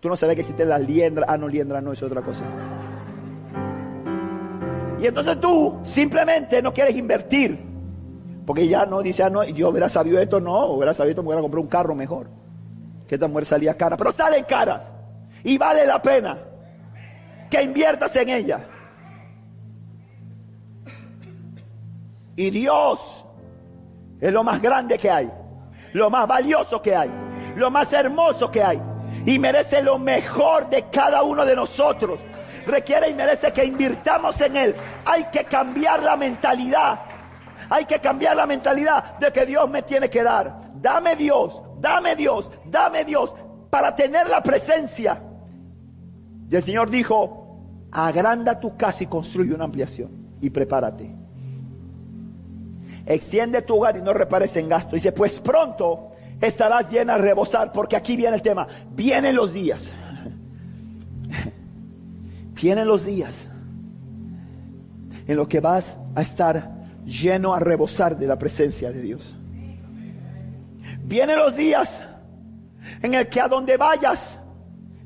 tú 0.00 0.08
no 0.08 0.16
sabías 0.16 0.36
que 0.36 0.42
existen 0.42 0.68
las 0.68 0.80
liendras. 0.80 1.26
Ah, 1.28 1.38
no, 1.38 1.48
liendras 1.48 1.82
no, 1.82 1.92
es 1.92 2.02
otra 2.02 2.20
cosa. 2.20 2.44
Y 5.00 5.06
entonces 5.06 5.40
tú 5.40 5.80
simplemente 5.82 6.62
no 6.62 6.72
quieres 6.72 6.94
invertir. 6.96 7.72
Porque 8.46 8.68
ya 8.68 8.86
no 8.86 9.02
dice, 9.02 9.22
ah, 9.22 9.30
no, 9.30 9.44
yo 9.44 9.68
hubiera 9.68 9.88
sabido 9.88 10.20
esto, 10.20 10.40
no, 10.40 10.66
hubiera 10.66 10.92
sabido 10.92 11.10
esto, 11.10 11.22
me 11.22 11.28
hubiera 11.28 11.42
comprado 11.42 11.62
un 11.62 11.68
carro 11.68 11.94
mejor. 11.94 12.28
Que 13.06 13.14
esta 13.14 13.28
mujer 13.28 13.46
salía 13.46 13.76
cara, 13.76 13.96
pero 13.96 14.12
salen 14.12 14.44
caras. 14.44 14.92
Y 15.44 15.58
vale 15.58 15.86
la 15.86 16.02
pena 16.02 16.38
que 17.48 17.62
inviertas 17.62 18.14
en 18.16 18.28
ella. 18.28 18.68
Y 22.36 22.50
Dios 22.50 23.26
es 24.20 24.32
lo 24.32 24.42
más 24.42 24.62
grande 24.62 24.98
que 24.98 25.10
hay, 25.10 25.30
lo 25.92 26.08
más 26.08 26.26
valioso 26.26 26.80
que 26.80 26.94
hay, 26.94 27.10
lo 27.56 27.70
más 27.70 27.92
hermoso 27.92 28.50
que 28.50 28.62
hay. 28.62 28.80
Y 29.26 29.38
merece 29.38 29.82
lo 29.82 29.98
mejor 29.98 30.70
de 30.70 30.88
cada 30.88 31.22
uno 31.22 31.44
de 31.44 31.54
nosotros. 31.54 32.20
Requiere 32.66 33.10
y 33.10 33.14
merece 33.14 33.52
que 33.52 33.64
invirtamos 33.64 34.40
en 34.40 34.56
Él. 34.56 34.74
Hay 35.04 35.24
que 35.24 35.44
cambiar 35.44 36.02
la 36.02 36.16
mentalidad. 36.16 37.00
Hay 37.68 37.84
que 37.84 37.98
cambiar 37.98 38.36
la 38.36 38.46
mentalidad 38.46 39.18
de 39.18 39.32
que 39.32 39.44
Dios 39.44 39.68
me 39.68 39.82
tiene 39.82 40.08
que 40.08 40.22
dar. 40.22 40.72
Dame 40.74 41.16
Dios, 41.16 41.62
dame 41.78 42.16
Dios, 42.16 42.50
dame 42.64 43.04
Dios 43.04 43.34
para 43.70 43.94
tener 43.94 44.28
la 44.28 44.42
presencia. 44.42 45.22
Y 46.50 46.56
el 46.56 46.62
Señor 46.62 46.90
dijo, 46.90 47.88
agranda 47.90 48.58
tu 48.58 48.76
casa 48.76 49.04
y 49.04 49.06
construye 49.06 49.54
una 49.54 49.64
ampliación 49.64 50.36
y 50.40 50.50
prepárate 50.50 51.21
extiende 53.06 53.62
tu 53.62 53.76
hogar 53.76 53.96
y 53.96 54.02
no 54.02 54.12
repares 54.12 54.56
en 54.56 54.68
gasto. 54.68 54.96
Dice, 54.96 55.12
pues 55.12 55.40
pronto 55.40 56.12
estarás 56.40 56.90
llena 56.90 57.14
a 57.14 57.18
rebosar, 57.18 57.72
porque 57.72 57.96
aquí 57.96 58.16
viene 58.16 58.36
el 58.36 58.42
tema, 58.42 58.66
vienen 58.90 59.36
los 59.36 59.52
días, 59.52 59.92
vienen 62.60 62.86
los 62.86 63.04
días 63.04 63.48
en 65.26 65.36
los 65.36 65.48
que 65.48 65.60
vas 65.60 65.98
a 66.14 66.22
estar 66.22 66.82
lleno 67.04 67.54
a 67.54 67.60
rebosar 67.60 68.16
de 68.16 68.26
la 68.26 68.38
presencia 68.38 68.90
de 68.90 69.00
Dios. 69.00 69.36
Vienen 71.04 71.38
los 71.38 71.56
días 71.56 72.02
en 73.02 73.14
el 73.14 73.28
que 73.28 73.40
a 73.40 73.48
donde 73.48 73.76
vayas 73.76 74.38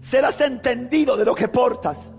serás 0.00 0.40
entendido 0.40 1.16
de 1.16 1.24
lo 1.24 1.34
que 1.34 1.48
portas. 1.48 2.10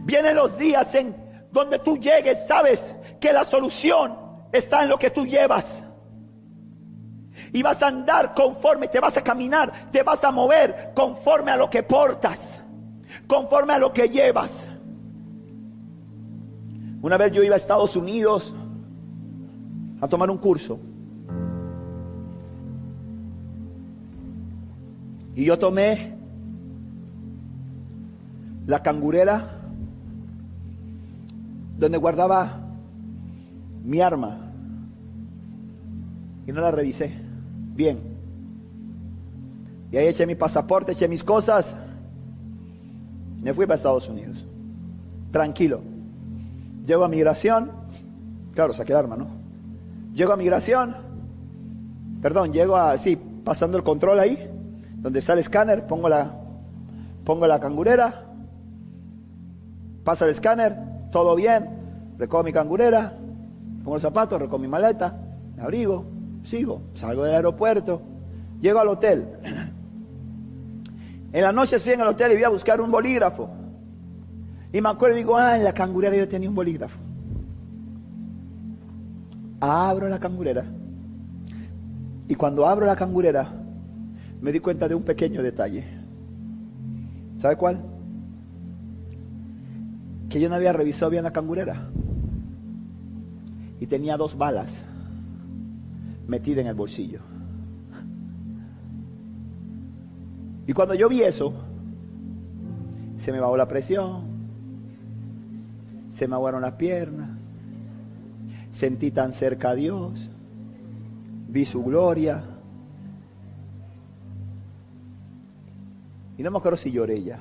Vienen 0.00 0.36
los 0.36 0.58
días 0.58 0.94
en 0.94 1.14
donde 1.52 1.78
tú 1.78 1.96
llegues, 1.98 2.46
sabes 2.46 2.96
que 3.24 3.32
la 3.32 3.44
solución 3.44 4.12
está 4.52 4.82
en 4.82 4.90
lo 4.90 4.98
que 4.98 5.08
tú 5.08 5.24
llevas. 5.24 5.82
Y 7.54 7.62
vas 7.62 7.82
a 7.82 7.86
andar 7.86 8.34
conforme, 8.34 8.86
te 8.86 9.00
vas 9.00 9.16
a 9.16 9.24
caminar, 9.24 9.72
te 9.90 10.02
vas 10.02 10.22
a 10.24 10.30
mover 10.30 10.92
conforme 10.94 11.50
a 11.50 11.56
lo 11.56 11.70
que 11.70 11.82
portas, 11.82 12.60
conforme 13.26 13.72
a 13.72 13.78
lo 13.78 13.94
que 13.94 14.10
llevas. 14.10 14.68
Una 17.00 17.16
vez 17.16 17.32
yo 17.32 17.42
iba 17.42 17.54
a 17.54 17.56
Estados 17.56 17.96
Unidos 17.96 18.54
a 20.02 20.06
tomar 20.06 20.30
un 20.30 20.36
curso. 20.36 20.78
Y 25.34 25.46
yo 25.46 25.58
tomé 25.58 26.14
la 28.66 28.82
cangurera 28.82 29.62
donde 31.78 31.96
guardaba 31.96 32.63
mi 33.84 34.00
arma 34.00 34.50
y 36.46 36.52
no 36.52 36.60
la 36.60 36.70
revisé. 36.70 37.12
Bien. 37.74 38.00
Y 39.92 39.96
ahí 39.96 40.06
eché 40.06 40.26
mi 40.26 40.34
pasaporte, 40.34 40.92
eché 40.92 41.06
mis 41.08 41.22
cosas. 41.22 41.76
Me 43.42 43.52
fui 43.52 43.66
para 43.66 43.76
Estados 43.76 44.08
Unidos. 44.08 44.44
Tranquilo. 45.30 45.80
Llego 46.86 47.04
a 47.04 47.08
migración, 47.08 47.70
claro, 48.54 48.72
saqué 48.72 48.92
el 48.92 48.98
arma, 48.98 49.16
¿no? 49.16 49.28
Llego 50.14 50.32
a 50.32 50.36
migración, 50.36 50.94
perdón, 52.20 52.52
llego 52.52 52.76
a, 52.76 52.96
sí, 52.98 53.16
pasando 53.16 53.76
el 53.76 53.84
control 53.84 54.20
ahí, 54.20 54.50
donde 54.96 55.20
sale 55.20 55.40
el 55.40 55.44
escáner, 55.44 55.86
pongo 55.86 56.08
la, 56.08 56.34
pongo 57.24 57.46
la 57.46 57.58
cangurera, 57.58 58.26
pasa 60.04 60.26
el 60.26 60.30
escáner, 60.30 60.76
todo 61.10 61.34
bien, 61.34 61.68
recojo 62.18 62.44
mi 62.44 62.52
cangurera, 62.52 63.16
pongo 63.84 63.96
los 63.96 64.02
zapatos, 64.02 64.40
recojo 64.40 64.58
mi 64.58 64.66
maleta, 64.66 65.14
me 65.54 65.62
abrigo, 65.62 66.06
sigo, 66.42 66.80
salgo 66.94 67.24
del 67.24 67.34
aeropuerto, 67.34 68.02
llego 68.60 68.80
al 68.80 68.88
hotel. 68.88 69.28
En 71.32 71.42
la 71.42 71.52
noche 71.52 71.76
estoy 71.76 71.92
en 71.92 72.00
el 72.00 72.06
hotel 72.06 72.32
y 72.32 72.34
voy 72.36 72.44
a 72.44 72.48
buscar 72.48 72.80
un 72.80 72.90
bolígrafo. 72.90 73.50
Y 74.72 74.80
me 74.80 74.88
acuerdo 74.88 75.16
y 75.16 75.18
digo, 75.18 75.36
ah, 75.36 75.56
en 75.56 75.64
la 75.64 75.72
cangurera 75.72 76.16
yo 76.16 76.28
tenía 76.28 76.48
un 76.48 76.54
bolígrafo. 76.54 76.98
Abro 79.60 80.08
la 80.08 80.18
cangurera. 80.18 80.64
Y 82.28 82.34
cuando 82.34 82.66
abro 82.66 82.86
la 82.86 82.96
cangurera, 82.96 83.52
me 84.40 84.52
di 84.52 84.60
cuenta 84.60 84.88
de 84.88 84.94
un 84.94 85.02
pequeño 85.02 85.42
detalle. 85.42 85.84
¿Sabe 87.38 87.56
cuál? 87.56 87.82
Que 90.28 90.40
yo 90.40 90.48
no 90.48 90.54
había 90.54 90.72
revisado 90.72 91.10
bien 91.10 91.24
la 91.24 91.32
cangurera. 91.32 91.90
Y 93.84 93.86
tenía 93.86 94.16
dos 94.16 94.38
balas 94.38 94.82
metidas 96.26 96.60
en 96.60 96.68
el 96.68 96.74
bolsillo. 96.74 97.20
Y 100.66 100.72
cuando 100.72 100.94
yo 100.94 101.06
vi 101.06 101.20
eso, 101.20 101.52
se 103.18 103.30
me 103.30 103.40
bajó 103.40 103.58
la 103.58 103.68
presión, 103.68 104.22
se 106.14 106.26
me 106.26 106.34
aguaron 106.34 106.62
las 106.62 106.72
piernas, 106.72 107.28
sentí 108.70 109.10
tan 109.10 109.34
cerca 109.34 109.68
a 109.68 109.74
Dios, 109.74 110.30
vi 111.48 111.66
su 111.66 111.84
gloria. 111.84 112.42
Y 116.38 116.42
no 116.42 116.50
me 116.50 116.56
acuerdo 116.56 116.78
si 116.78 116.90
lloré 116.90 117.22
ya. 117.22 117.38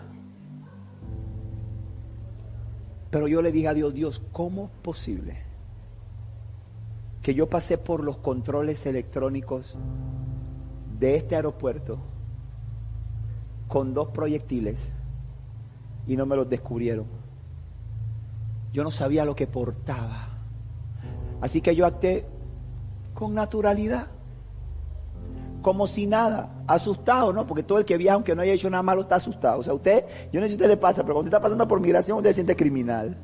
Pero 3.12 3.30
yo 3.30 3.42
le 3.42 3.54
dije 3.54 3.70
a 3.70 3.74
Dios, 3.74 3.94
Dios, 3.94 4.22
¿cómo 4.34 4.66
es 4.66 4.72
posible 4.82 5.53
que 7.24 7.34
yo 7.34 7.50
pasé 7.50 7.78
por 7.78 8.04
los 8.04 8.18
controles 8.18 8.86
electrónicos 8.86 9.78
de 11.00 11.16
este 11.16 11.38
aeropuerto 11.38 11.98
con 13.70 13.94
dos 13.94 14.10
proyectiles 14.10 14.90
y 16.06 16.18
no 16.18 16.26
me 16.26 16.36
los 16.36 16.50
descubrieron? 16.50 17.06
Yo 18.74 18.84
no 18.84 18.92
sabía 18.92 19.24
lo 19.24 19.36
que 19.36 19.48
portaba. 19.48 20.28
Así 21.40 21.62
que 21.62 21.76
yo 21.76 21.86
actué 21.86 22.26
con 23.14 23.34
naturalidad, 23.34 24.08
como 25.62 25.88
si 25.88 26.06
nada, 26.08 26.50
asustado, 26.68 27.32
¿no? 27.32 27.48
Porque 27.48 27.64
todo 27.64 27.78
el 27.78 27.86
que 27.86 27.98
viaja, 27.98 28.16
aunque 28.16 28.36
no 28.36 28.42
haya 28.42 28.52
hecho 28.52 28.70
nada 28.70 28.84
malo, 28.84 29.02
está 29.02 29.16
asustado. 29.16 29.60
O 29.60 29.64
sea, 29.64 29.74
usted, 29.74 30.06
yo 30.34 30.42
no 30.42 30.46
sé 30.46 30.50
si 30.50 30.56
usted 30.56 30.68
le 30.68 30.78
pasa, 30.78 31.04
pero 31.04 31.14
cuando 31.14 31.30
usted 31.30 31.38
está 31.38 31.42
pasando 31.42 31.68
por 31.68 31.80
migración, 31.80 32.18
usted 32.18 32.32
se 32.32 32.36
siente 32.36 32.56
criminal. 32.56 33.16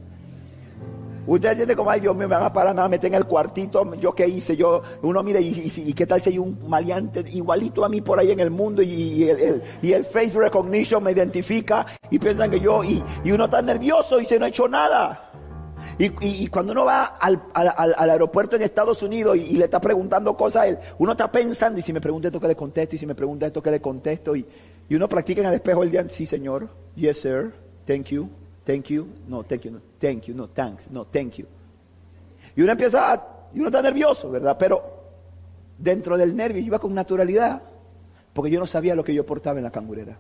Usted 1.30 1.56
siente 1.56 1.76
como, 1.76 1.92
ay, 1.92 2.02
yo 2.02 2.16
me 2.16 2.26
van 2.26 2.42
a 2.42 2.52
parar, 2.52 2.74
me 2.74 2.82
van 2.82 2.90
meter 2.90 3.08
en 3.08 3.14
el 3.14 3.26
cuartito, 3.26 3.94
yo 3.98 4.16
qué 4.16 4.28
hice, 4.28 4.58
yo, 4.58 4.82
uno 5.04 5.22
mire, 5.22 5.40
y, 5.40 5.94
qué 5.94 6.08
tal 6.08 6.20
si 6.20 6.32
hay 6.32 6.40
un 6.40 6.68
maleante 6.68 7.24
igualito 7.32 7.86
a 7.86 7.90
mí 7.90 8.02
por 8.02 8.18
ahí 8.18 8.32
en 8.32 8.40
el 8.40 8.50
mundo 8.50 8.82
y, 8.82 9.30
el, 9.30 9.62
y 9.80 9.94
el 9.94 10.06
face 10.06 10.40
recognition 10.40 11.04
me 11.04 11.12
identifica 11.12 11.86
y 12.10 12.18
piensan 12.18 12.50
que 12.50 12.60
yo, 12.60 12.84
y, 12.84 13.04
uno 13.32 13.46
está 13.46 13.62
nervioso 13.62 14.20
y 14.20 14.26
se 14.26 14.40
no 14.40 14.46
ha 14.46 14.48
hecho 14.48 14.68
nada. 14.68 15.30
Y, 16.00 16.48
cuando 16.48 16.72
uno 16.72 16.86
va 16.86 17.04
al, 17.04 17.40
aeropuerto 18.10 18.56
en 18.56 18.64
Estados 18.64 19.04
Unidos 19.04 19.38
y, 19.38 19.56
le 19.56 19.66
está 19.66 19.80
preguntando 19.80 20.36
cosas 20.36 20.64
a 20.64 20.68
él, 20.68 20.80
uno 20.98 21.12
está 21.12 21.32
pensando, 21.32 21.80
y 21.80 21.84
si 21.84 21.94
me 21.94 22.02
pregunta 22.02 22.30
esto 22.30 22.40
que 22.40 22.48
le 22.48 22.56
contesto, 22.56 22.96
y 22.96 22.98
si 22.98 23.06
me 23.06 23.14
pregunta 23.14 23.46
esto 23.46 23.62
que 23.62 23.70
le 23.70 23.80
contesto, 23.80 24.36
y, 24.36 24.48
uno 24.90 25.08
practica 25.08 25.42
en 25.42 25.50
el 25.50 25.54
espejo 25.54 25.84
el 25.84 25.92
día, 25.92 26.10
sí 26.10 26.26
señor, 26.26 26.70
yes 26.96 27.22
sir, 27.22 27.54
thank 27.86 28.06
you, 28.06 28.28
thank 28.70 28.86
you, 28.90 29.08
no, 29.28 29.42
thank 29.42 29.64
you, 29.64 29.72
no, 29.72 29.82
thank 30.00 30.28
you, 30.28 30.36
no, 30.36 30.48
thanks, 30.48 30.92
no, 30.92 31.04
thank 31.06 31.38
you. 31.38 31.48
Y 32.56 32.62
uno 32.62 32.72
empieza, 32.72 33.50
y 33.52 33.58
uno 33.58 33.70
está 33.70 33.82
nervioso, 33.82 34.30
¿verdad? 34.30 34.56
Pero 34.60 34.84
dentro 35.76 36.16
del 36.16 36.36
nervio 36.36 36.62
yo 36.62 36.68
iba 36.68 36.78
con 36.78 36.94
naturalidad, 36.94 37.64
porque 38.32 38.52
yo 38.52 38.60
no 38.60 38.68
sabía 38.68 38.94
lo 38.94 39.04
que 39.04 39.16
yo 39.16 39.26
portaba 39.26 39.58
en 39.58 39.64
la 39.64 39.72
cangurera. 39.72 40.20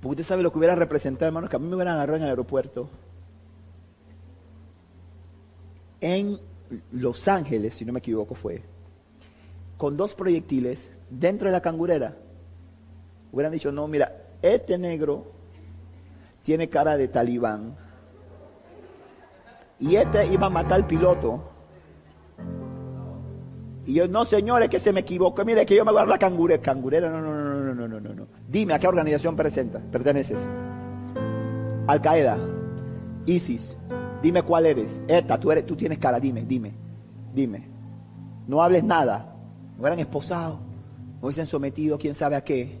Porque 0.00 0.20
usted 0.20 0.24
sabe 0.24 0.44
lo 0.44 0.52
que 0.52 0.58
hubiera 0.58 0.76
representado, 0.76 1.26
hermano, 1.26 1.48
que 1.48 1.56
a 1.56 1.58
mí 1.58 1.66
me 1.66 1.74
hubieran 1.74 1.96
agarrado 1.96 2.18
en 2.18 2.22
el 2.22 2.28
aeropuerto 2.28 2.88
en 6.00 6.38
Los 6.92 7.26
Ángeles, 7.26 7.74
si 7.74 7.84
no 7.84 7.92
me 7.92 7.98
equivoco 7.98 8.36
fue, 8.36 8.62
con 9.76 9.96
dos 9.96 10.14
proyectiles 10.14 10.92
dentro 11.10 11.48
de 11.48 11.52
la 11.52 11.60
cangurera, 11.60 12.16
hubieran 13.32 13.52
dicho, 13.52 13.72
no, 13.72 13.88
mira, 13.88 14.28
este 14.42 14.78
negro 14.78 15.39
tiene 16.42 16.68
cara 16.68 16.96
de 16.96 17.08
talibán 17.08 17.76
y 19.78 19.96
este 19.96 20.26
iba 20.26 20.46
a 20.46 20.50
matar 20.50 20.74
al 20.74 20.86
piloto. 20.86 21.42
Y 23.86 23.94
yo, 23.94 24.08
no 24.08 24.24
señores, 24.24 24.68
que 24.68 24.78
se 24.78 24.92
me 24.92 25.00
equivocó, 25.00 25.44
mire 25.44 25.64
que 25.64 25.74
yo 25.74 25.84
me 25.84 25.98
a 25.98 26.04
la 26.04 26.18
cangurera. 26.18 26.62
Cangurera, 26.62 27.08
no, 27.08 27.20
no, 27.20 27.34
no, 27.34 27.74
no, 27.74 27.88
no, 27.88 28.00
no, 28.00 28.14
no. 28.14 28.26
Dime, 28.46 28.74
¿a 28.74 28.78
qué 28.78 28.86
organización 28.86 29.34
presenta, 29.34 29.80
perteneces? 29.90 30.38
Al 31.86 32.00
Qaeda, 32.00 32.38
ISIS, 33.26 33.76
Dime 34.22 34.42
cuál 34.42 34.66
eres. 34.66 35.00
Esta, 35.08 35.38
tú, 35.38 35.50
eres, 35.50 35.66
tú 35.66 35.76
tienes 35.76 35.98
cara, 35.98 36.20
dime, 36.20 36.44
dime, 36.46 36.74
dime. 37.34 37.68
No 38.46 38.62
hables 38.62 38.84
nada. 38.84 39.34
No 39.78 39.86
eran 39.86 39.98
esposados, 39.98 40.58
no 40.60 41.26
hubiesen 41.26 41.46
sometido 41.46 41.96
quién 41.98 42.14
sabe 42.14 42.36
a 42.36 42.44
qué. 42.44 42.78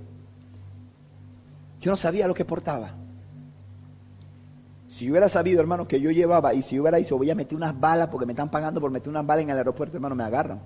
Yo 1.80 1.90
no 1.90 1.96
sabía 1.96 2.28
lo 2.28 2.34
que 2.34 2.44
portaba. 2.44 2.94
Si 4.90 5.08
hubiera 5.08 5.28
sabido, 5.28 5.60
hermano, 5.60 5.86
que 5.86 6.00
yo 6.00 6.10
llevaba, 6.10 6.52
y 6.52 6.62
si 6.62 6.74
yo 6.74 6.82
hubiera 6.82 6.98
dicho, 6.98 7.16
voy 7.16 7.30
a 7.30 7.34
meter 7.36 7.56
unas 7.56 7.78
balas 7.78 8.08
porque 8.08 8.26
me 8.26 8.32
están 8.32 8.50
pagando 8.50 8.80
por 8.80 8.90
meter 8.90 9.08
unas 9.08 9.24
balas 9.24 9.44
en 9.44 9.50
el 9.50 9.58
aeropuerto, 9.58 9.96
hermano, 9.96 10.16
me 10.16 10.24
agarran 10.24 10.60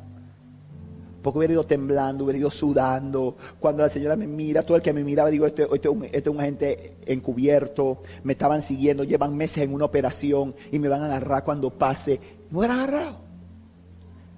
porque 1.25 1.39
hubiera 1.39 1.55
ido 1.55 1.65
temblando, 1.65 2.25
hubiera 2.25 2.39
ido 2.39 2.51
sudando. 2.51 3.37
Cuando 3.59 3.83
la 3.83 3.89
señora 3.89 4.15
me 4.15 4.27
mira, 4.27 4.63
todo 4.63 4.77
el 4.77 4.83
que 4.83 4.93
me 4.93 5.03
miraba, 5.03 5.31
digo, 5.31 5.47
este, 5.47 5.63
este, 5.63 5.89
este, 5.89 6.19
es 6.19 6.27
un 6.27 6.39
agente 6.39 6.99
encubierto, 7.07 8.03
me 8.25 8.35
estaban 8.35 8.61
siguiendo, 8.61 9.05
llevan 9.05 9.35
meses 9.35 9.65
en 9.65 9.73
una 9.73 9.87
operación 9.87 10.55
y 10.71 10.79
me 10.79 10.87
van 10.87 11.01
a 11.01 11.07
agarrar 11.07 11.43
cuando 11.43 11.71
pase. 11.71 12.21
Me 12.51 12.59
hubieran 12.59 12.79
agarrado. 12.79 13.17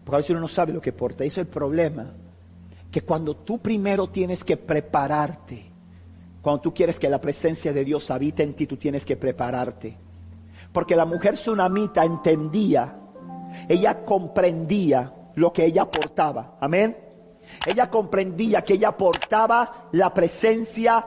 Porque 0.05 0.15
a 0.15 0.19
veces 0.19 0.31
uno 0.31 0.41
no 0.41 0.49
sabe 0.49 0.73
lo 0.73 0.81
que 0.81 0.93
porta. 0.93 1.25
Eso 1.25 1.41
es 1.41 1.49
el 1.49 1.53
problema. 1.53 2.15
Que 2.93 3.01
cuando 3.01 3.35
tú 3.35 3.59
primero 3.59 4.09
tienes 4.09 4.45
que 4.45 4.57
prepararte, 4.57 5.73
cuando 6.47 6.63
tú 6.63 6.73
quieres 6.73 7.01
que 7.01 7.11
la 7.11 7.21
presencia 7.21 7.73
de 7.73 7.85
Dios 7.85 8.09
habite 8.09 8.45
en 8.45 8.55
ti, 8.55 8.69
tú 8.69 8.77
tienes 8.77 9.05
que 9.05 9.17
prepararte. 9.17 9.99
Porque 10.73 10.95
la 10.95 11.05
mujer 11.05 11.35
tsunamita 11.35 12.05
entendía, 12.05 13.01
ella 13.69 14.05
comprendía 14.05 15.13
lo 15.35 15.53
que 15.53 15.65
ella 15.65 15.91
portaba. 15.91 16.57
Amén. 16.61 16.97
Ella 17.67 17.91
comprendía 17.91 18.63
que 18.63 18.75
ella 18.75 18.97
portaba 18.97 19.89
la 19.91 20.15
presencia 20.15 21.05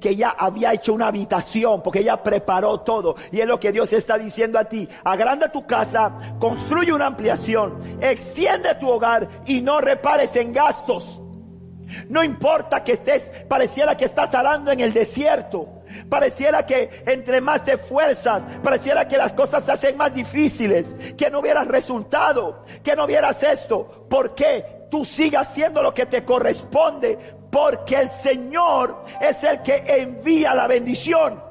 que 0.00 0.08
ella 0.08 0.34
había 0.36 0.72
hecho 0.72 0.92
una 0.92 1.06
habitación, 1.06 1.84
porque 1.84 2.00
ella 2.00 2.20
preparó 2.20 2.80
todo. 2.80 3.14
Y 3.30 3.38
es 3.38 3.46
lo 3.46 3.60
que 3.60 3.70
Dios 3.70 3.92
está 3.92 4.18
diciendo 4.18 4.58
a 4.58 4.64
ti. 4.64 4.88
Agranda 5.04 5.52
tu 5.52 5.68
casa, 5.68 6.34
construye 6.40 6.92
una 6.92 7.06
ampliación, 7.06 7.78
extiende 8.00 8.74
tu 8.74 8.88
hogar 8.88 9.44
y 9.46 9.60
no 9.60 9.80
repares 9.80 10.34
en 10.34 10.52
gastos. 10.52 11.20
No 12.08 12.22
importa 12.22 12.82
que 12.84 12.92
estés, 12.92 13.30
pareciera 13.48 13.96
que 13.96 14.04
estás 14.04 14.34
arando 14.34 14.70
en 14.70 14.80
el 14.80 14.92
desierto. 14.92 15.68
Pareciera 16.08 16.64
que 16.64 17.02
entre 17.06 17.40
más 17.40 17.64
te 17.64 17.74
esfuerzas, 17.74 18.42
pareciera 18.62 19.08
que 19.08 19.16
las 19.16 19.32
cosas 19.32 19.64
se 19.64 19.72
hacen 19.72 19.96
más 19.96 20.14
difíciles, 20.14 20.86
que 21.16 21.30
no 21.30 21.40
hubieras 21.40 21.66
resultado, 21.66 22.64
que 22.82 22.94
no 22.94 23.04
hubieras 23.04 23.42
esto. 23.42 24.06
¿Por 24.08 24.34
qué? 24.34 24.86
Tú 24.90 25.04
sigas 25.04 25.48
haciendo 25.48 25.82
lo 25.82 25.92
que 25.92 26.06
te 26.06 26.24
corresponde, 26.24 27.18
porque 27.50 27.96
el 27.96 28.10
Señor 28.10 29.04
es 29.20 29.42
el 29.44 29.62
que 29.62 29.84
envía 29.86 30.54
la 30.54 30.66
bendición. 30.66 31.49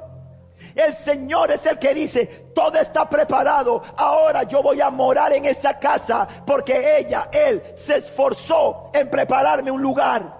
El 0.75 0.93
Señor 0.93 1.51
es 1.51 1.65
el 1.65 1.79
que 1.79 1.93
dice, 1.93 2.51
todo 2.53 2.77
está 2.77 3.09
preparado, 3.09 3.81
ahora 3.97 4.43
yo 4.43 4.61
voy 4.61 4.81
a 4.81 4.89
morar 4.89 5.33
en 5.33 5.45
esa 5.45 5.79
casa 5.79 6.27
porque 6.45 6.97
ella, 6.99 7.29
él, 7.31 7.63
se 7.75 7.97
esforzó 7.97 8.91
en 8.93 9.09
prepararme 9.09 9.71
un 9.71 9.81
lugar 9.81 10.39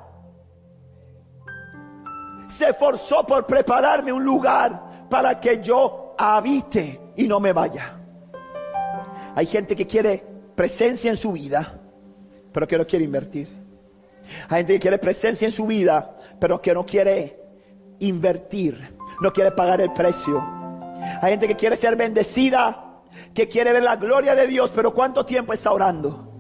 se 2.50 2.70
esforzó 2.70 3.26
por 3.26 3.46
prepararme 3.46 4.12
un 4.12 4.24
lugar 4.24 5.08
para 5.10 5.40
que 5.40 5.62
yo 5.62 6.16
habite 6.18 7.00
y 7.16 7.28
no 7.28 7.40
me 7.40 7.54
vaya. 7.54 7.96
Hay 9.36 9.46
gente 9.46 9.76
que 9.76 9.88
quiere 9.88 10.24
presencia 10.56 11.10
en 11.12 11.18
su 11.18 11.32
vida, 11.32 11.80
pero 12.52 12.68
que 12.68 12.78
no 12.78 12.86
quiere 12.86 13.06
invertir. 13.06 13.48
Hay 14.50 14.60
gente 14.60 14.74
que 14.74 14.80
quiere 14.80 14.98
presencia 14.98 15.46
en 15.46 15.52
su 15.52 15.66
vida, 15.66 16.18
pero 16.40 16.62
que 16.62 16.74
no 16.74 16.86
quiere 16.86 17.40
invertir, 18.00 18.98
no 19.22 19.34
quiere 19.34 19.52
pagar 19.52 19.82
el 19.82 19.92
precio. 19.94 20.44
Hay 21.22 21.32
gente 21.32 21.48
que 21.48 21.56
quiere 21.56 21.76
ser 21.76 21.96
bendecida, 21.96 23.02
que 23.34 23.48
quiere 23.48 23.72
ver 23.74 23.84
la 23.84 23.96
gloria 23.96 24.36
de 24.36 24.48
Dios, 24.48 24.72
pero 24.74 24.94
¿cuánto 24.94 25.26
tiempo 25.26 25.54
está 25.54 25.72
orando? 25.72 26.32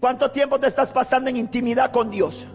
¿Cuánto 0.00 0.30
tiempo 0.30 0.58
te 0.58 0.68
estás 0.68 0.90
pasando 0.92 1.30
en 1.30 1.36
intimidad 1.36 1.90
con 1.90 2.10
Dios? 2.10 2.46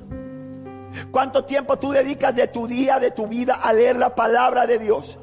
¿Cuánto 1.12 1.46
tiempo 1.46 1.78
tú 1.78 1.92
dedicas 1.92 2.36
de 2.36 2.48
tu 2.48 2.68
día, 2.68 3.00
de 3.00 3.12
tu 3.12 3.28
vida 3.28 3.56
a 3.56 3.74
leer 3.74 3.98
la 3.98 4.16
palabra 4.16 4.66
de 4.66 4.80
Dios? 4.80 5.20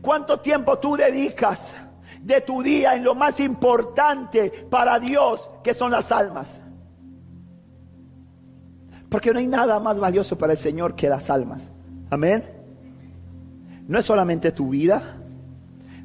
¿Cuánto 0.00 0.40
tiempo 0.40 0.78
tú 0.78 0.96
dedicas 0.96 1.74
de 2.20 2.40
tu 2.40 2.62
día 2.62 2.94
en 2.94 3.04
lo 3.04 3.14
más 3.14 3.40
importante 3.40 4.50
para 4.68 4.98
Dios, 4.98 5.50
que 5.62 5.74
son 5.74 5.90
las 5.90 6.12
almas? 6.12 6.60
Porque 9.08 9.32
no 9.32 9.38
hay 9.38 9.46
nada 9.46 9.80
más 9.80 9.98
valioso 9.98 10.36
para 10.36 10.52
el 10.52 10.58
Señor 10.58 10.94
que 10.94 11.08
las 11.08 11.30
almas. 11.30 11.72
Amén. 12.10 12.57
No 13.88 13.98
es 13.98 14.04
solamente 14.04 14.52
tu 14.52 14.68
vida, 14.68 15.16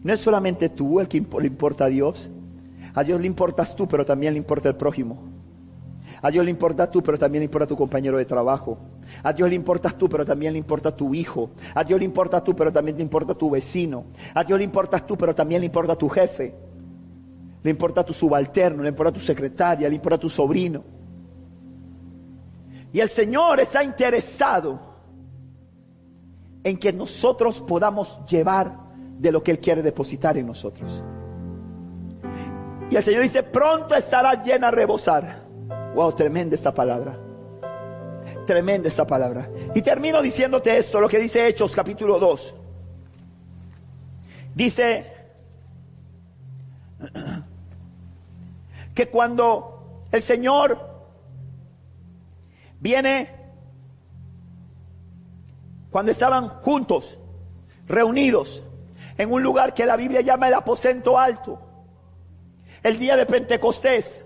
no 0.03 0.13
es 0.13 0.21
solamente 0.21 0.69
tú 0.69 1.01
el 1.01 1.07
que 1.09 1.21
le 1.39 1.47
importa 1.47 1.85
a 1.85 1.89
Dios. 1.89 2.29
A 2.93 3.03
Dios 3.03 3.19
le 3.19 3.27
importas 3.27 3.75
tú, 3.75 3.87
pero 3.87 4.05
también 4.05 4.33
le 4.33 4.37
importa 4.37 4.69
el 4.69 4.75
prójimo. 4.75 5.21
A 6.21 6.31
Dios 6.31 6.45
le 6.45 6.51
importa 6.51 6.89
tú, 6.89 7.03
pero 7.03 7.17
también 7.17 7.41
le 7.41 7.45
importa 7.45 7.67
tu 7.67 7.75
compañero 7.75 8.17
de 8.17 8.23
trabajo. 8.23 8.77
A 9.21 9.33
Dios 9.33 9.49
le 9.49 9.55
importas 9.55 9.97
tú, 9.97 10.07
pero 10.07 10.25
también 10.25 10.53
le 10.53 10.59
importa 10.59 10.95
tu 10.95 11.13
hijo. 11.13 11.51
A 11.75 11.83
Dios 11.83 11.99
le 11.99 12.05
importa 12.05 12.41
tú, 12.41 12.55
pero 12.55 12.71
también 12.71 12.95
te 12.95 13.03
importa 13.03 13.33
tu 13.33 13.49
vecino. 13.49 14.05
A 14.33 14.45
Dios 14.45 14.57
le 14.57 14.63
importas 14.63 15.05
tú, 15.05 15.17
pero 15.17 15.35
también 15.35 15.59
le 15.59 15.65
importa 15.65 15.95
tu 15.97 16.07
jefe. 16.07 16.55
Le 17.63 17.69
importa 17.69 18.05
tu 18.05 18.13
subalterno, 18.13 18.83
le 18.83 18.89
importa 18.89 19.11
tu 19.11 19.19
secretaria, 19.19 19.89
le 19.89 19.95
importa 19.95 20.17
tu 20.17 20.29
sobrino. 20.29 20.83
Y 22.93 23.01
el 23.01 23.09
Señor 23.09 23.59
está 23.59 23.83
interesado 23.83 24.92
en 26.63 26.77
que 26.77 26.93
nosotros 26.93 27.61
podamos 27.61 28.19
llevar 28.25 28.77
de 29.17 29.31
lo 29.31 29.43
que 29.43 29.51
Él 29.51 29.59
quiere 29.59 29.81
depositar 29.81 30.37
en 30.37 30.47
nosotros. 30.47 31.03
Y 32.89 32.95
el 32.95 33.03
Señor 33.03 33.23
dice, 33.23 33.43
pronto 33.43 33.95
estarás 33.95 34.45
llena 34.45 34.67
a 34.67 34.71
rebosar. 34.71 35.43
Wow, 35.95 36.13
tremenda 36.13 36.55
esta 36.55 36.73
palabra. 36.73 37.17
Tremenda 38.45 38.87
esta 38.87 39.07
palabra. 39.07 39.49
Y 39.73 39.81
termino 39.81 40.21
diciéndote 40.21 40.77
esto, 40.77 40.99
lo 40.99 41.09
que 41.09 41.19
dice 41.19 41.47
Hechos 41.47 41.73
capítulo 41.73 42.19
2. 42.19 42.55
Dice 44.55 45.11
que 48.93 49.07
cuando 49.09 50.05
el 50.11 50.21
Señor 50.21 50.77
viene, 52.79 53.42
cuando 55.93 56.11
estaban 56.11 56.49
juntos, 56.63 57.19
reunidos, 57.87 58.63
en 59.15 59.31
un 59.31 59.43
lugar 59.43 59.75
que 59.75 59.85
la 59.85 59.95
Biblia 59.95 60.21
llama 60.21 60.47
el 60.47 60.55
aposento 60.55 61.19
alto, 61.19 61.61
el 62.81 62.97
día 62.97 63.15
de 63.15 63.27
Pentecostés, 63.27 64.23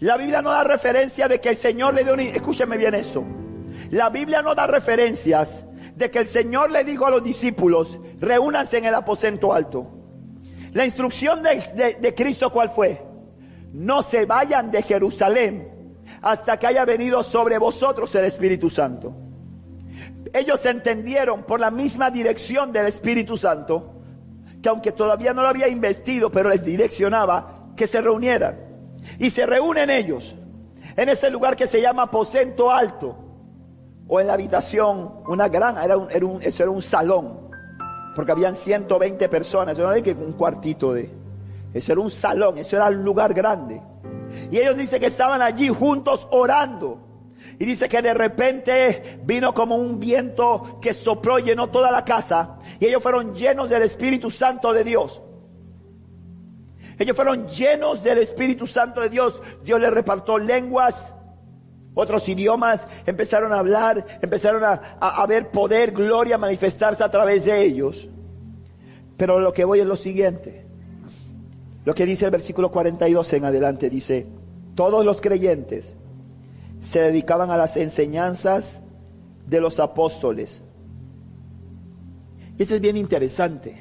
la 0.00 0.16
Biblia 0.16 0.42
no 0.42 0.50
da 0.50 0.64
referencia 0.64 1.28
de 1.28 1.40
que 1.40 1.50
el 1.50 1.56
Señor 1.56 1.94
le 1.94 2.02
dio 2.02 2.14
un... 2.14 2.18
Escúcheme 2.18 2.76
bien 2.76 2.94
eso. 2.94 3.24
La 3.92 4.10
Biblia 4.10 4.42
no 4.42 4.56
da 4.56 4.66
referencias 4.66 5.64
de 5.94 6.10
que 6.10 6.18
el 6.18 6.26
Señor 6.26 6.72
le 6.72 6.82
dijo 6.82 7.06
a 7.06 7.10
los 7.10 7.22
discípulos, 7.22 8.00
reúnanse 8.18 8.78
en 8.78 8.86
el 8.86 8.96
aposento 8.96 9.52
alto. 9.52 9.86
La 10.72 10.84
instrucción 10.84 11.40
de, 11.44 11.98
de 12.00 12.14
Cristo, 12.16 12.50
¿cuál 12.50 12.70
fue? 12.70 13.00
No 13.72 14.02
se 14.02 14.26
vayan 14.26 14.72
de 14.72 14.82
Jerusalén 14.82 16.02
hasta 16.20 16.58
que 16.58 16.66
haya 16.66 16.84
venido 16.84 17.22
sobre 17.22 17.58
vosotros 17.58 18.12
el 18.16 18.24
Espíritu 18.24 18.68
Santo. 18.68 19.25
Ellos 20.36 20.66
entendieron 20.66 21.44
por 21.44 21.60
la 21.60 21.70
misma 21.70 22.10
dirección 22.10 22.70
del 22.70 22.86
Espíritu 22.86 23.38
Santo, 23.38 23.94
que 24.60 24.68
aunque 24.68 24.92
todavía 24.92 25.32
no 25.32 25.40
lo 25.40 25.48
había 25.48 25.66
investido, 25.66 26.30
pero 26.30 26.50
les 26.50 26.62
direccionaba, 26.62 27.62
que 27.74 27.86
se 27.86 28.02
reunieran. 28.02 28.58
Y 29.18 29.30
se 29.30 29.46
reúnen 29.46 29.88
ellos 29.88 30.36
en 30.94 31.08
ese 31.08 31.30
lugar 31.30 31.56
que 31.56 31.66
se 31.66 31.80
llama 31.80 32.02
aposento 32.02 32.70
alto 32.70 33.16
o 34.08 34.20
en 34.20 34.26
la 34.26 34.34
habitación, 34.34 35.22
una 35.26 35.48
gran, 35.48 35.78
era 35.78 35.96
un, 35.96 36.10
era 36.10 36.26
un, 36.26 36.42
eso 36.42 36.62
era 36.62 36.70
un 36.70 36.82
salón, 36.82 37.48
porque 38.14 38.32
habían 38.32 38.54
120 38.54 39.30
personas, 39.30 39.78
eso 39.78 39.88
no 39.90 40.02
que 40.02 40.12
un 40.12 40.32
cuartito 40.32 40.92
de, 40.92 41.10
eso 41.72 41.92
era 41.92 42.00
un 42.02 42.10
salón, 42.10 42.58
eso 42.58 42.76
era 42.76 42.88
un 42.88 43.02
lugar 43.02 43.32
grande. 43.32 43.80
Y 44.50 44.58
ellos 44.58 44.76
dicen 44.76 45.00
que 45.00 45.06
estaban 45.06 45.40
allí 45.40 45.68
juntos 45.68 46.28
orando. 46.30 47.05
Y 47.58 47.64
dice 47.64 47.88
que 47.88 48.02
de 48.02 48.12
repente 48.12 49.20
vino 49.24 49.54
como 49.54 49.76
un 49.76 49.98
viento 49.98 50.78
que 50.80 50.92
sopló 50.92 51.38
y 51.38 51.44
llenó 51.44 51.70
toda 51.70 51.90
la 51.90 52.04
casa. 52.04 52.58
Y 52.78 52.86
ellos 52.86 53.02
fueron 53.02 53.34
llenos 53.34 53.70
del 53.70 53.82
Espíritu 53.82 54.30
Santo 54.30 54.72
de 54.74 54.84
Dios. 54.84 55.22
Ellos 56.98 57.16
fueron 57.16 57.48
llenos 57.48 58.02
del 58.02 58.18
Espíritu 58.18 58.66
Santo 58.66 59.00
de 59.00 59.08
Dios. 59.08 59.42
Dios 59.64 59.80
les 59.80 59.90
repartió 59.90 60.36
lenguas, 60.36 61.14
otros 61.94 62.28
idiomas, 62.28 62.86
empezaron 63.06 63.52
a 63.54 63.58
hablar, 63.58 64.04
empezaron 64.20 64.62
a, 64.64 65.26
ver 65.26 65.50
poder, 65.50 65.92
gloria 65.92 66.36
manifestarse 66.36 67.02
a 67.02 67.10
través 67.10 67.46
de 67.46 67.62
ellos. 67.62 68.08
Pero 69.16 69.40
lo 69.40 69.54
que 69.54 69.64
voy 69.64 69.80
es 69.80 69.86
lo 69.86 69.96
siguiente. 69.96 70.66
Lo 71.86 71.94
que 71.94 72.04
dice 72.04 72.26
el 72.26 72.32
versículo 72.32 72.70
42 72.70 73.32
en 73.32 73.44
adelante 73.46 73.88
dice, 73.88 74.26
todos 74.74 75.06
los 75.06 75.22
creyentes 75.22 75.96
se 76.86 77.00
dedicaban 77.00 77.50
a 77.50 77.56
las 77.56 77.76
enseñanzas 77.76 78.80
de 79.44 79.60
los 79.60 79.80
apóstoles. 79.80 80.62
Y 82.56 82.62
eso 82.62 82.76
es 82.76 82.80
bien 82.80 82.96
interesante. 82.96 83.76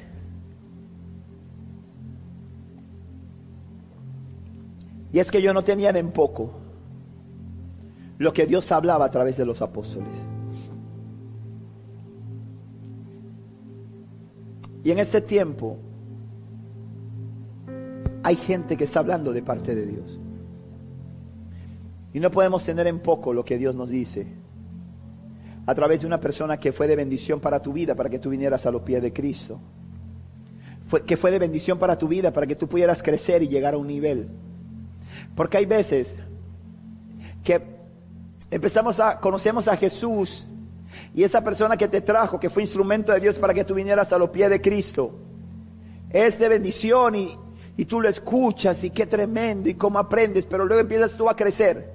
Y 5.13 5.19
es 5.19 5.29
que 5.29 5.37
ellos 5.37 5.53
no 5.53 5.63
tenían 5.63 5.95
en 5.97 6.11
poco 6.11 6.49
lo 8.17 8.33
que 8.33 8.47
Dios 8.47 8.71
hablaba 8.71 9.05
a 9.05 9.11
través 9.11 9.37
de 9.37 9.45
los 9.45 9.61
apóstoles. 9.61 10.09
Y 14.83 14.89
en 14.89 14.97
este 14.97 15.21
tiempo 15.21 15.77
hay 18.23 18.35
gente 18.35 18.75
que 18.75 18.85
está 18.85 19.01
hablando 19.01 19.31
de 19.31 19.43
parte 19.43 19.75
de 19.75 19.85
Dios. 19.85 20.19
Y 22.15 22.21
no 22.21 22.31
podemos 22.31 22.63
tener 22.63 22.87
en 22.87 22.99
poco 22.99 23.33
lo 23.33 23.43
que 23.43 23.57
Dios 23.57 23.75
nos 23.75 23.89
dice 23.89 24.25
a 25.65 25.75
través 25.75 25.99
de 25.99 26.07
una 26.07 26.21
persona 26.21 26.57
que 26.57 26.71
fue 26.71 26.87
de 26.87 26.95
bendición 26.95 27.41
para 27.41 27.61
tu 27.61 27.73
vida, 27.73 27.93
para 27.93 28.09
que 28.09 28.19
tú 28.19 28.29
vinieras 28.29 28.65
a 28.65 28.71
los 28.71 28.83
pies 28.83 29.03
de 29.03 29.11
Cristo. 29.11 29.59
que 31.05 31.17
fue 31.17 31.29
de 31.29 31.39
bendición 31.39 31.77
para 31.77 31.97
tu 31.97 32.07
vida, 32.07 32.31
para 32.31 32.47
que 32.47 32.55
tú 32.55 32.69
pudieras 32.69 33.03
crecer 33.03 33.43
y 33.43 33.49
llegar 33.49 33.73
a 33.73 33.77
un 33.77 33.87
nivel. 33.87 34.29
Porque 35.35 35.57
hay 35.57 35.65
veces 35.65 36.15
que 37.43 37.61
empezamos 38.49 39.01
a, 39.01 39.19
conocemos 39.19 39.67
a 39.67 39.75
Jesús 39.75 40.47
y 41.13 41.21
esa 41.21 41.43
persona 41.43 41.75
que 41.75 41.89
te 41.89 41.99
trajo, 41.99 42.39
que 42.39 42.49
fue 42.49 42.63
instrumento 42.63 43.11
de 43.11 43.19
Dios 43.19 43.35
para 43.35 43.53
que 43.53 43.65
tú 43.65 43.73
vinieras 43.73 44.13
a 44.13 44.17
los 44.17 44.29
pies 44.29 44.49
de 44.49 44.61
Cristo, 44.61 45.19
es 46.09 46.39
de 46.39 46.47
bendición 46.47 47.15
y, 47.15 47.29
y 47.75 47.83
tú 47.83 47.99
lo 47.99 48.07
escuchas 48.07 48.85
y 48.85 48.91
qué 48.91 49.05
tremendo 49.05 49.67
y 49.67 49.73
cómo 49.73 49.99
aprendes, 49.99 50.45
pero 50.45 50.63
luego 50.63 50.79
empiezas 50.79 51.11
tú 51.17 51.29
a 51.29 51.35
crecer. 51.35 51.94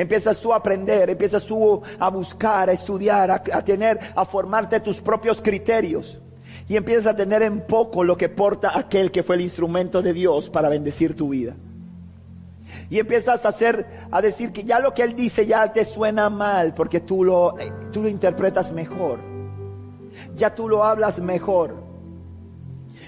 Empiezas 0.00 0.40
tú 0.40 0.50
a 0.54 0.56
aprender, 0.56 1.10
empiezas 1.10 1.44
tú 1.44 1.82
a 1.98 2.08
buscar, 2.08 2.70
a 2.70 2.72
estudiar, 2.72 3.30
a, 3.30 3.42
tener, 3.62 4.00
a 4.14 4.24
formarte 4.24 4.80
tus 4.80 4.98
propios 4.98 5.42
criterios. 5.42 6.18
Y 6.66 6.76
empiezas 6.76 7.08
a 7.08 7.16
tener 7.16 7.42
en 7.42 7.60
poco 7.66 8.02
lo 8.02 8.16
que 8.16 8.30
porta 8.30 8.78
aquel 8.78 9.10
que 9.10 9.22
fue 9.22 9.36
el 9.36 9.42
instrumento 9.42 10.00
de 10.00 10.14
Dios 10.14 10.48
para 10.48 10.70
bendecir 10.70 11.14
tu 11.14 11.28
vida. 11.28 11.54
Y 12.88 12.98
empiezas 12.98 13.44
a 13.44 13.50
hacer, 13.50 13.84
a 14.10 14.22
decir 14.22 14.52
que 14.52 14.64
ya 14.64 14.78
lo 14.78 14.94
que 14.94 15.02
él 15.02 15.14
dice 15.14 15.46
ya 15.46 15.70
te 15.70 15.84
suena 15.84 16.30
mal 16.30 16.72
porque 16.72 17.00
tú 17.00 17.22
lo, 17.22 17.56
tú 17.92 18.02
lo 18.02 18.08
interpretas 18.08 18.72
mejor. 18.72 19.18
Ya 20.34 20.54
tú 20.54 20.66
lo 20.66 20.82
hablas 20.82 21.20
mejor. 21.20 21.89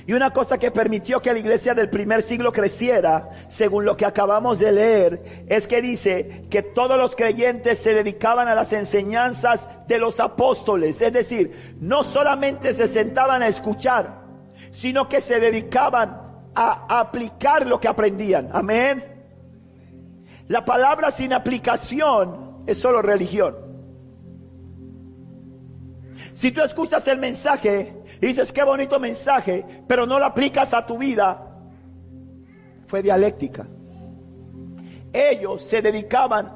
Y 0.06 0.14
una 0.14 0.32
cosa 0.32 0.58
que 0.58 0.70
permitió 0.70 1.20
que 1.20 1.32
la 1.32 1.38
iglesia 1.38 1.74
del 1.74 1.88
primer 1.88 2.22
siglo 2.22 2.52
creciera, 2.52 3.30
según 3.48 3.84
lo 3.84 3.96
que 3.96 4.04
acabamos 4.04 4.58
de 4.58 4.72
leer, 4.72 5.44
es 5.46 5.68
que 5.68 5.80
dice 5.80 6.46
que 6.50 6.62
todos 6.62 6.98
los 6.98 7.14
creyentes 7.14 7.78
se 7.78 7.94
dedicaban 7.94 8.48
a 8.48 8.54
las 8.54 8.72
enseñanzas 8.72 9.68
de 9.86 9.98
los 9.98 10.18
apóstoles. 10.18 11.00
Es 11.00 11.12
decir, 11.12 11.76
no 11.80 12.02
solamente 12.02 12.74
se 12.74 12.88
sentaban 12.88 13.42
a 13.42 13.48
escuchar, 13.48 14.22
sino 14.72 15.08
que 15.08 15.20
se 15.20 15.38
dedicaban 15.38 16.20
a 16.54 17.00
aplicar 17.00 17.66
lo 17.66 17.80
que 17.80 17.88
aprendían. 17.88 18.50
Amén. 18.52 19.04
La 20.48 20.64
palabra 20.64 21.10
sin 21.12 21.32
aplicación 21.32 22.64
es 22.66 22.78
solo 22.78 23.02
religión. 23.02 23.56
Si 26.34 26.50
tú 26.50 26.62
escuchas 26.62 27.06
el 27.08 27.18
mensaje 27.18 28.01
dices, 28.28 28.52
qué 28.52 28.62
bonito 28.62 29.00
mensaje, 29.00 29.64
pero 29.86 30.06
no 30.06 30.18
lo 30.18 30.26
aplicas 30.26 30.72
a 30.74 30.86
tu 30.86 30.98
vida, 30.98 31.52
fue 32.86 33.02
dialéctica. 33.02 33.66
Ellos 35.12 35.62
se 35.62 35.82
dedicaban 35.82 36.52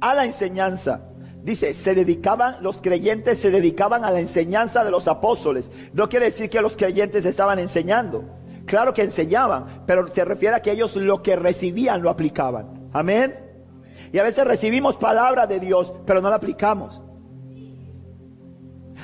a 0.00 0.14
la 0.14 0.24
enseñanza. 0.24 1.00
Dice, 1.42 1.72
se 1.72 1.94
dedicaban, 1.94 2.56
los 2.60 2.80
creyentes 2.80 3.38
se 3.38 3.50
dedicaban 3.50 4.04
a 4.04 4.10
la 4.10 4.20
enseñanza 4.20 4.84
de 4.84 4.90
los 4.90 5.08
apóstoles. 5.08 5.70
No 5.92 6.08
quiere 6.08 6.26
decir 6.26 6.50
que 6.50 6.60
los 6.60 6.76
creyentes 6.76 7.24
estaban 7.24 7.58
enseñando. 7.58 8.24
claro 8.66 8.94
que 8.94 9.02
enseñaban, 9.02 9.82
pero 9.86 10.06
se 10.12 10.24
refiere 10.24 10.54
a 10.54 10.62
que 10.62 10.70
ellos 10.70 10.94
lo 10.96 11.22
que 11.22 11.34
recibían 11.34 12.02
lo 12.02 12.10
aplicaban. 12.10 12.88
Amén. 12.92 13.34
Y 14.12 14.18
a 14.18 14.22
veces 14.22 14.44
recibimos 14.44 14.96
palabra 14.96 15.46
de 15.46 15.60
Dios, 15.60 15.92
pero 16.06 16.20
no 16.20 16.30
la 16.30 16.36
aplicamos. 16.36 17.02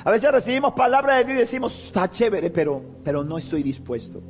A 0.07 0.11
veces 0.11 0.31
recibimos 0.31 0.71
palabra 0.71 1.17
de 1.17 1.25
Dios 1.25 1.35
y 1.35 1.39
decimos, 1.41 1.83
está 1.83 2.09
chévere, 2.09 2.49
pero, 2.49 2.81
pero 3.03 3.25
no 3.25 3.37
estoy 3.37 3.61
dispuesto. 3.61 4.21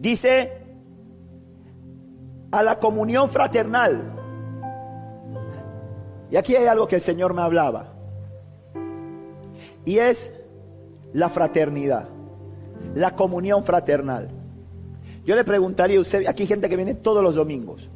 Dice, 0.00 0.50
a 2.50 2.62
la 2.62 2.78
comunión 2.78 3.28
fraternal. 3.28 4.14
Y 6.30 6.36
aquí 6.36 6.56
hay 6.56 6.64
algo 6.64 6.86
que 6.86 6.94
el 6.94 7.02
Señor 7.02 7.34
me 7.34 7.42
hablaba. 7.42 7.92
Y 9.84 9.98
es 9.98 10.32
la 11.12 11.28
fraternidad, 11.28 12.08
la 12.94 13.14
comunión 13.16 13.62
fraternal. 13.62 14.30
Yo 15.26 15.36
le 15.36 15.44
preguntaría 15.44 15.98
a 15.98 16.00
usted, 16.00 16.26
aquí 16.26 16.44
hay 16.44 16.48
gente 16.48 16.70
que 16.70 16.76
viene 16.76 16.94
todos 16.94 17.22
los 17.22 17.34
domingos, 17.34 17.90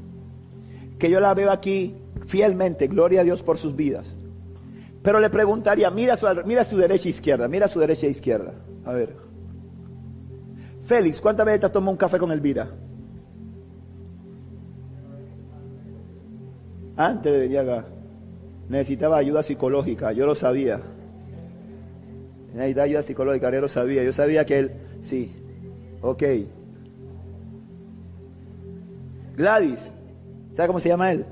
que 0.98 1.08
yo 1.08 1.20
la 1.20 1.32
veo 1.32 1.50
aquí 1.50 1.96
fielmente, 2.26 2.86
gloria 2.86 3.22
a 3.22 3.24
Dios 3.24 3.42
por 3.42 3.56
sus 3.56 3.74
vidas. 3.74 4.14
Pero 5.08 5.20
le 5.20 5.30
preguntaría, 5.30 5.90
mira 5.90 6.18
su, 6.18 6.26
mira 6.44 6.64
su 6.64 6.76
derecha 6.76 7.08
e 7.08 7.12
izquierda, 7.12 7.48
mira 7.48 7.66
su 7.66 7.80
derecha 7.80 8.06
e 8.06 8.10
izquierda. 8.10 8.52
A 8.84 8.92
ver. 8.92 9.16
Félix, 10.84 11.18
¿cuántas 11.18 11.46
veces 11.46 11.60
te 11.60 11.64
has 11.64 11.72
tomado 11.72 11.92
un 11.92 11.96
café 11.96 12.18
con 12.18 12.30
Elvira? 12.30 12.68
Antes 16.94 17.32
de 17.32 17.38
venir 17.38 17.58
acá. 17.60 17.86
Necesitaba 18.68 19.16
ayuda 19.16 19.42
psicológica, 19.42 20.12
yo 20.12 20.26
lo 20.26 20.34
sabía. 20.34 20.78
Necesitaba 22.52 22.84
ayuda 22.84 23.02
psicológica, 23.02 23.50
yo 23.50 23.62
lo 23.62 23.68
sabía. 23.70 24.04
Yo 24.04 24.12
sabía 24.12 24.44
que 24.44 24.58
él, 24.58 24.72
sí, 25.00 25.32
ok. 26.02 26.22
Gladys, 29.38 29.90
¿sabe 30.54 30.66
cómo 30.66 30.80
se 30.80 30.90
llama 30.90 31.12
él? 31.12 31.24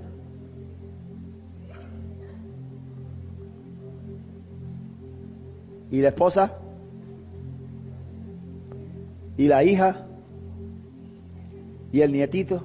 ¿Y 5.91 6.01
la 6.01 6.09
esposa? 6.09 6.59
¿Y 9.37 9.49
la 9.49 9.63
hija? 9.63 10.07
¿Y 11.93 12.01
el 12.01 12.13
nietito? 12.13 12.63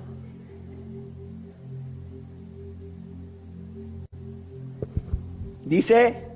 Dice 5.66 6.28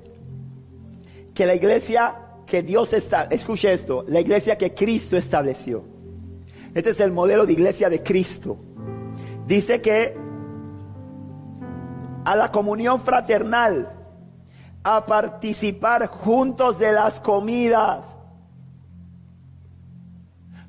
que 1.34 1.46
la 1.46 1.54
iglesia 1.54 2.16
que 2.46 2.62
Dios 2.62 2.92
está, 2.92 3.24
escuche 3.24 3.72
esto, 3.72 4.04
la 4.08 4.20
iglesia 4.20 4.56
que 4.56 4.72
Cristo 4.72 5.16
estableció. 5.16 5.84
Este 6.74 6.90
es 6.90 7.00
el 7.00 7.12
modelo 7.12 7.44
de 7.44 7.52
iglesia 7.52 7.90
de 7.90 8.02
Cristo. 8.02 8.56
Dice 9.46 9.80
que 9.80 10.16
a 12.24 12.36
la 12.36 12.50
comunión 12.50 13.00
fraternal 13.00 13.95
a 14.88 15.04
participar 15.04 16.06
juntos 16.06 16.78
de 16.78 16.92
las 16.92 17.18
comidas. 17.18 18.06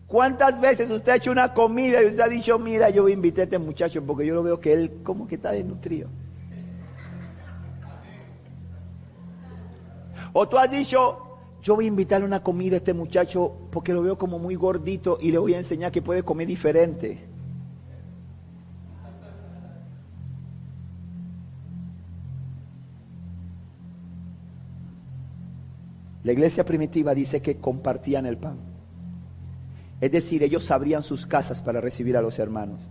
¿Cuántas 0.07 0.59
veces 0.59 0.89
usted 0.89 1.11
ha 1.11 1.15
hecho 1.18 1.32
una 1.32 1.53
comida 1.53 2.01
y 2.01 2.07
usted 2.07 2.22
ha 2.22 2.28
dicho, 2.28 2.57
mira, 2.57 2.89
yo 2.89 3.07
invité 3.09 3.41
a 3.41 3.43
este 3.43 3.59
muchacho 3.59 4.03
porque 4.03 4.26
yo 4.26 4.34
lo 4.34 4.41
veo 4.41 4.59
que 4.59 4.74
él 4.74 5.03
como 5.03 5.28
que 5.28 5.36
está 5.36 5.51
desnutrido? 5.51 6.09
O 10.34 10.49
tú 10.49 10.57
has 10.57 10.72
dicho, 10.72 11.20
yo 11.61 11.76
voy 11.76 11.86
a 11.86 11.89
invitarle 11.89 12.26
una 12.26 12.41
comida 12.41 12.74
a 12.74 12.78
este 12.78 12.95
muchacho 12.95 13.68
porque 13.70 13.93
lo 13.93 14.01
veo 14.01 14.18
como 14.18 14.39
muy 14.39 14.55
gordito 14.55 15.20
y 15.22 15.32
le 15.32 15.38
voy 15.38 15.53
a 15.53 15.57
enseñar 15.57 15.91
que 15.91 16.01
puede 16.01 16.24
comer 16.24 16.47
diferente. 16.47 17.26
La 26.28 26.34
iglesia 26.34 26.65
primitiva 26.65 27.15
dice 27.15 27.41
que 27.41 27.55
compartían 27.55 28.25
el 28.25 28.38
pan. 28.38 28.57
Es 30.01 30.11
decir, 30.11 30.43
ellos 30.43 30.69
abrían 30.71 31.01
sus 31.01 31.25
casas 31.25 31.61
para 31.61 31.80
recibir 31.80 32.17
a 32.17 32.21
los 32.21 32.38
hermanos. 32.38 32.82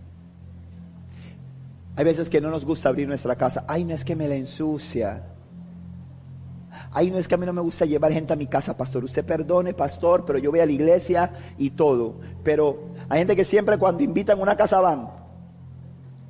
Hay 1.95 2.03
veces 2.03 2.31
que 2.31 2.41
no 2.41 2.49
nos 2.49 2.65
gusta 2.65 2.89
abrir 2.89 3.07
nuestra 3.07 3.35
casa. 3.35 3.63
Ay, 3.67 3.83
no 3.83 3.93
es 3.93 4.03
que 4.03 4.15
me 4.15 4.27
la 4.27 4.33
ensucia. 4.33 5.21
Ay, 6.91 7.11
no 7.11 7.19
es 7.19 7.27
que 7.27 7.35
a 7.35 7.37
mí 7.37 7.45
no 7.45 7.53
me 7.53 7.61
gusta 7.61 7.85
llevar 7.85 8.11
gente 8.11 8.33
a 8.33 8.35
mi 8.35 8.47
casa, 8.47 8.75
pastor. 8.75 9.03
Usted 9.03 9.23
perdone, 9.23 9.75
pastor, 9.75 10.25
pero 10.25 10.39
yo 10.39 10.49
voy 10.49 10.61
a 10.61 10.65
la 10.65 10.71
iglesia 10.71 11.31
y 11.59 11.69
todo. 11.69 12.15
Pero 12.43 12.85
hay 13.07 13.19
gente 13.19 13.35
que 13.35 13.45
siempre 13.45 13.77
cuando 13.77 14.01
invitan 14.01 14.39
a 14.39 14.41
una 14.41 14.57
casa 14.57 14.79
van. 14.79 15.11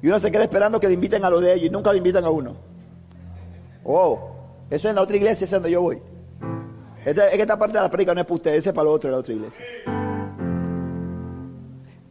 Y 0.01 0.07
uno 0.07 0.19
se 0.19 0.29
queda 0.29 0.43
esperando 0.43 0.77
que 0.77 0.87
le 0.89 0.95
inviten 0.95 1.23
a 1.23 1.29
lo 1.29 1.39
de 1.39 1.53
ellos 1.53 1.67
y 1.67 1.69
nunca 1.69 1.89
le 1.93 1.99
invitan 1.99 2.25
a 2.25 2.29
uno. 2.29 2.57
Oh, 3.85 4.31
eso 4.69 4.89
en 4.89 4.95
la 4.95 5.03
otra 5.03 5.15
iglesia 5.15 5.45
es 5.45 5.51
donde 5.51 5.71
yo 5.71 5.81
voy. 5.81 6.01
Esta, 7.07 7.29
es 7.29 7.35
que 7.35 7.41
esta 7.41 7.57
parte 7.57 7.77
de 7.77 7.83
la 7.83 7.89
predica 7.89 8.13
no 8.13 8.19
es 8.19 8.27
para 8.27 8.35
ustedes, 8.35 8.67
es 8.67 8.73
para 8.73 8.83
lo 8.83 8.91
otro 8.91 9.09
de 9.09 9.13
la 9.13 9.19
otra 9.19 9.33
iglesia. 9.33 9.65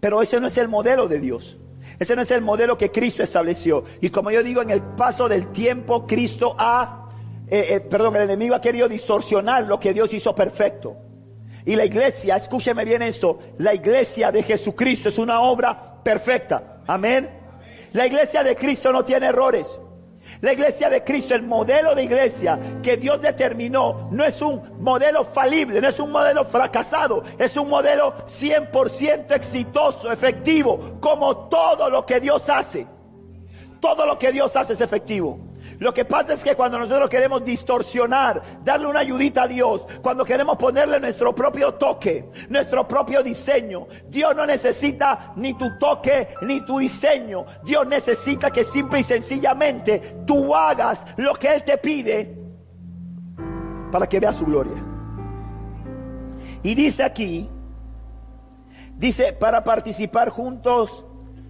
Pero 0.00 0.22
ese 0.22 0.40
no 0.40 0.46
es 0.46 0.56
el 0.56 0.68
modelo 0.68 1.06
de 1.06 1.20
Dios. 1.20 1.58
Ese 1.98 2.16
no 2.16 2.22
es 2.22 2.30
el 2.30 2.40
modelo 2.40 2.78
que 2.78 2.90
Cristo 2.90 3.22
estableció. 3.22 3.84
Y 4.00 4.08
como 4.08 4.30
yo 4.30 4.42
digo, 4.42 4.62
en 4.62 4.70
el 4.70 4.82
paso 4.82 5.28
del 5.28 5.48
tiempo, 5.48 6.06
Cristo 6.06 6.56
ha, 6.58 7.10
eh, 7.46 7.66
eh, 7.72 7.80
perdón, 7.80 8.16
el 8.16 8.22
enemigo 8.22 8.54
ha 8.54 8.60
querido 8.62 8.88
distorsionar 8.88 9.66
lo 9.66 9.78
que 9.78 9.92
Dios 9.92 10.14
hizo 10.14 10.34
perfecto. 10.34 10.96
Y 11.66 11.76
la 11.76 11.84
iglesia, 11.84 12.36
escúcheme 12.36 12.86
bien 12.86 13.02
esto, 13.02 13.38
la 13.58 13.74
iglesia 13.74 14.32
de 14.32 14.44
Jesucristo 14.44 15.10
es 15.10 15.18
una 15.18 15.42
obra 15.42 16.02
perfecta. 16.02 16.80
Amén. 16.86 17.28
La 17.92 18.06
iglesia 18.06 18.42
de 18.42 18.56
Cristo 18.56 18.90
no 18.92 19.04
tiene 19.04 19.26
errores. 19.26 19.66
La 20.40 20.52
iglesia 20.52 20.90
de 20.90 21.02
Cristo, 21.02 21.34
el 21.34 21.42
modelo 21.42 21.94
de 21.94 22.04
iglesia 22.04 22.58
que 22.82 22.96
Dios 22.96 23.20
determinó, 23.20 24.08
no 24.10 24.24
es 24.24 24.40
un 24.42 24.62
modelo 24.80 25.24
falible, 25.24 25.80
no 25.80 25.88
es 25.88 25.98
un 25.98 26.10
modelo 26.10 26.44
fracasado, 26.44 27.22
es 27.38 27.56
un 27.56 27.68
modelo 27.68 28.14
100% 28.26 29.34
exitoso, 29.34 30.12
efectivo, 30.12 30.98
como 31.00 31.48
todo 31.48 31.88
lo 31.88 32.04
que 32.04 32.20
Dios 32.20 32.48
hace. 32.50 32.86
Todo 33.80 34.06
lo 34.06 34.18
que 34.18 34.32
Dios 34.32 34.54
hace 34.56 34.74
es 34.74 34.80
efectivo. 34.80 35.45
Lo 35.78 35.92
que 35.92 36.04
pasa 36.04 36.34
es 36.34 36.42
que 36.42 36.54
cuando 36.54 36.78
nosotros 36.78 37.08
queremos 37.10 37.44
distorsionar, 37.44 38.42
darle 38.64 38.86
una 38.86 39.00
ayudita 39.00 39.42
a 39.42 39.48
Dios, 39.48 39.86
cuando 40.02 40.24
queremos 40.24 40.56
ponerle 40.56 40.98
nuestro 41.00 41.34
propio 41.34 41.74
toque, 41.74 42.30
nuestro 42.48 42.86
propio 42.88 43.22
diseño, 43.22 43.86
Dios 44.08 44.34
no 44.34 44.46
necesita 44.46 45.32
ni 45.36 45.54
tu 45.54 45.78
toque 45.78 46.28
ni 46.42 46.60
tu 46.62 46.78
diseño. 46.78 47.44
Dios 47.64 47.86
necesita 47.86 48.50
que 48.50 48.64
simple 48.64 49.00
y 49.00 49.02
sencillamente 49.02 50.16
tú 50.26 50.54
hagas 50.54 51.06
lo 51.16 51.34
que 51.34 51.54
Él 51.54 51.64
te 51.64 51.78
pide 51.78 52.34
para 53.92 54.08
que 54.08 54.20
vea 54.20 54.32
su 54.32 54.46
gloria. 54.46 54.82
Y 56.62 56.74
dice 56.74 57.04
aquí, 57.04 57.48
dice, 58.96 59.32
para 59.32 59.62
participar 59.62 60.30
juntos 60.30 61.04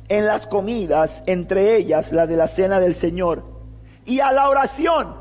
en 0.09 0.27
las 0.27 0.47
comidas, 0.47 1.22
entre 1.27 1.77
ellas 1.77 2.12
la 2.12 2.27
de 2.27 2.37
la 2.37 2.49
cena 2.49 2.81
del 2.81 2.95
Señor 2.95 3.56
y 4.07 4.21
a 4.21 4.33
la 4.33 4.49
oración. 4.49 5.15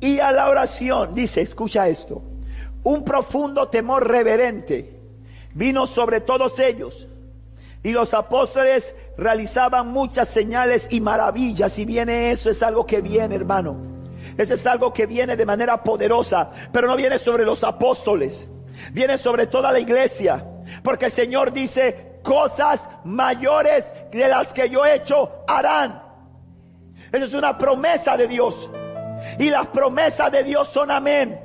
Y 0.00 0.20
a 0.20 0.30
la 0.32 0.48
oración, 0.48 1.14
dice, 1.14 1.40
escucha 1.40 1.88
esto, 1.88 2.22
un 2.84 3.04
profundo 3.04 3.68
temor 3.68 4.08
reverente 4.08 4.98
vino 5.54 5.86
sobre 5.86 6.20
todos 6.20 6.58
ellos. 6.60 7.08
Y 7.82 7.90
los 7.90 8.14
apóstoles 8.14 8.94
realizaban 9.16 9.88
muchas 9.88 10.28
señales 10.28 10.88
y 10.90 11.00
maravillas. 11.00 11.78
Y 11.78 11.84
viene 11.84 12.30
eso, 12.30 12.50
es 12.50 12.62
algo 12.62 12.86
que 12.86 13.00
viene, 13.00 13.34
hermano. 13.34 13.76
Eso 14.36 14.54
es 14.54 14.66
algo 14.66 14.92
que 14.92 15.06
viene 15.06 15.36
de 15.36 15.46
manera 15.46 15.82
poderosa, 15.82 16.50
pero 16.72 16.86
no 16.86 16.96
viene 16.96 17.18
sobre 17.18 17.44
los 17.44 17.64
apóstoles. 17.64 18.46
Viene 18.92 19.18
sobre 19.18 19.46
toda 19.46 19.72
la 19.72 19.80
iglesia. 19.80 20.44
Porque 20.82 21.06
el 21.06 21.12
Señor 21.12 21.52
dice, 21.52 22.20
cosas 22.22 22.88
mayores 23.04 23.92
de 24.12 24.28
las 24.28 24.52
que 24.52 24.68
yo 24.68 24.84
he 24.84 24.96
hecho 24.96 25.44
harán. 25.46 26.07
Esa 27.12 27.24
es 27.24 27.34
una 27.34 27.56
promesa 27.56 28.16
de 28.16 28.28
Dios. 28.28 28.70
Y 29.38 29.50
las 29.50 29.66
promesas 29.68 30.30
de 30.30 30.44
Dios 30.44 30.68
son 30.68 30.90
amén. 30.90 31.40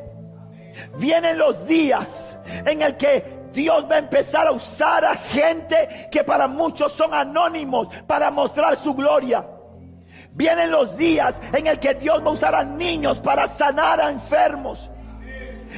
Vienen 0.97 1.38
los 1.38 1.68
días 1.68 2.38
en 2.66 2.82
el 2.82 2.97
que 2.97 3.43
Dios 3.53 3.86
va 3.89 3.95
a 3.95 3.99
empezar 3.99 4.47
a 4.47 4.51
usar 4.51 5.05
a 5.05 5.16
gente 5.16 6.07
que 6.11 6.24
para 6.24 6.47
muchos 6.47 6.91
son 6.91 7.14
anónimos 7.14 7.88
para 8.07 8.32
mostrar 8.32 8.76
su 8.76 8.93
gloria. 8.93 9.45
Vienen 10.32 10.72
los 10.72 10.97
días 10.97 11.36
en 11.53 11.68
el 11.68 11.80
que 11.80 11.93
Dios 11.93 12.22
va 12.24 12.30
a 12.30 12.34
usar 12.34 12.55
a 12.55 12.64
niños 12.64 13.20
para 13.20 13.47
sanar 13.47 14.01
a 14.01 14.09
enfermos 14.09 14.89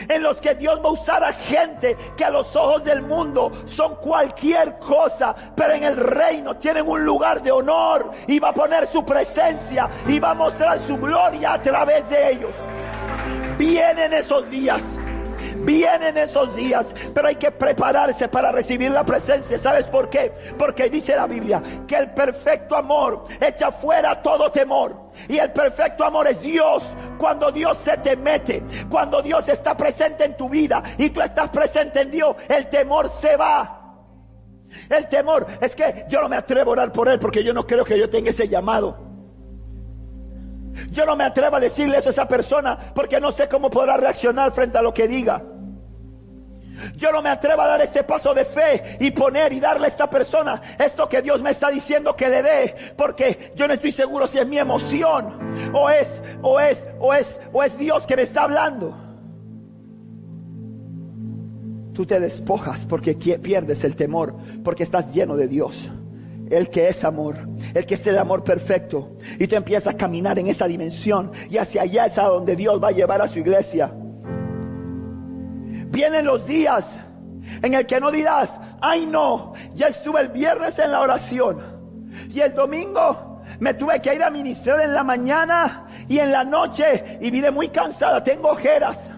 en 0.08 0.24
los 0.24 0.40
que 0.40 0.56
Dios 0.56 0.80
va 0.84 0.90
a 0.90 0.94
usar 0.94 1.24
a 1.24 1.34
gente 1.34 1.96
que 2.16 2.26
a 2.26 2.30
los 2.30 2.56
ojos 2.56 2.84
del 2.84 3.02
mundo 3.02 3.52
son 3.66 3.96
cualquier 3.96 4.78
cosa, 4.80 5.36
pero 5.56 5.74
en 5.74 5.84
el 5.84 5.98
reino 5.98 6.56
tienen 6.58 6.88
un 6.88 7.04
lugar 7.04 7.42
de 7.42 7.52
honor 7.52 8.12
y 8.28 8.40
va 8.40 8.50
a 8.50 8.54
poner 8.54 8.88
su 8.88 9.06
presencia 9.06 9.90
y 10.08 10.20
va 10.20 10.32
a 10.32 10.36
mostrar 10.36 10.80
su 10.80 10.98
gloria 10.98 11.54
a 11.54 11.62
través 11.62 12.08
de 12.10 12.32
ellos. 12.32 12.52
Vienen 13.58 14.14
esos 14.14 14.50
días. 14.50 14.98
Vienen 15.66 16.16
esos 16.18 16.56
días, 16.56 16.86
pero 17.14 17.28
hay 17.28 17.36
que 17.36 17.50
prepararse 17.52 18.28
para 18.28 18.52
recibir 18.52 18.92
la 18.92 19.04
presencia. 19.04 19.58
¿Sabes 19.58 19.88
por 19.88 20.10
qué? 20.10 20.32
Porque 20.58 20.90
dice 20.90 21.16
la 21.16 21.26
Biblia 21.26 21.62
que 21.88 21.96
el 21.96 22.12
perfecto 22.12 22.76
amor 22.76 23.24
echa 23.42 23.72
fuera 23.72 24.22
todo 24.22 24.52
temor. 24.52 25.10
Y 25.28 25.38
el 25.38 25.52
perfecto 25.52 26.04
amor 26.04 26.28
es 26.28 26.40
Dios. 26.42 26.84
Cuando 27.18 27.52
Dios 27.52 27.78
se 27.78 27.98
te 27.98 28.16
mete, 28.16 28.64
cuando 28.90 29.22
Dios 29.24 29.50
está 29.50 29.76
presente 29.76 30.26
en 30.26 30.38
tu 30.38 30.50
vida 30.50 30.84
y 31.00 31.10
tú 31.10 31.22
estás 31.22 31.50
presente 31.50 32.02
en 32.02 32.12
Dios, 32.12 32.36
el 32.48 32.68
temor 32.68 33.10
se 33.10 33.36
va. 33.36 33.82
El 34.90 35.08
temor 35.08 35.48
es 35.62 35.76
que 35.76 36.06
yo 36.10 36.22
no 36.22 36.30
me 36.30 36.36
atrevo 36.36 36.72
a 36.72 36.74
orar 36.74 36.92
por 36.92 37.08
él 37.10 37.18
porque 37.18 37.44
yo 37.44 37.54
no 37.54 37.66
creo 37.66 37.86
que 37.86 37.98
yo 37.98 38.08
tenga 38.10 38.30
ese 38.30 38.48
llamado. 38.48 39.04
Yo 40.92 41.06
no 41.06 41.16
me 41.16 41.24
atrevo 41.24 41.56
a 41.56 41.60
decirle 41.60 41.98
eso 41.98 42.10
a 42.10 42.12
esa 42.12 42.28
persona 42.28 42.78
porque 42.94 43.20
no 43.20 43.32
sé 43.32 43.48
cómo 43.48 43.70
podrá 43.70 43.98
reaccionar 43.98 44.52
frente 44.52 44.78
a 44.78 44.82
lo 44.82 44.94
que 44.94 45.08
diga. 45.08 45.42
Yo 46.96 47.12
no 47.12 47.22
me 47.22 47.30
atrevo 47.30 47.62
a 47.62 47.68
dar 47.68 47.82
ese 47.82 48.04
paso 48.04 48.34
de 48.34 48.46
fe 48.46 48.98
y 49.00 49.12
poner 49.12 49.54
y 49.54 49.60
darle 49.60 49.86
a 49.86 49.90
esta 49.90 50.10
persona 50.10 50.62
esto 50.78 51.08
que 51.08 51.22
Dios 51.22 51.42
me 51.42 51.52
está 51.52 51.70
diciendo 51.70 52.16
que 52.16 52.30
le 52.30 52.44
dé, 52.44 52.76
porque 52.98 53.54
yo 53.56 53.68
no 53.68 53.74
estoy 53.74 53.92
seguro 53.92 54.28
si 54.28 54.40
es 54.40 54.48
mi 54.48 54.58
emoción 54.58 55.72
o 55.74 55.90
es 55.90 56.22
o 56.42 56.60
es 56.60 56.86
o 57.00 57.14
es 57.14 57.40
o 57.54 57.64
es 57.64 57.78
Dios 57.78 58.06
que 58.06 58.16
me 58.16 58.24
está 58.24 58.44
hablando. 58.44 59.06
Tú 61.94 62.06
te 62.06 62.20
despojas 62.20 62.86
porque 62.86 63.16
pierdes 63.16 63.86
el 63.86 63.96
temor, 63.96 64.36
porque 64.64 64.84
estás 64.84 65.14
lleno 65.14 65.38
de 65.38 65.48
Dios. 65.48 65.90
El 66.50 66.70
que 66.70 66.90
es 66.90 67.04
amor, 67.04 67.48
el 67.74 67.86
que 67.86 67.96
es 67.96 68.06
el 68.06 68.18
amor 68.18 68.44
perfecto. 68.44 69.18
Y 69.40 69.48
tú 69.48 69.56
empiezas 69.56 69.94
a 69.94 69.98
caminar 69.98 70.38
en 70.38 70.48
esa 70.48 70.68
dimensión 70.68 71.32
y 71.50 71.58
hacia 71.58 71.84
allá 71.84 72.06
es 72.06 72.18
a 72.18 72.24
donde 72.24 72.56
Dios 72.56 72.84
va 72.84 72.90
a 72.90 72.92
llevar 72.92 73.22
a 73.22 73.28
su 73.28 73.40
iglesia. 73.40 73.94
Vienen 75.96 76.26
los 76.26 76.46
días 76.46 77.00
en 77.64 77.74
el 77.74 77.86
que 77.86 78.02
no 78.02 78.12
dirás, 78.12 78.60
ay 78.82 79.06
no, 79.06 79.54
ya 79.76 79.88
estuve 79.88 80.20
el 80.20 80.28
viernes 80.28 80.78
en 80.78 80.92
la 80.92 81.00
oración 81.00 81.64
y 82.30 82.42
el 82.42 82.54
domingo 82.54 83.42
me 83.60 83.74
tuve 83.76 84.02
que 84.02 84.14
ir 84.14 84.22
a 84.22 84.30
ministrar 84.30 84.82
en 84.82 84.94
la 84.94 85.06
mañana 85.06 85.86
y 86.10 86.20
en 86.20 86.34
la 86.34 86.44
noche 86.44 87.18
y 87.22 87.32
vine 87.32 87.50
muy 87.50 87.70
cansada, 87.70 88.22
tengo 88.22 88.50
ojeras. 88.50 89.10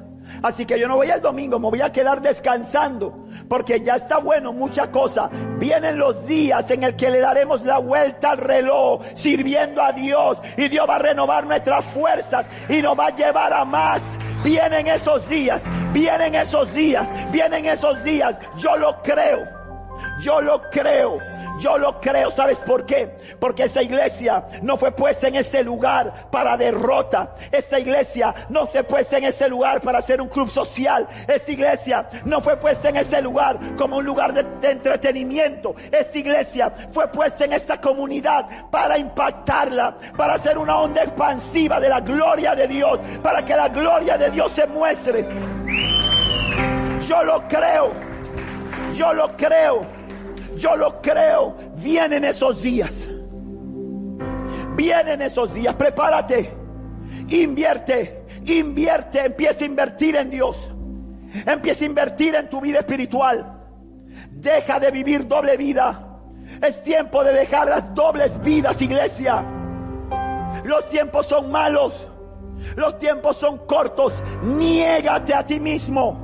Así 0.44 0.68
que 0.68 0.80
yo 0.80 0.88
no 0.88 0.98
voy 0.98 1.10
el 1.10 1.20
domingo, 1.20 1.60
me 1.60 1.70
voy 1.70 1.82
a 1.82 1.92
quedar 1.92 2.22
descansando. 2.22 3.27
Porque 3.48 3.82
ya 3.82 3.96
está 3.96 4.18
bueno 4.18 4.54
mucha 4.54 4.92
cosa. 4.92 5.30
Vienen 5.58 5.98
los 5.98 6.28
días 6.28 6.70
en 6.72 6.84
el 6.84 6.96
que 6.96 7.10
le 7.10 7.20
daremos 7.20 7.64
la 7.64 7.78
vuelta 7.78 8.32
al 8.32 8.38
reloj, 8.38 9.02
sirviendo 9.14 9.82
a 9.82 9.92
Dios. 9.92 10.40
Y 10.58 10.68
Dios 10.68 10.88
va 10.90 10.96
a 10.96 11.00
renovar 11.00 11.46
nuestras 11.46 11.86
fuerzas 11.86 12.46
y 12.70 12.82
nos 12.82 12.98
va 12.98 13.08
a 13.08 13.16
llevar 13.16 13.54
a 13.54 13.66
más. 13.66 14.20
Vienen 14.44 14.88
esos 14.88 15.28
días, 15.30 15.64
vienen 15.94 16.36
esos 16.36 16.74
días, 16.74 17.10
vienen 17.32 17.66
esos 17.66 18.04
días. 18.04 18.38
Yo 18.58 18.76
lo 18.78 19.02
creo. 19.02 19.48
Yo 20.22 20.42
lo 20.42 20.62
creo. 20.70 21.20
Yo 21.60 21.78
lo 21.78 22.00
creo, 22.00 22.30
¿sabes 22.30 22.60
por 22.60 22.86
qué? 22.86 23.18
Porque 23.40 23.64
esa 23.64 23.82
iglesia 23.82 24.46
no 24.62 24.78
fue 24.78 24.92
puesta 24.92 25.28
en 25.28 25.36
ese 25.36 25.64
lugar 25.64 26.30
para 26.30 26.56
derrota. 26.56 27.36
Esta 27.52 27.80
iglesia 27.80 28.34
no 28.50 28.68
fue 28.68 28.84
puesta 28.84 29.18
en 29.18 29.26
ese 29.26 29.50
lugar 29.50 29.82
para 29.82 30.02
ser 30.02 30.22
un 30.22 30.28
club 30.30 30.50
social. 30.50 31.08
Esta 31.28 31.52
iglesia 31.52 32.08
no 32.26 32.42
fue 32.42 32.58
puesta 32.58 32.90
en 32.90 32.98
ese 32.98 33.22
lugar 33.22 33.60
como 33.76 33.98
un 33.98 34.06
lugar 34.06 34.34
de, 34.34 34.44
de 34.44 34.72
entretenimiento. 34.72 35.76
Esta 35.92 36.18
iglesia 36.18 36.72
fue 36.92 37.08
puesta 37.08 37.46
en 37.46 37.54
esta 37.54 37.82
comunidad 37.82 38.70
para 38.70 38.98
impactarla, 38.98 39.98
para 40.16 40.36
hacer 40.36 40.58
una 40.58 40.78
onda 40.78 41.04
expansiva 41.04 41.80
de 41.80 41.90
la 41.90 42.02
gloria 42.02 42.54
de 42.54 42.68
Dios, 42.68 43.00
para 43.24 43.44
que 43.44 43.56
la 43.56 43.70
gloria 43.70 44.18
de 44.18 44.30
Dios 44.30 44.52
se 44.52 44.68
muestre. 44.68 45.28
Yo 47.08 47.24
lo 47.24 47.48
creo. 47.48 47.92
Yo 48.94 49.14
lo 49.14 49.36
creo. 49.38 49.97
Yo 50.58 50.76
lo 50.76 51.02
creo. 51.02 51.56
Vienen 51.76 52.26
esos 52.26 52.62
días. 52.62 53.08
Vienen 54.76 55.22
esos 55.22 55.54
días. 55.54 55.76
Prepárate. 55.76 56.54
Invierte. 57.30 58.26
Invierte. 58.46 59.26
Empieza 59.26 59.64
a 59.64 59.68
invertir 59.68 60.16
en 60.16 60.30
Dios. 60.30 60.72
Empieza 61.46 61.84
a 61.84 61.88
invertir 61.88 62.36
en 62.36 62.50
tu 62.50 62.62
vida 62.62 62.80
espiritual. 62.80 63.54
Deja 64.32 64.80
de 64.80 64.92
vivir 64.92 65.28
doble 65.28 65.58
vida. 65.58 66.04
Es 66.62 66.82
tiempo 66.84 67.24
de 67.24 67.34
dejar 67.34 67.68
las 67.68 67.94
dobles 67.94 68.42
vidas, 68.42 68.82
iglesia. 68.82 69.44
Los 70.64 70.90
tiempos 70.90 71.28
son 71.28 71.52
malos. 71.52 72.10
Los 72.76 72.98
tiempos 72.98 73.38
son 73.38 73.60
cortos. 73.66 74.14
Niégate 74.44 75.34
a 75.34 75.46
ti 75.46 75.60
mismo. 75.60 76.20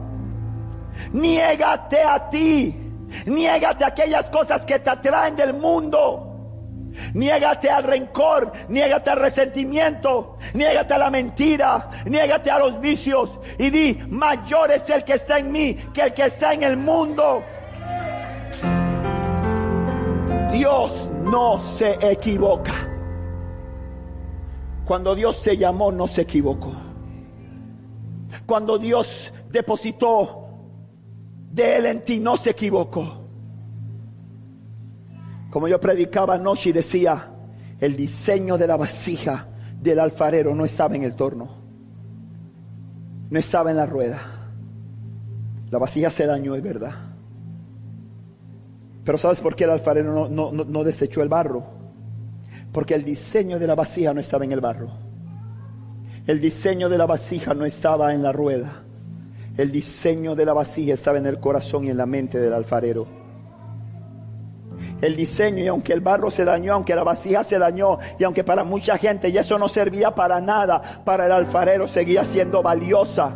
Niégate 1.11 2.01
a 2.01 2.29
ti. 2.29 2.82
Niégate 3.25 3.85
aquellas 3.85 4.29
cosas 4.29 4.61
que 4.65 4.79
te 4.79 4.89
atraen 4.89 5.35
del 5.35 5.53
mundo. 5.53 6.29
Niégate 7.13 7.69
al 7.69 7.83
rencor, 7.83 8.51
niégate 8.69 9.09
al 9.09 9.19
resentimiento, 9.19 10.37
niégate 10.53 10.93
a 10.93 10.97
la 10.99 11.09
mentira, 11.09 11.89
niégate 12.05 12.51
a 12.51 12.59
los 12.59 12.79
vicios 12.79 13.39
y 13.57 13.69
di, 13.71 13.99
mayor 14.09 14.71
es 14.71 14.87
el 14.89 15.03
que 15.03 15.13
está 15.13 15.39
en 15.39 15.51
mí 15.51 15.73
que 15.91 16.01
el 16.01 16.13
que 16.13 16.25
está 16.25 16.53
en 16.53 16.63
el 16.63 16.77
mundo. 16.77 17.43
Dios 20.51 21.09
no 21.23 21.59
se 21.59 21.97
equivoca. 21.99 22.73
Cuando 24.85 25.15
Dios 25.15 25.41
te 25.41 25.57
llamó 25.57 25.91
no 25.91 26.07
se 26.07 26.21
equivocó. 26.21 26.73
Cuando 28.45 28.77
Dios 28.77 29.33
depositó 29.49 30.42
de 31.53 31.77
Él 31.77 31.85
en 31.85 32.01
ti 32.03 32.19
no 32.19 32.35
se 32.35 32.49
equivocó. 32.49 33.21
Como 35.51 35.67
yo 35.67 35.79
predicaba 35.79 36.33
anoche 36.33 36.71
y 36.71 36.73
decía, 36.73 37.29
el 37.79 37.95
diseño 37.95 38.57
de 38.57 38.65
la 38.65 38.75
vasija 38.75 39.47
del 39.79 39.99
alfarero 39.99 40.55
no 40.55 40.65
estaba 40.65 40.95
en 40.95 41.03
el 41.03 41.15
torno, 41.15 41.49
no 43.29 43.39
estaba 43.39 43.69
en 43.69 43.77
la 43.77 43.85
rueda. 43.85 44.49
La 45.69 45.77
vasija 45.77 46.09
se 46.09 46.25
dañó, 46.25 46.55
es 46.55 46.63
verdad. 46.63 46.93
Pero 49.03 49.17
¿sabes 49.19 49.39
por 49.39 49.55
qué 49.55 49.65
el 49.65 49.71
alfarero 49.71 50.27
no, 50.27 50.51
no, 50.51 50.63
no 50.63 50.83
desechó 50.83 51.21
el 51.21 51.29
barro? 51.29 51.65
Porque 52.71 52.95
el 52.95 53.05
diseño 53.05 53.59
de 53.59 53.67
la 53.67 53.75
vasija 53.75 54.11
no 54.13 54.19
estaba 54.19 54.43
en 54.43 54.53
el 54.53 54.61
barro. 54.61 54.89
El 56.25 56.41
diseño 56.41 56.89
de 56.89 56.97
la 56.97 57.05
vasija 57.05 57.53
no 57.53 57.65
estaba 57.65 58.13
en 58.13 58.23
la 58.23 58.31
rueda. 58.31 58.82
El 59.55 59.71
diseño 59.71 60.35
de 60.35 60.45
la 60.45 60.53
vasija 60.53 60.95
estaba 60.95 61.19
en 61.19 61.27
el 61.27 61.39
corazón 61.39 61.85
y 61.85 61.89
en 61.89 61.97
la 61.97 62.07
mente 62.07 62.39
del 62.39 62.53
alfarero. 62.53 63.05
El 64.99 65.15
diseño, 65.15 65.63
y 65.63 65.67
aunque 65.67 65.93
el 65.93 66.01
barro 66.01 66.31
se 66.31 66.43
dañó, 66.43 66.73
aunque 66.73 66.95
la 66.95 67.03
vasija 67.03 67.43
se 67.43 67.59
dañó, 67.59 67.99
y 68.17 68.23
aunque 68.23 68.43
para 68.43 68.63
mucha 68.63 68.97
gente 68.97 69.29
y 69.29 69.37
eso 69.37 69.59
no 69.59 69.67
servía 69.67 70.15
para 70.15 70.41
nada, 70.41 71.03
para 71.05 71.25
el 71.25 71.31
alfarero 71.31 71.87
seguía 71.87 72.23
siendo 72.23 72.63
valiosa, 72.63 73.35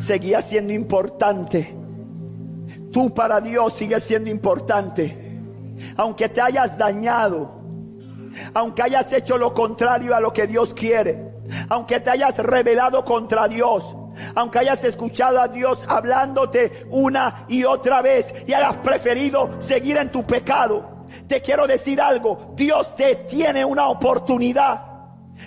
seguía 0.00 0.40
siendo 0.40 0.72
importante. 0.72 1.76
Tú 2.90 3.12
para 3.12 3.40
Dios 3.40 3.74
sigues 3.74 4.02
siendo 4.04 4.30
importante. 4.30 5.40
Aunque 5.96 6.28
te 6.28 6.40
hayas 6.40 6.78
dañado, 6.78 7.60
aunque 8.54 8.82
hayas 8.82 9.12
hecho 9.12 9.36
lo 9.36 9.52
contrario 9.52 10.14
a 10.14 10.20
lo 10.20 10.32
que 10.32 10.46
Dios 10.46 10.72
quiere, 10.72 11.32
aunque 11.68 12.00
te 12.00 12.10
hayas 12.10 12.38
rebelado 12.38 13.04
contra 13.04 13.48
Dios, 13.48 13.96
aunque 14.38 14.60
hayas 14.60 14.84
escuchado 14.84 15.40
a 15.40 15.48
Dios 15.48 15.84
hablándote 15.88 16.86
una 16.90 17.44
y 17.48 17.64
otra 17.64 18.02
vez 18.02 18.32
y 18.46 18.52
hayas 18.52 18.76
preferido 18.76 19.50
seguir 19.58 19.96
en 19.96 20.12
tu 20.12 20.24
pecado, 20.24 21.06
te 21.26 21.40
quiero 21.40 21.66
decir 21.66 22.00
algo, 22.00 22.52
Dios 22.54 22.94
te 22.94 23.16
tiene 23.16 23.64
una 23.64 23.88
oportunidad. 23.88 24.84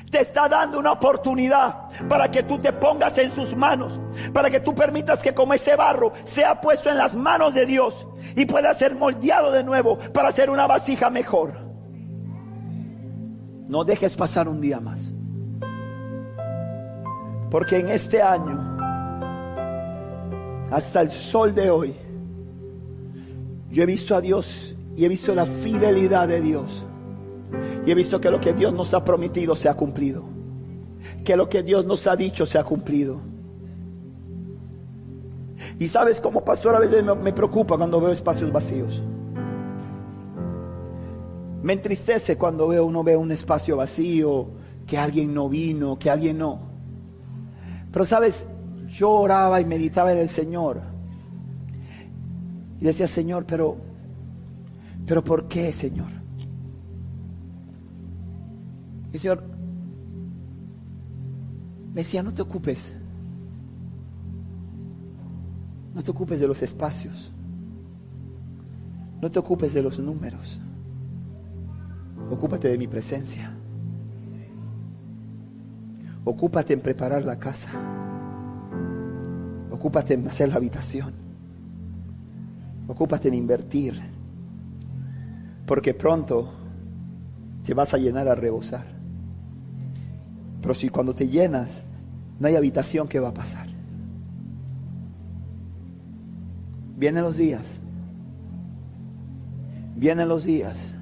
Te 0.09 0.19
está 0.19 0.49
dando 0.49 0.77
una 0.79 0.91
oportunidad 0.91 1.87
para 2.09 2.29
que 2.29 2.43
tú 2.43 2.59
te 2.59 2.73
pongas 2.73 3.17
en 3.17 3.31
sus 3.31 3.55
manos, 3.55 3.97
para 4.33 4.49
que 4.49 4.59
tú 4.59 4.75
permitas 4.75 5.21
que 5.21 5.33
como 5.33 5.53
ese 5.53 5.77
barro 5.77 6.11
sea 6.25 6.59
puesto 6.59 6.89
en 6.89 6.97
las 6.97 7.15
manos 7.15 7.53
de 7.53 7.65
Dios 7.65 8.05
y 8.35 8.45
pueda 8.45 8.73
ser 8.73 8.95
moldeado 8.95 9.53
de 9.53 9.63
nuevo 9.63 9.97
para 10.13 10.29
hacer 10.29 10.49
una 10.49 10.67
vasija 10.67 11.09
mejor. 11.09 11.53
No 13.69 13.85
dejes 13.85 14.17
pasar 14.17 14.49
un 14.49 14.59
día 14.59 14.81
más. 14.81 14.99
Porque 17.51 17.79
en 17.79 17.89
este 17.89 18.21
año, 18.21 18.70
hasta 20.71 21.01
el 21.01 21.11
sol 21.11 21.53
de 21.53 21.69
hoy, 21.69 21.93
yo 23.69 23.83
he 23.83 23.85
visto 23.85 24.15
a 24.15 24.21
Dios 24.21 24.75
y 24.95 25.05
he 25.05 25.09
visto 25.09 25.35
la 25.35 25.45
fidelidad 25.45 26.27
de 26.27 26.41
Dios. 26.41 26.85
Y 27.85 27.91
he 27.91 27.95
visto 27.95 28.21
que 28.21 28.31
lo 28.31 28.39
que 28.39 28.53
Dios 28.53 28.73
nos 28.73 28.93
ha 28.93 29.03
prometido 29.03 29.55
se 29.55 29.67
ha 29.67 29.73
cumplido. 29.73 30.23
Que 31.23 31.35
lo 31.35 31.49
que 31.49 31.63
Dios 31.63 31.85
nos 31.85 32.07
ha 32.07 32.15
dicho 32.15 32.45
se 32.45 32.57
ha 32.57 32.63
cumplido. 32.63 33.19
Y 35.79 35.87
sabes, 35.87 36.21
como 36.21 36.43
pastor 36.43 36.75
a 36.75 36.79
veces 36.79 37.03
me, 37.03 37.33
preocupa 37.33 37.77
cuando 37.77 37.99
veo 37.99 38.11
espacios 38.11 38.51
vacíos. 38.51 39.03
Me 41.63 41.73
entristece 41.73 42.37
cuando 42.37 42.67
veo 42.67 42.85
uno 42.85 43.03
ve 43.03 43.15
un 43.15 43.31
espacio 43.31 43.77
vacío, 43.77 44.47
que 44.87 44.97
alguien 44.97 45.33
no 45.33 45.49
vino, 45.49 45.99
que 45.99 46.09
alguien 46.09 46.37
no. 46.37 46.59
Pero 47.91 48.05
sabes, 48.05 48.47
yo 48.91 49.09
oraba 49.09 49.61
y 49.61 49.65
meditaba 49.65 50.11
en 50.11 50.19
el 50.19 50.29
Señor. 50.29 50.81
Y 52.79 52.85
decía, 52.85 53.07
Señor, 53.07 53.45
pero, 53.45 53.77
pero 55.05 55.23
¿por 55.23 55.47
qué, 55.47 55.71
Señor? 55.71 56.09
Y 59.11 59.15
el 59.15 59.19
Señor 59.19 59.43
me 61.93 62.01
decía, 62.01 62.21
no 62.21 62.33
te 62.33 62.41
ocupes. 62.41 62.93
No 65.93 66.01
te 66.01 66.11
ocupes 66.11 66.39
de 66.39 66.47
los 66.47 66.61
espacios. 66.61 67.31
No 69.21 69.31
te 69.31 69.39
ocupes 69.39 69.73
de 69.73 69.83
los 69.83 69.99
números. 69.99 70.59
Ocúpate 72.29 72.67
de 72.69 72.77
mi 72.77 72.87
presencia. 72.87 73.53
Ocúpate 76.25 76.73
en 76.73 76.81
preparar 76.81 77.23
la 77.23 77.37
casa. 77.39 77.71
Ocúpate 79.81 80.13
en 80.13 80.27
hacer 80.27 80.47
la 80.49 80.57
habitación. 80.57 81.11
Ocúpate 82.87 83.29
en 83.29 83.33
invertir. 83.33 83.99
Porque 85.65 85.95
pronto 85.95 86.53
te 87.65 87.73
vas 87.73 87.91
a 87.95 87.97
llenar 87.97 88.27
a 88.27 88.35
rebosar. 88.35 88.85
Pero 90.61 90.75
si 90.75 90.89
cuando 90.89 91.15
te 91.15 91.27
llenas 91.27 91.81
no 92.39 92.47
hay 92.47 92.55
habitación, 92.55 93.07
¿qué 93.07 93.19
va 93.19 93.29
a 93.29 93.33
pasar? 93.33 93.65
Vienen 96.95 97.23
los 97.23 97.37
días. 97.37 97.79
Vienen 99.95 100.29
los 100.29 100.43
días 100.43 100.93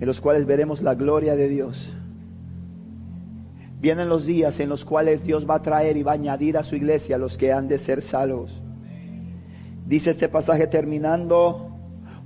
en 0.00 0.06
los 0.06 0.22
cuales 0.22 0.46
veremos 0.46 0.80
la 0.80 0.94
gloria 0.94 1.36
de 1.36 1.50
Dios. 1.50 1.94
Vienen 3.84 4.08
los 4.08 4.24
días 4.24 4.60
en 4.60 4.70
los 4.70 4.82
cuales 4.82 5.24
Dios 5.24 5.46
va 5.46 5.56
a 5.56 5.60
traer 5.60 5.98
y 5.98 6.02
va 6.02 6.12
a 6.12 6.14
añadir 6.14 6.56
a 6.56 6.62
su 6.62 6.74
iglesia 6.74 7.18
los 7.18 7.36
que 7.36 7.52
han 7.52 7.68
de 7.68 7.76
ser 7.76 8.00
salvos. 8.00 8.62
Dice 9.84 10.10
este 10.10 10.30
pasaje 10.30 10.66
terminando 10.66 11.70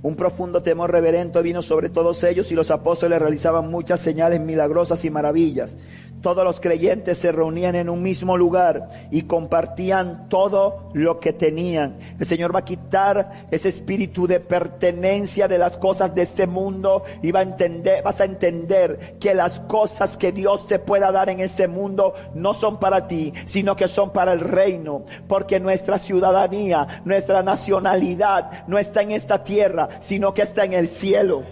un 0.01 0.15
profundo 0.15 0.63
temor 0.63 0.89
reverente 0.89 1.41
vino 1.41 1.61
sobre 1.61 1.89
todos 1.89 2.23
ellos 2.23 2.49
y 2.53 2.55
los 2.55 2.71
apóstoles 2.71 3.19
realizaban 3.19 3.69
muchas 3.69 3.99
señales 3.99 4.39
milagrosas 4.39 5.03
y 5.03 5.09
maravillas. 5.09 5.75
Todos 6.21 6.43
los 6.43 6.59
creyentes 6.59 7.17
se 7.17 7.31
reunían 7.31 7.75
en 7.75 7.89
un 7.89 8.01
mismo 8.01 8.35
lugar 8.35 8.89
y 9.09 9.21
compartían 9.21 10.27
todo 10.27 10.89
lo 10.93 11.19
que 11.19 11.31
tenían. 11.31 11.97
El 12.19 12.25
Señor 12.25 12.53
va 12.53 12.59
a 12.59 12.65
quitar 12.65 13.47
ese 13.51 13.69
espíritu 13.69 14.27
de 14.27 14.41
pertenencia 14.41 15.47
de 15.47 15.57
las 15.57 15.77
cosas 15.77 16.13
de 16.13 16.23
este 16.23 16.45
mundo 16.45 17.03
y 17.21 17.31
va 17.31 17.39
a 17.39 17.43
entender, 17.43 18.03
vas 18.03 18.19
a 18.19 18.25
entender 18.25 19.17
que 19.19 19.33
las 19.33 19.61
cosas 19.61 20.17
que 20.17 20.33
Dios 20.33 20.67
te 20.67 20.79
pueda 20.79 21.11
dar 21.11 21.29
en 21.29 21.39
este 21.39 21.67
mundo 21.67 22.13
no 22.33 22.53
son 22.53 22.79
para 22.79 23.07
ti, 23.07 23.33
sino 23.45 23.77
que 23.77 23.87
son 23.87 24.11
para 24.11 24.33
el 24.33 24.41
reino, 24.41 25.05
porque 25.27 25.59
nuestra 25.59 25.99
ciudadanía, 25.99 27.01
nuestra 27.05 27.43
nacionalidad 27.43 28.67
no 28.67 28.77
está 28.77 29.01
en 29.01 29.11
esta 29.11 29.43
tierra, 29.43 29.87
sino 30.01 30.33
que 30.33 30.41
está 30.41 30.65
en 30.65 30.73
el 30.73 30.89
cielo. 30.89 31.43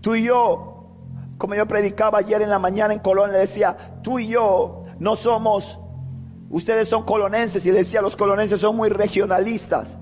Tú 0.00 0.14
y 0.14 0.24
yo 0.24 0.69
como 1.40 1.54
yo 1.54 1.66
predicaba 1.66 2.18
ayer 2.18 2.42
en 2.42 2.50
la 2.50 2.58
mañana 2.58 2.92
en 2.92 3.00
Colón, 3.00 3.32
le 3.32 3.38
decía, 3.38 3.74
tú 4.02 4.18
y 4.18 4.26
yo 4.26 4.84
no 4.98 5.16
somos, 5.16 5.80
ustedes 6.50 6.86
son 6.86 7.02
colonenses, 7.04 7.64
y 7.64 7.70
decía, 7.70 8.02
los 8.02 8.14
colonenses 8.14 8.60
son 8.60 8.76
muy 8.76 8.90
regionalistas. 8.90 9.96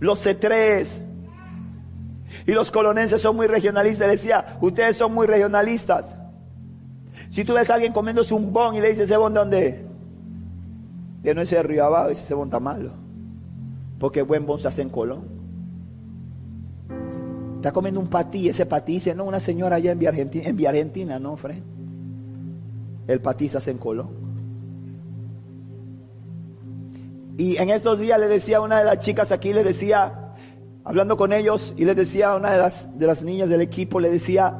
Los 0.00 0.26
C3 0.26 1.00
y 2.44 2.50
los 2.50 2.72
colonenses 2.72 3.22
son 3.22 3.36
muy 3.36 3.46
regionalistas, 3.46 4.08
decía, 4.08 4.58
ustedes 4.60 4.96
son 4.96 5.14
muy 5.14 5.28
regionalistas. 5.28 6.16
Si 7.30 7.44
tú 7.44 7.54
ves 7.54 7.70
a 7.70 7.74
alguien 7.74 7.92
comiéndose 7.92 8.34
un 8.34 8.52
bon 8.52 8.74
y 8.74 8.80
le 8.80 8.88
dices, 8.88 9.04
¿ese 9.04 9.16
bon 9.16 9.32
dónde? 9.32 9.86
Que 11.22 11.36
no 11.36 11.42
es 11.42 11.52
el 11.52 11.62
río 11.62 11.84
abajo, 11.84 12.08
ese 12.08 12.34
bon 12.34 12.48
está 12.48 12.58
malo. 12.58 12.90
Porque 14.00 14.22
buen 14.22 14.44
bon 14.44 14.58
se 14.58 14.66
hace 14.66 14.82
en 14.82 14.90
Colón. 14.90 15.35
Está 17.66 17.74
comiendo 17.74 17.98
un 17.98 18.06
patí, 18.06 18.48
ese 18.48 18.64
patí 18.64 18.92
dice, 18.92 19.12
no, 19.12 19.24
una 19.24 19.40
señora 19.40 19.74
allá 19.74 19.90
en 19.90 19.98
Vía 19.98 20.10
Argentina, 20.68 21.18
no, 21.18 21.36
Fred. 21.36 21.64
El 23.08 23.20
patí 23.20 23.48
se 23.48 23.58
hace 23.58 23.72
en 23.72 23.78
Colón. 23.78 24.08
Y 27.36 27.56
en 27.56 27.70
estos 27.70 27.98
días 27.98 28.20
le 28.20 28.28
decía 28.28 28.58
a 28.58 28.60
una 28.60 28.78
de 28.78 28.84
las 28.84 29.00
chicas 29.00 29.32
aquí, 29.32 29.52
le 29.52 29.64
decía, 29.64 30.36
hablando 30.84 31.16
con 31.16 31.32
ellos, 31.32 31.74
y 31.76 31.84
le 31.84 31.96
decía 31.96 32.30
a 32.30 32.36
una 32.36 32.52
de 32.52 32.58
las, 32.58 32.96
de 32.96 33.04
las 33.04 33.22
niñas 33.22 33.48
del 33.48 33.62
equipo, 33.62 33.98
le 33.98 34.10
decía, 34.10 34.56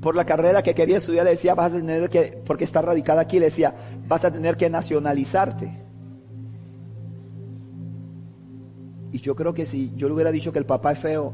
por 0.00 0.16
la 0.16 0.24
carrera 0.24 0.62
que 0.62 0.74
quería 0.74 0.96
estudiar, 0.96 1.26
le 1.26 1.32
decía, 1.32 1.54
vas 1.54 1.74
a 1.74 1.76
tener 1.76 2.08
que, 2.08 2.40
porque 2.46 2.64
está 2.64 2.80
radicada 2.80 3.20
aquí, 3.20 3.38
le 3.38 3.44
decía, 3.44 3.74
vas 4.08 4.24
a 4.24 4.32
tener 4.32 4.56
que 4.56 4.70
nacionalizarte. 4.70 5.83
Yo 9.24 9.34
creo 9.34 9.54
que 9.54 9.64
si 9.64 9.90
yo 9.96 10.06
le 10.06 10.12
hubiera 10.12 10.30
dicho 10.30 10.52
que 10.52 10.58
el 10.58 10.66
papá 10.66 10.92
es 10.92 10.98
feo, 10.98 11.32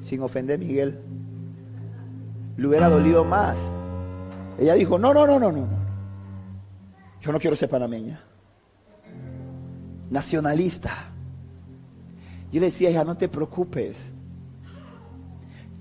sin 0.00 0.20
ofender 0.20 0.56
a 0.56 0.58
Miguel, 0.58 0.98
le 2.56 2.66
hubiera 2.66 2.88
dolido 2.88 3.24
más. 3.24 3.56
Ella 4.58 4.74
dijo, 4.74 4.98
no, 4.98 5.14
no, 5.14 5.28
no, 5.28 5.38
no, 5.38 5.52
no. 5.52 5.68
Yo 7.20 7.30
no 7.30 7.38
quiero 7.38 7.54
ser 7.54 7.68
panameña. 7.68 8.20
Nacionalista. 10.10 11.12
Yo 12.50 12.58
le 12.58 12.66
decía, 12.66 12.90
hija, 12.90 13.04
no 13.04 13.16
te 13.16 13.28
preocupes. 13.28 14.10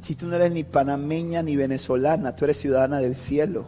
Si 0.03 0.13
tú 0.13 0.27
no 0.27 0.35
eres 0.35 0.51
ni 0.51 0.63
panameña 0.63 1.41
ni 1.41 1.55
venezolana, 1.55 2.35
tú 2.35 2.45
eres 2.45 2.59
ciudadana 2.59 2.99
del 2.99 3.15
cielo. 3.15 3.65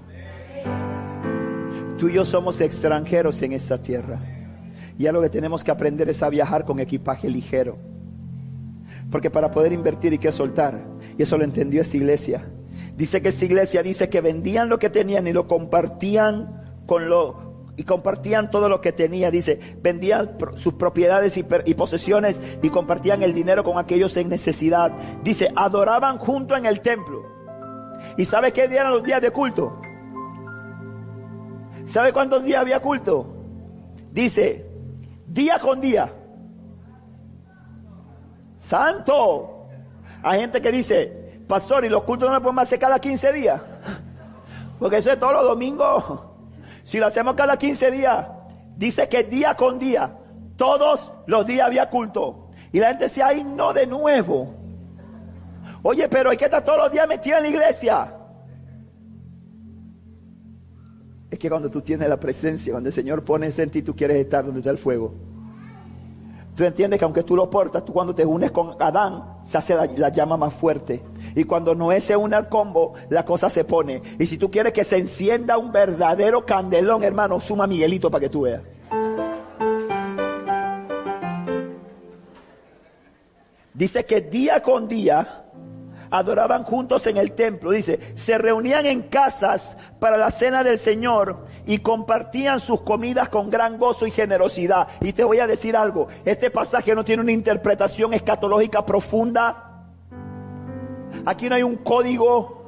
Tú 1.97 2.09
y 2.09 2.13
yo 2.13 2.25
somos 2.25 2.61
extranjeros 2.61 3.41
en 3.41 3.53
esta 3.53 3.81
tierra. 3.81 4.34
Y 4.97 5.07
lo 5.11 5.21
que 5.21 5.29
tenemos 5.29 5.63
que 5.63 5.71
aprender 5.71 6.09
es 6.09 6.23
a 6.23 6.29
viajar 6.29 6.65
con 6.65 6.79
equipaje 6.79 7.29
ligero. 7.29 7.77
Porque 9.11 9.29
para 9.29 9.51
poder 9.51 9.73
invertir 9.73 10.13
hay 10.13 10.17
que 10.17 10.31
soltar. 10.31 10.81
Y 11.17 11.23
eso 11.23 11.37
lo 11.37 11.43
entendió 11.43 11.81
esta 11.81 11.97
iglesia. 11.97 12.45
Dice 12.95 13.21
que 13.21 13.29
esta 13.29 13.45
iglesia 13.45 13.83
dice 13.83 14.09
que 14.09 14.21
vendían 14.21 14.69
lo 14.69 14.79
que 14.79 14.89
tenían 14.89 15.27
y 15.27 15.33
lo 15.33 15.47
compartían 15.47 16.81
con 16.85 17.09
lo 17.09 17.45
y 17.77 17.83
compartían 17.83 18.51
todo 18.51 18.69
lo 18.69 18.79
que 18.79 18.93
tenía. 18.93 19.31
Dice, 19.31 19.59
vendían 19.81 20.37
sus 20.55 20.75
propiedades 20.75 21.35
y, 21.35 21.45
y, 21.65 21.73
posesiones 21.73 22.41
y 22.61 22.69
compartían 22.69 23.21
el 23.21 23.33
dinero 23.33 23.65
con 23.65 23.77
aquellos 23.77 24.15
en 24.15 24.29
necesidad. 24.29 24.93
Dice, 25.23 25.49
adoraban 25.57 26.17
junto 26.17 26.55
en 26.55 26.65
el 26.65 26.79
templo. 26.79 27.23
¿Y 28.17 28.23
sabe 28.23 28.53
qué 28.53 28.69
día 28.69 28.81
eran 28.81 28.93
los 28.93 29.03
días 29.03 29.21
de 29.21 29.31
culto? 29.31 29.81
¿Sabe 31.85 32.13
cuántos 32.13 32.45
días 32.45 32.61
había 32.61 32.79
culto? 32.79 33.35
Dice, 34.11 34.65
día 35.35 35.59
con 35.59 35.81
día. 35.81 36.11
Santo. 38.59 39.67
Hay 40.23 40.39
gente 40.39 40.61
que 40.61 40.71
dice, 40.71 41.43
pastor, 41.47 41.85
y 41.85 41.89
los 41.89 42.03
cultos 42.03 42.27
no 42.27 42.33
los 42.33 42.41
podemos 42.41 42.63
hacer 42.63 42.79
cada 42.79 42.97
15 42.97 43.33
días. 43.33 43.61
Porque 44.79 44.97
eso 44.97 45.11
es 45.11 45.19
todos 45.19 45.33
los 45.33 45.43
domingos. 45.43 46.03
Si 46.83 46.99
lo 46.99 47.07
hacemos 47.07 47.35
cada 47.35 47.57
15 47.57 47.91
días, 47.91 48.27
dice 48.77 49.07
que 49.09 49.23
día 49.23 49.55
con 49.55 49.77
día, 49.77 50.17
todos 50.55 51.13
los 51.27 51.45
días 51.45 51.67
había 51.67 51.89
culto. 51.89 52.49
Y 52.71 52.79
la 52.79 52.89
gente 52.89 53.05
decía, 53.05 53.27
ay, 53.27 53.43
no 53.43 53.73
de 53.73 53.85
nuevo. 53.85 54.55
Oye, 55.83 56.07
pero 56.07 56.29
hay 56.29 56.37
que 56.37 56.45
estar 56.45 56.63
todos 56.63 56.77
los 56.77 56.91
días 56.91 57.07
metido 57.07 57.37
en 57.37 57.43
la 57.43 57.49
iglesia. 57.49 58.13
Es 61.35 61.39
que 61.39 61.49
cuando 61.49 61.69
tú 61.69 61.81
tienes 61.81 62.07
la 62.07 62.17
presencia, 62.17 62.71
cuando 62.71 62.87
el 62.87 62.95
Señor 62.95 63.25
pone 63.25 63.51
en 63.53 63.69
ti, 63.69 63.81
tú 63.81 63.93
quieres 63.93 64.15
estar 64.15 64.45
donde 64.45 64.61
está 64.61 64.71
el 64.71 64.77
fuego. 64.77 65.13
Tú 66.55 66.63
entiendes 66.63 66.97
que 66.97 67.03
aunque 67.03 67.23
tú 67.23 67.35
lo 67.35 67.49
portas, 67.49 67.83
tú 67.83 67.91
cuando 67.91 68.15
te 68.15 68.25
unes 68.25 68.51
con 68.51 68.81
Adán, 68.81 69.41
se 69.43 69.57
hace 69.57 69.75
la, 69.97 70.07
llama 70.07 70.37
más 70.37 70.53
fuerte. 70.53 71.03
Y 71.35 71.43
cuando 71.43 71.75
Noé 71.75 71.99
se 71.99 72.15
une 72.15 72.37
al 72.37 72.47
combo, 72.47 72.93
la 73.09 73.25
cosa 73.25 73.49
se 73.49 73.65
pone. 73.65 74.01
Y 74.17 74.27
si 74.27 74.37
tú 74.37 74.49
quieres 74.49 74.71
que 74.71 74.85
se 74.85 74.95
encienda 74.95 75.57
un 75.57 75.73
verdadero 75.73 76.45
candelón, 76.45 77.03
hermano, 77.03 77.41
suma 77.41 77.67
Miguelito 77.67 78.09
para 78.09 78.21
que 78.21 78.29
tú 78.29 78.43
veas. 78.43 78.61
Dice 83.73 84.05
que 84.05 84.21
día 84.21 84.63
con 84.63 84.87
día 84.87 85.44
adoraban 86.17 86.63
juntos 86.63 87.07
en 87.07 87.17
el 87.17 87.33
templo, 87.33 87.71
dice, 87.71 87.99
se 88.15 88.37
reunían 88.37 88.85
en 88.85 89.03
casas 89.03 89.77
para 89.99 90.17
la 90.17 90.31
cena 90.31 90.63
del 90.63 90.79
Señor 90.79 91.45
y 91.65 91.79
compartían 91.79 92.59
sus 92.59 92.81
comidas 92.81 93.29
con 93.29 93.49
gran 93.49 93.77
gozo 93.77 94.07
y 94.07 94.11
generosidad. 94.11 94.87
Y 95.01 95.13
te 95.13 95.23
voy 95.23 95.39
a 95.39 95.47
decir 95.47 95.75
algo, 95.75 96.07
este 96.23 96.51
pasaje 96.51 96.95
no 96.95 97.03
tiene 97.03 97.23
una 97.23 97.31
interpretación 97.31 98.13
escatológica 98.13 98.85
profunda. 98.85 99.83
Aquí 101.25 101.49
no 101.49 101.55
hay 101.55 101.63
un 101.63 101.77
código. 101.77 102.63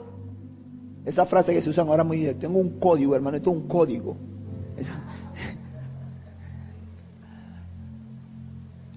Esa 1.05 1.25
frase 1.25 1.53
que 1.53 1.61
se 1.61 1.69
usa 1.69 1.83
ahora 1.83 2.03
muy 2.03 2.17
bien, 2.17 2.37
tengo 2.37 2.59
un 2.59 2.79
código, 2.79 3.15
hermano, 3.15 3.37
esto 3.37 3.51
es 3.51 3.55
un 3.55 3.67
código. 3.67 4.17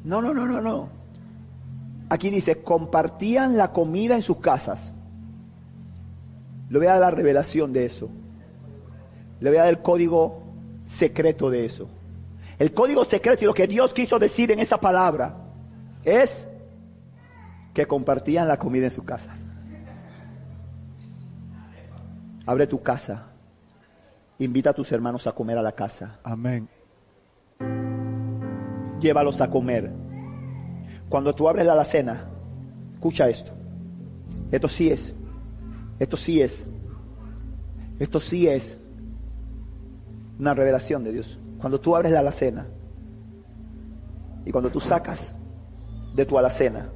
No, 0.03 0.23
no, 0.23 0.33
no, 0.33 0.47
no, 0.47 0.63
no. 0.63 1.00
Aquí 2.11 2.29
dice, 2.29 2.61
compartían 2.63 3.57
la 3.57 3.73
comida 3.73 4.17
en 4.17 4.23
sus 4.23 4.39
casas. 4.39 4.93
Le 6.69 6.79
voy 6.79 6.89
a 6.89 6.93
dar 6.93 7.01
la 7.01 7.11
revelación 7.13 7.73
de 7.73 7.87
eso. 7.87 8.11
Le 9.39 9.49
voy 9.49 9.59
a 9.59 9.63
dar 9.63 9.71
el 9.71 9.81
código 9.81 10.43
secreto 10.87 11.51
de 11.51 11.65
eso. 11.65 11.89
El 12.59 12.75
código 12.75 13.05
secreto 13.05 13.45
y 13.45 13.47
lo 13.47 13.55
que 13.55 13.69
Dios 13.69 13.95
quiso 13.95 14.19
decir 14.19 14.51
en 14.51 14.59
esa 14.59 14.81
palabra 14.81 15.37
es 16.05 16.49
que 17.73 17.87
compartían 17.87 18.49
la 18.49 18.59
comida 18.59 18.87
en 18.87 18.93
su 18.93 19.05
casa. 19.05 19.33
Abre 22.45 22.67
tu 22.67 22.83
casa. 22.83 23.29
Invita 24.41 24.71
a 24.71 24.75
tus 24.75 24.91
hermanos 24.91 25.29
a 25.29 25.33
comer 25.33 25.59
a 25.59 25.63
la 25.63 25.73
casa. 25.73 26.19
Amén. 26.25 26.69
Llévalos 28.99 29.41
a 29.41 29.49
comer. 29.49 30.10
Cuando 31.11 31.35
tú 31.35 31.49
abres 31.49 31.67
la 31.67 31.73
alacena, 31.73 32.31
escucha 32.95 33.29
esto. 33.29 33.51
Esto 34.53 34.69
sí 34.69 34.91
es. 34.91 35.13
Esto 35.99 36.17
sí 36.17 36.41
es. 36.41 36.67
Esto 37.99 38.21
sí 38.21 38.47
es 38.47 38.79
una 40.39 40.55
revelación 40.55 41.03
de 41.03 41.13
Dios. 41.13 41.41
Cuando 41.59 41.81
tú 41.81 41.97
abres 41.97 42.13
la 42.13 42.21
alacena 42.21 42.69
y 44.47 44.53
cuando 44.53 44.71
tú 44.71 44.79
sacas 44.79 45.35
de 46.15 46.25
tu 46.25 46.39
alacena 46.39 46.91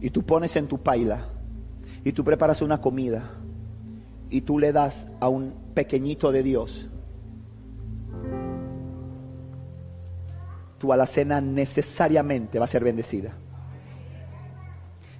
y 0.00 0.10
tú 0.10 0.24
pones 0.24 0.56
en 0.56 0.66
tu 0.66 0.78
paila 0.78 1.28
y 2.04 2.12
tú 2.12 2.24
preparas 2.24 2.60
una 2.60 2.80
comida 2.80 3.30
y 4.30 4.40
tú 4.40 4.58
le 4.58 4.72
das 4.72 5.06
a 5.20 5.28
un 5.28 5.54
pequeñito 5.74 6.32
de 6.32 6.42
Dios, 6.42 6.90
tu 10.78 10.92
alacena 10.92 11.40
necesariamente 11.40 12.58
va 12.58 12.64
a 12.64 12.68
ser 12.68 12.84
bendecida. 12.84 13.32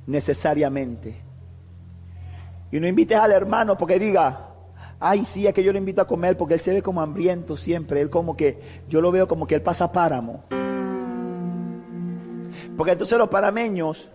Necesariamente. 0.06 1.16
Y 2.70 2.80
no 2.80 2.86
invites 2.86 3.16
al 3.16 3.32
hermano 3.32 3.76
porque 3.76 3.98
diga, 3.98 4.50
ay, 5.00 5.24
sí, 5.24 5.46
es 5.46 5.54
que 5.54 5.62
yo 5.62 5.72
le 5.72 5.78
invito 5.78 6.00
a 6.00 6.06
comer 6.06 6.36
porque 6.36 6.54
él 6.54 6.60
se 6.60 6.72
ve 6.72 6.82
como 6.82 7.00
hambriento 7.00 7.56
siempre. 7.56 8.00
Él 8.00 8.10
como 8.10 8.36
que, 8.36 8.60
yo 8.88 9.00
lo 9.00 9.10
veo 9.10 9.26
como 9.26 9.46
que 9.46 9.54
él 9.54 9.62
pasa 9.62 9.92
páramo. 9.92 10.44
Porque 12.76 12.92
entonces 12.92 13.18
los 13.18 13.28
parameños, 13.28 14.10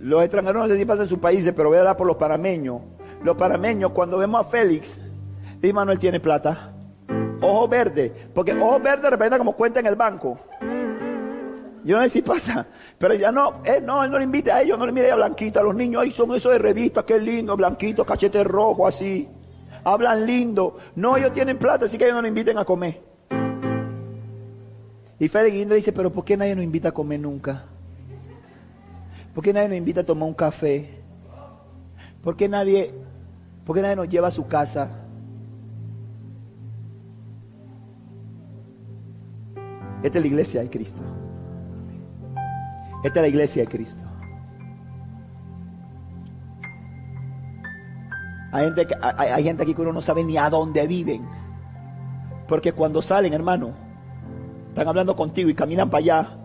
los 0.00 0.22
extranjeros 0.22 0.62
no 0.62 0.68
sé 0.68 0.78
si 0.78 0.84
pasa 0.84 1.02
en 1.02 1.08
sus 1.08 1.18
países, 1.18 1.52
pero 1.54 1.68
voy 1.68 1.76
a 1.76 1.80
hablar 1.80 1.96
por 1.96 2.06
los 2.06 2.16
parameños. 2.16 2.80
Los 3.22 3.36
parameños, 3.36 3.92
cuando 3.92 4.18
vemos 4.18 4.40
a 4.40 4.44
Félix, 4.44 5.00
y 5.62 5.72
Manuel 5.72 5.98
tiene 5.98 6.20
plata. 6.20 6.75
Ojo 7.40 7.68
verde, 7.68 8.12
porque 8.34 8.52
ojo 8.52 8.80
verde 8.80 9.10
representa 9.10 9.38
como 9.38 9.52
cuenta 9.52 9.80
en 9.80 9.86
el 9.86 9.96
banco. 9.96 10.38
Yo 11.84 11.96
no 11.96 12.02
sé 12.02 12.10
si 12.10 12.22
pasa, 12.22 12.66
pero 12.98 13.14
ya 13.14 13.30
no, 13.30 13.62
eh, 13.64 13.80
no, 13.80 14.02
él 14.02 14.10
no 14.10 14.18
le 14.18 14.24
invite 14.24 14.50
a 14.50 14.60
ellos, 14.60 14.76
no 14.76 14.86
le 14.86 14.92
mire 14.92 15.12
a 15.12 15.14
Blanquita, 15.14 15.62
los 15.62 15.74
niños 15.74 16.02
ahí 16.02 16.10
son 16.10 16.34
esos 16.34 16.50
de 16.50 16.58
revista, 16.58 17.04
qué 17.04 17.20
lindo, 17.20 17.56
Blanquito, 17.56 18.04
cachete 18.04 18.42
rojo, 18.42 18.88
así. 18.88 19.28
Hablan 19.84 20.26
lindo. 20.26 20.78
No, 20.96 21.16
ellos 21.16 21.32
tienen 21.32 21.58
plata, 21.58 21.86
así 21.86 21.96
que 21.96 22.04
ellos 22.04 22.16
no 22.16 22.22
le 22.22 22.28
inviten 22.28 22.58
a 22.58 22.64
comer. 22.64 23.00
Y 25.20 25.28
Fede 25.28 25.50
Guinda 25.50 25.76
dice, 25.76 25.92
pero 25.92 26.12
¿por 26.12 26.24
qué 26.24 26.36
nadie 26.36 26.56
nos 26.56 26.64
invita 26.64 26.88
a 26.88 26.92
comer 26.92 27.20
nunca? 27.20 27.66
¿Por 29.32 29.44
qué 29.44 29.52
nadie 29.52 29.68
nos 29.68 29.78
invita 29.78 30.00
a 30.00 30.04
tomar 30.04 30.28
un 30.28 30.34
café? 30.34 30.90
¿Por 32.20 32.36
qué 32.36 32.48
nadie, 32.48 32.92
por 33.64 33.76
qué 33.76 33.82
nadie 33.82 33.94
nos 33.94 34.08
lleva 34.08 34.26
a 34.26 34.32
su 34.32 34.48
casa? 34.48 35.05
Esta 40.02 40.18
es 40.18 40.24
la 40.24 40.28
iglesia 40.28 40.60
de 40.62 40.70
Cristo. 40.70 41.02
Esta 43.02 43.20
es 43.20 43.22
la 43.22 43.28
iglesia 43.28 43.62
de 43.62 43.68
Cristo. 43.68 44.06
Hay 48.52 49.44
gente, 49.44 49.62
aquí 49.62 49.74
que 49.74 49.82
uno 49.82 49.92
no 49.92 50.00
sabe 50.00 50.24
ni 50.24 50.36
a 50.38 50.48
dónde 50.48 50.86
viven. 50.86 51.26
Porque 52.48 52.72
cuando 52.72 53.02
salen, 53.02 53.32
hermano, 53.34 53.74
están 54.68 54.88
hablando 54.88 55.14
contigo 55.14 55.50
y 55.50 55.54
caminan 55.54 55.90
para 55.90 55.98
allá. 55.98 56.38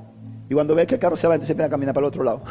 Y 0.49 0.53
cuando 0.53 0.75
ven 0.75 0.87
que 0.87 0.95
el 0.95 0.99
carro 0.99 1.15
se 1.15 1.27
va, 1.27 1.35
entonces 1.35 1.51
empiezan 1.51 1.69
a 1.69 1.71
caminar 1.71 1.93
para 1.93 2.05
el 2.05 2.09
otro 2.09 2.23
lado. 2.23 2.41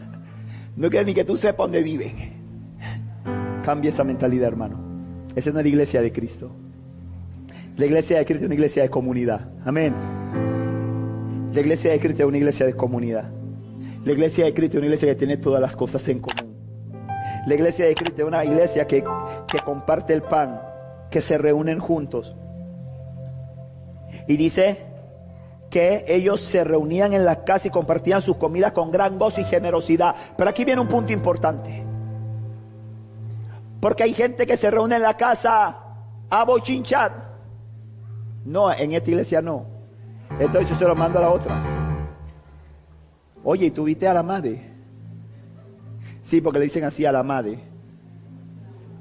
no 0.76 0.88
quieren 0.90 1.06
ni 1.06 1.14
que 1.14 1.24
tú 1.24 1.36
sepas 1.36 1.64
dónde 1.64 1.82
viven. 1.82 2.14
Cambia 3.64 3.88
esa 3.88 4.04
mentalidad, 4.04 4.48
hermano. 4.48 4.78
Esa 5.34 5.50
no 5.50 5.58
es 5.58 5.64
la 5.64 5.68
iglesia 5.70 6.00
de 6.00 6.12
Cristo. 6.12 6.52
La 7.76 7.86
iglesia 7.86 8.18
de 8.18 8.24
Cristo 8.24 8.44
es 8.44 8.46
una 8.46 8.54
iglesia 8.54 8.82
de 8.82 8.90
comunidad. 8.90 9.50
Amén. 9.64 10.23
La 11.54 11.60
iglesia 11.60 11.92
de 11.92 12.00
Cristo 12.00 12.24
es 12.24 12.28
una 12.28 12.38
iglesia 12.38 12.66
de 12.66 12.74
comunidad. 12.74 13.30
La 14.04 14.10
iglesia 14.10 14.44
de 14.44 14.52
Cristo 14.52 14.76
es 14.76 14.78
una 14.78 14.86
iglesia 14.86 15.08
que 15.10 15.14
tiene 15.14 15.36
todas 15.36 15.60
las 15.60 15.76
cosas 15.76 16.06
en 16.08 16.18
común. 16.18 16.52
La 17.46 17.54
iglesia 17.54 17.86
de 17.86 17.94
Cristo 17.94 18.22
es 18.22 18.26
una 18.26 18.44
iglesia 18.44 18.88
que, 18.88 19.04
que 19.46 19.58
comparte 19.64 20.14
el 20.14 20.22
pan, 20.22 20.60
que 21.12 21.20
se 21.20 21.38
reúnen 21.38 21.78
juntos. 21.78 22.34
Y 24.26 24.36
dice 24.36 24.84
que 25.70 26.04
ellos 26.08 26.40
se 26.40 26.64
reunían 26.64 27.12
en 27.12 27.24
la 27.24 27.44
casa 27.44 27.68
y 27.68 27.70
compartían 27.70 28.20
sus 28.20 28.36
comidas 28.36 28.72
con 28.72 28.90
gran 28.90 29.16
gozo 29.16 29.40
y 29.40 29.44
generosidad. 29.44 30.16
Pero 30.36 30.50
aquí 30.50 30.64
viene 30.64 30.80
un 30.80 30.88
punto 30.88 31.12
importante. 31.12 31.84
Porque 33.80 34.02
hay 34.02 34.12
gente 34.12 34.44
que 34.44 34.56
se 34.56 34.72
reúne 34.72 34.96
en 34.96 35.02
la 35.02 35.16
casa 35.16 35.76
a 36.28 36.44
bochinchar. 36.44 37.36
No, 38.44 38.72
en 38.72 38.90
esta 38.90 39.08
iglesia 39.08 39.40
no. 39.40 39.73
Entonces 40.38 40.76
se 40.76 40.84
lo 40.84 40.96
mando 40.96 41.18
a 41.18 41.22
la 41.22 41.30
otra. 41.30 41.54
Oye, 43.44 43.66
¿y 43.66 43.70
tú 43.70 43.84
viste 43.84 44.08
a 44.08 44.14
la 44.14 44.22
madre? 44.22 44.70
Sí, 46.22 46.40
porque 46.40 46.58
le 46.58 46.64
dicen 46.64 46.84
así 46.84 47.04
a 47.04 47.12
la 47.12 47.22
madre. 47.22 47.58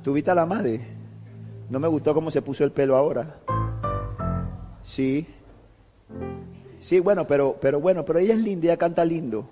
¿Tú 0.03 0.13
viste 0.13 0.29
a 0.31 0.35
la 0.35 0.45
madre? 0.45 0.81
No 1.69 1.79
me 1.79 1.87
gustó 1.87 2.13
cómo 2.13 2.29
se 2.29 2.41
puso 2.41 2.63
el 2.63 2.71
pelo 2.71 2.95
ahora. 2.97 3.37
Sí. 4.83 5.25
Sí, 6.79 6.99
bueno, 6.99 7.25
pero, 7.25 7.57
pero 7.59 7.79
bueno, 7.79 8.03
pero 8.03 8.19
ella 8.19 8.33
es 8.33 8.39
linda, 8.39 8.65
ella 8.65 8.77
canta 8.77 9.05
lindo. 9.05 9.49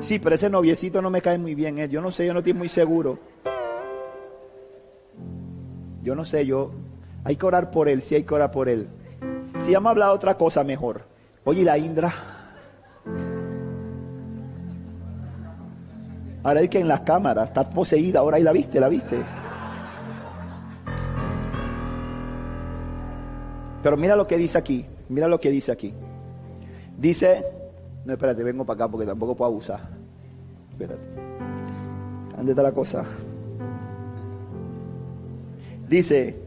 Sí, 0.00 0.18
pero 0.18 0.34
ese 0.34 0.50
noviecito 0.50 1.00
no 1.02 1.10
me 1.10 1.22
cae 1.22 1.38
muy 1.38 1.54
bien, 1.54 1.78
eh. 1.78 1.88
yo 1.88 2.00
no 2.00 2.10
sé, 2.10 2.26
yo 2.26 2.32
no 2.32 2.40
estoy 2.40 2.54
muy 2.54 2.68
seguro. 2.68 3.18
Yo 6.02 6.14
no 6.14 6.24
sé, 6.24 6.44
yo, 6.44 6.72
hay 7.22 7.36
que 7.36 7.46
orar 7.46 7.70
por 7.70 7.88
él, 7.88 8.02
sí 8.02 8.14
hay 8.14 8.24
que 8.24 8.34
orar 8.34 8.50
por 8.50 8.68
él. 8.68 8.88
Si 9.64 9.72
vamos 9.72 9.88
a 9.88 9.90
hablar 9.92 10.08
de 10.10 10.14
otra 10.14 10.36
cosa 10.36 10.62
mejor. 10.62 11.02
Oye, 11.44 11.62
¿y 11.62 11.64
la 11.64 11.78
Indra. 11.78 12.14
Ahora 16.42 16.60
es 16.60 16.68
que 16.68 16.80
en 16.80 16.88
la 16.88 17.02
cámara 17.02 17.44
está 17.44 17.70
poseída, 17.70 18.20
ahora 18.20 18.36
ahí 18.36 18.42
la 18.42 18.52
viste, 18.52 18.78
la 18.78 18.90
viste. 18.90 19.24
Pero 23.82 23.96
mira 23.96 24.16
lo 24.16 24.26
que 24.26 24.36
dice 24.36 24.58
aquí, 24.58 24.84
mira 25.08 25.28
lo 25.28 25.40
que 25.40 25.50
dice 25.50 25.72
aquí. 25.72 25.94
Dice, 26.98 27.46
no, 28.04 28.12
espérate, 28.12 28.42
vengo 28.42 28.66
para 28.66 28.84
acá 28.84 28.90
porque 28.90 29.06
tampoco 29.06 29.34
puedo 29.34 29.50
abusar. 29.50 29.88
Espérate. 30.70 31.08
¿Dónde 32.36 32.52
está 32.52 32.62
la 32.62 32.72
cosa? 32.72 33.04
Dice, 35.88 36.43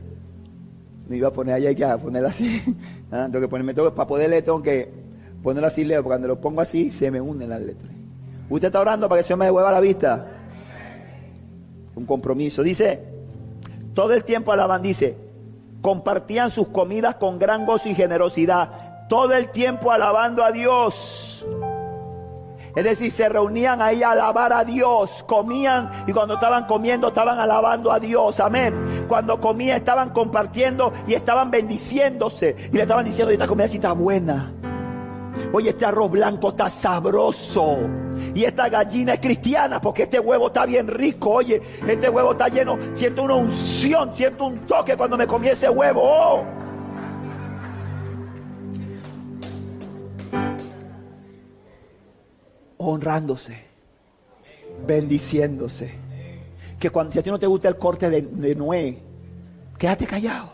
me 1.07 1.17
iba 1.17 1.29
a 1.29 1.31
poner 1.31 1.55
allá 1.55 1.69
hay 1.69 1.75
que 1.75 1.85
ponerla 2.01 2.29
así. 2.29 2.61
Ah, 3.11 3.29
tengo 3.31 3.39
que 3.39 3.47
ponerme 3.47 3.73
todo, 3.73 3.95
para 3.95 4.05
poder 4.05 4.29
leer 4.29 4.43
tengo 4.43 4.61
que 4.61 4.91
ponerlo 5.41 5.67
así 5.67 5.85
leo, 5.85 6.03
porque 6.03 6.09
cuando 6.09 6.27
lo 6.27 6.41
pongo 6.41 6.59
así 6.59 6.91
se 6.91 7.09
me 7.09 7.21
unen 7.21 7.49
las 7.49 7.61
letras. 7.61 7.89
¿Usted 8.49 8.67
está 8.67 8.81
orando 8.81 9.07
para 9.07 9.21
que 9.21 9.27
se 9.27 9.35
me 9.35 9.45
devuelva 9.45 9.71
la 9.71 9.79
vista? 9.79 10.25
Un 11.95 12.05
compromiso. 12.05 12.63
Dice, 12.63 13.01
todo 13.93 14.13
el 14.13 14.25
tiempo 14.25 14.51
alaban, 14.51 14.81
dice, 14.81 15.17
compartían 15.81 16.51
sus 16.51 16.67
comidas 16.67 17.15
con 17.15 17.39
gran 17.39 17.65
gozo 17.65 17.89
y 17.89 17.95
generosidad. 17.95 19.07
Todo 19.07 19.33
el 19.33 19.49
tiempo 19.49 19.91
alabando 19.91 20.43
a 20.43 20.51
Dios. 20.51 21.45
Es 22.77 22.83
decir, 22.83 23.11
se 23.11 23.27
reunían 23.27 23.81
ahí 23.81 24.03
a 24.03 24.11
alabar 24.11 24.53
a 24.53 24.63
Dios, 24.63 25.23
comían 25.27 26.03
y 26.05 26.13
cuando 26.13 26.35
estaban 26.35 26.67
comiendo 26.67 27.07
estaban 27.07 27.39
alabando 27.39 27.91
a 27.91 27.99
Dios, 27.99 28.39
amén. 28.39 29.07
Cuando 29.07 29.41
comían 29.41 29.77
estaban 29.77 30.11
compartiendo 30.11 30.93
y 31.07 31.15
estaban 31.15 31.49
bendiciéndose 31.49 32.55
y 32.71 32.75
le 32.75 32.83
estaban 32.83 33.03
diciendo, 33.03 33.33
esta 33.33 33.47
comida 33.47 33.67
sí 33.67 33.77
está 33.77 33.93
buena. 33.93 34.53
Oye, 35.53 35.71
este 35.71 35.85
arroz 35.85 36.11
blanco 36.11 36.49
está 36.49 36.69
sabroso. 36.69 37.79
Y 38.35 38.43
esta 38.43 38.69
gallina 38.69 39.13
es 39.13 39.21
cristiana 39.21 39.81
porque 39.81 40.03
este 40.03 40.19
huevo 40.19 40.45
está 40.45 40.67
bien 40.67 40.87
rico. 40.87 41.31
Oye, 41.31 41.59
este 41.87 42.09
huevo 42.09 42.33
está 42.33 42.47
lleno. 42.47 42.77
Siento 42.91 43.23
una 43.23 43.37
unción, 43.37 44.11
siento 44.13 44.45
un 44.45 44.59
toque 44.67 44.95
cuando 44.95 45.17
me 45.17 45.25
comí 45.25 45.47
ese 45.47 45.67
huevo. 45.67 46.01
Oh. 46.03 46.66
Honrándose, 52.77 53.63
bendiciéndose. 54.85 55.91
Que 56.79 56.89
cuando 56.89 57.11
si 57.11 57.19
a 57.19 57.23
ti 57.23 57.29
no 57.29 57.39
te 57.39 57.47
gusta 57.47 57.67
el 57.69 57.77
corte 57.77 58.09
de, 58.09 58.21
de 58.21 58.55
Noé, 58.55 58.99
quédate 59.77 60.05
callado. 60.05 60.51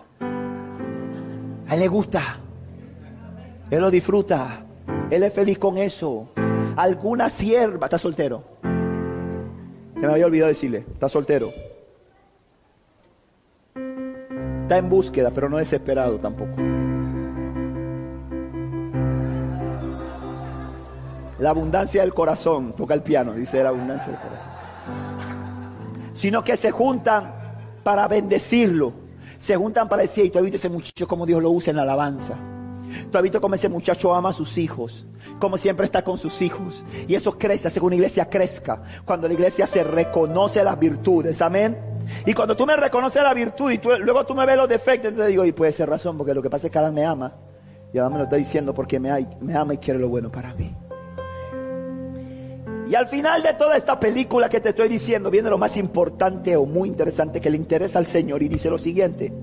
A 1.68 1.74
él 1.76 1.80
le 1.80 1.88
gusta. 1.88 2.40
Él 3.70 3.82
lo 3.82 3.92
disfruta. 3.92 4.64
Él 5.10 5.24
es 5.24 5.34
feliz 5.34 5.58
con 5.58 5.78
eso. 5.78 6.30
Alguna 6.76 7.30
sierva 7.30 7.88
está 7.88 7.98
soltero. 7.98 8.44
Se 8.62 10.08
me 10.08 10.14
había 10.14 10.26
olvidado 10.26 10.50
decirle, 10.50 10.86
está 10.94 11.08
soltero. 11.08 11.52
Está 14.64 14.78
en 14.78 14.90
búsqueda, 14.90 15.32
pero 15.32 15.50
no 15.50 15.58
desesperado 15.58 16.20
tampoco. 16.20 16.73
La 21.44 21.50
abundancia 21.50 22.04
del 22.04 22.14
corazón, 22.14 22.74
toca 22.74 22.94
el 22.94 23.04
piano, 23.04 23.34
dice 23.34 23.62
la 23.62 23.68
abundancia 23.68 24.14
del 24.14 24.22
corazón. 24.22 24.50
Sino 26.14 26.42
que 26.42 26.56
se 26.56 26.72
juntan 26.72 27.34
para 27.84 28.08
bendecirlo. 28.08 28.94
Se 29.40 29.58
juntan 29.58 29.90
para 29.90 30.04
decir, 30.04 30.24
y 30.24 30.30
tú 30.30 30.38
has 30.38 30.44
visto 30.46 30.56
ese 30.56 30.70
muchacho 30.70 31.06
como 31.06 31.26
Dios 31.26 31.44
lo 31.44 31.52
usa 31.52 31.72
en 31.72 31.76
la 31.76 31.82
alabanza. 31.84 32.36
Tú 33.12 33.18
has 33.18 33.22
visto 33.22 33.42
cómo 33.42 33.56
ese 33.56 33.68
muchacho 33.68 34.16
ama 34.16 34.30
a 34.30 34.32
sus 34.32 34.58
hijos, 34.58 35.06
como 35.38 35.58
siempre 35.58 35.86
está 35.86 36.02
con 36.02 36.18
sus 36.18 36.42
hijos. 36.42 36.86
Y 37.10 37.16
eso 37.16 37.38
crece, 37.38 37.68
hace 37.68 37.82
que 37.82 37.86
una 37.86 37.96
iglesia 37.96 38.30
crezca. 38.30 38.82
Cuando 39.04 39.28
la 39.28 39.34
iglesia 39.34 39.68
se 39.68 39.84
reconoce 39.84 40.64
las 40.64 40.80
virtudes, 40.80 41.42
amén. 41.42 41.78
Y 42.26 42.34
cuando 42.34 42.56
tú 42.56 42.66
me 42.66 42.78
reconoces 42.78 43.22
la 43.22 43.34
virtud 43.34 43.70
y 43.70 43.82
luego 44.00 44.26
tú 44.26 44.34
me 44.34 44.46
ves 44.46 44.56
los 44.56 44.70
defectos, 44.70 45.10
entonces 45.10 45.32
digo, 45.32 45.44
y 45.44 45.52
puede 45.52 45.74
ser 45.74 45.90
razón, 45.90 46.18
porque 46.18 46.34
lo 46.34 46.42
que 46.42 46.50
pasa 46.50 46.68
es 46.68 46.72
que 46.72 46.80
Adán 46.80 46.94
me 46.94 47.04
ama. 47.04 47.34
Y 47.94 47.98
Adán 47.98 48.14
me 48.14 48.20
lo 48.20 48.24
está 48.24 48.38
diciendo 48.38 48.74
porque 48.74 48.98
me 48.98 49.12
ama 49.58 49.74
y 49.74 49.78
quiere 49.80 50.00
lo 50.00 50.08
bueno 50.08 50.32
para 50.32 50.54
mí. 50.54 50.74
Y 52.88 52.96
al 52.96 53.08
final 53.08 53.42
de 53.44 53.54
toda 53.54 53.78
esta 53.78 54.00
película 54.00 54.50
que 54.50 54.60
te 54.60 54.70
estoy 54.70 54.90
diciendo, 54.90 55.32
viene 55.32 55.50
lo 55.50 55.58
más 55.58 55.78
importante 55.78 56.56
o 56.56 56.66
muy 56.66 56.90
interesante 56.90 57.40
que 57.40 57.50
le 57.50 57.58
interesa 57.58 58.00
al 58.00 58.06
Señor 58.06 58.44
y 58.44 58.50
dice 58.50 58.70
lo 58.70 58.78
siguiente. 58.78 59.34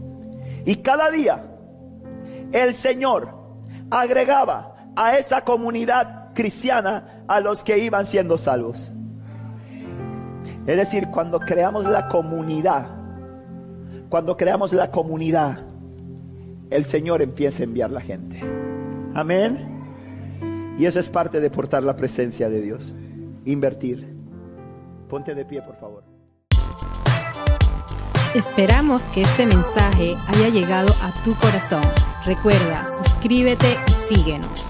Y 0.66 0.76
cada 0.76 1.10
día 1.10 1.44
el 2.52 2.74
Señor 2.74 3.34
agregaba 3.90 4.90
a 4.94 5.16
esa 5.16 5.42
comunidad 5.42 6.32
cristiana 6.34 7.24
a 7.26 7.40
los 7.40 7.64
que 7.64 7.78
iban 7.78 8.06
siendo 8.06 8.36
salvos. 8.36 8.92
Es 10.66 10.76
decir, 10.76 11.08
cuando 11.08 11.40
creamos 11.40 11.86
la 11.86 12.08
comunidad, 12.08 12.86
cuando 14.08 14.36
creamos 14.36 14.72
la 14.72 14.90
comunidad, 14.90 15.60
el 16.68 16.84
Señor 16.84 17.22
empieza 17.22 17.62
a 17.62 17.64
enviar 17.64 17.90
la 17.90 18.00
gente. 18.00 18.40
Amén. 19.14 20.74
Y 20.78 20.86
eso 20.86 21.00
es 21.00 21.08
parte 21.08 21.40
de 21.40 21.50
portar 21.50 21.82
la 21.82 21.96
presencia 21.96 22.48
de 22.48 22.60
Dios. 22.60 22.94
Invertir. 23.44 24.06
Ponte 25.08 25.34
de 25.34 25.44
pie, 25.44 25.62
por 25.62 25.76
favor. 25.76 26.04
Esperamos 28.34 29.02
que 29.04 29.22
este 29.22 29.44
mensaje 29.44 30.14
haya 30.28 30.48
llegado 30.50 30.90
a 31.02 31.12
tu 31.24 31.34
corazón. 31.34 31.82
Recuerda, 32.24 32.86
suscríbete 32.86 33.76
y 33.88 34.14
síguenos. 34.14 34.66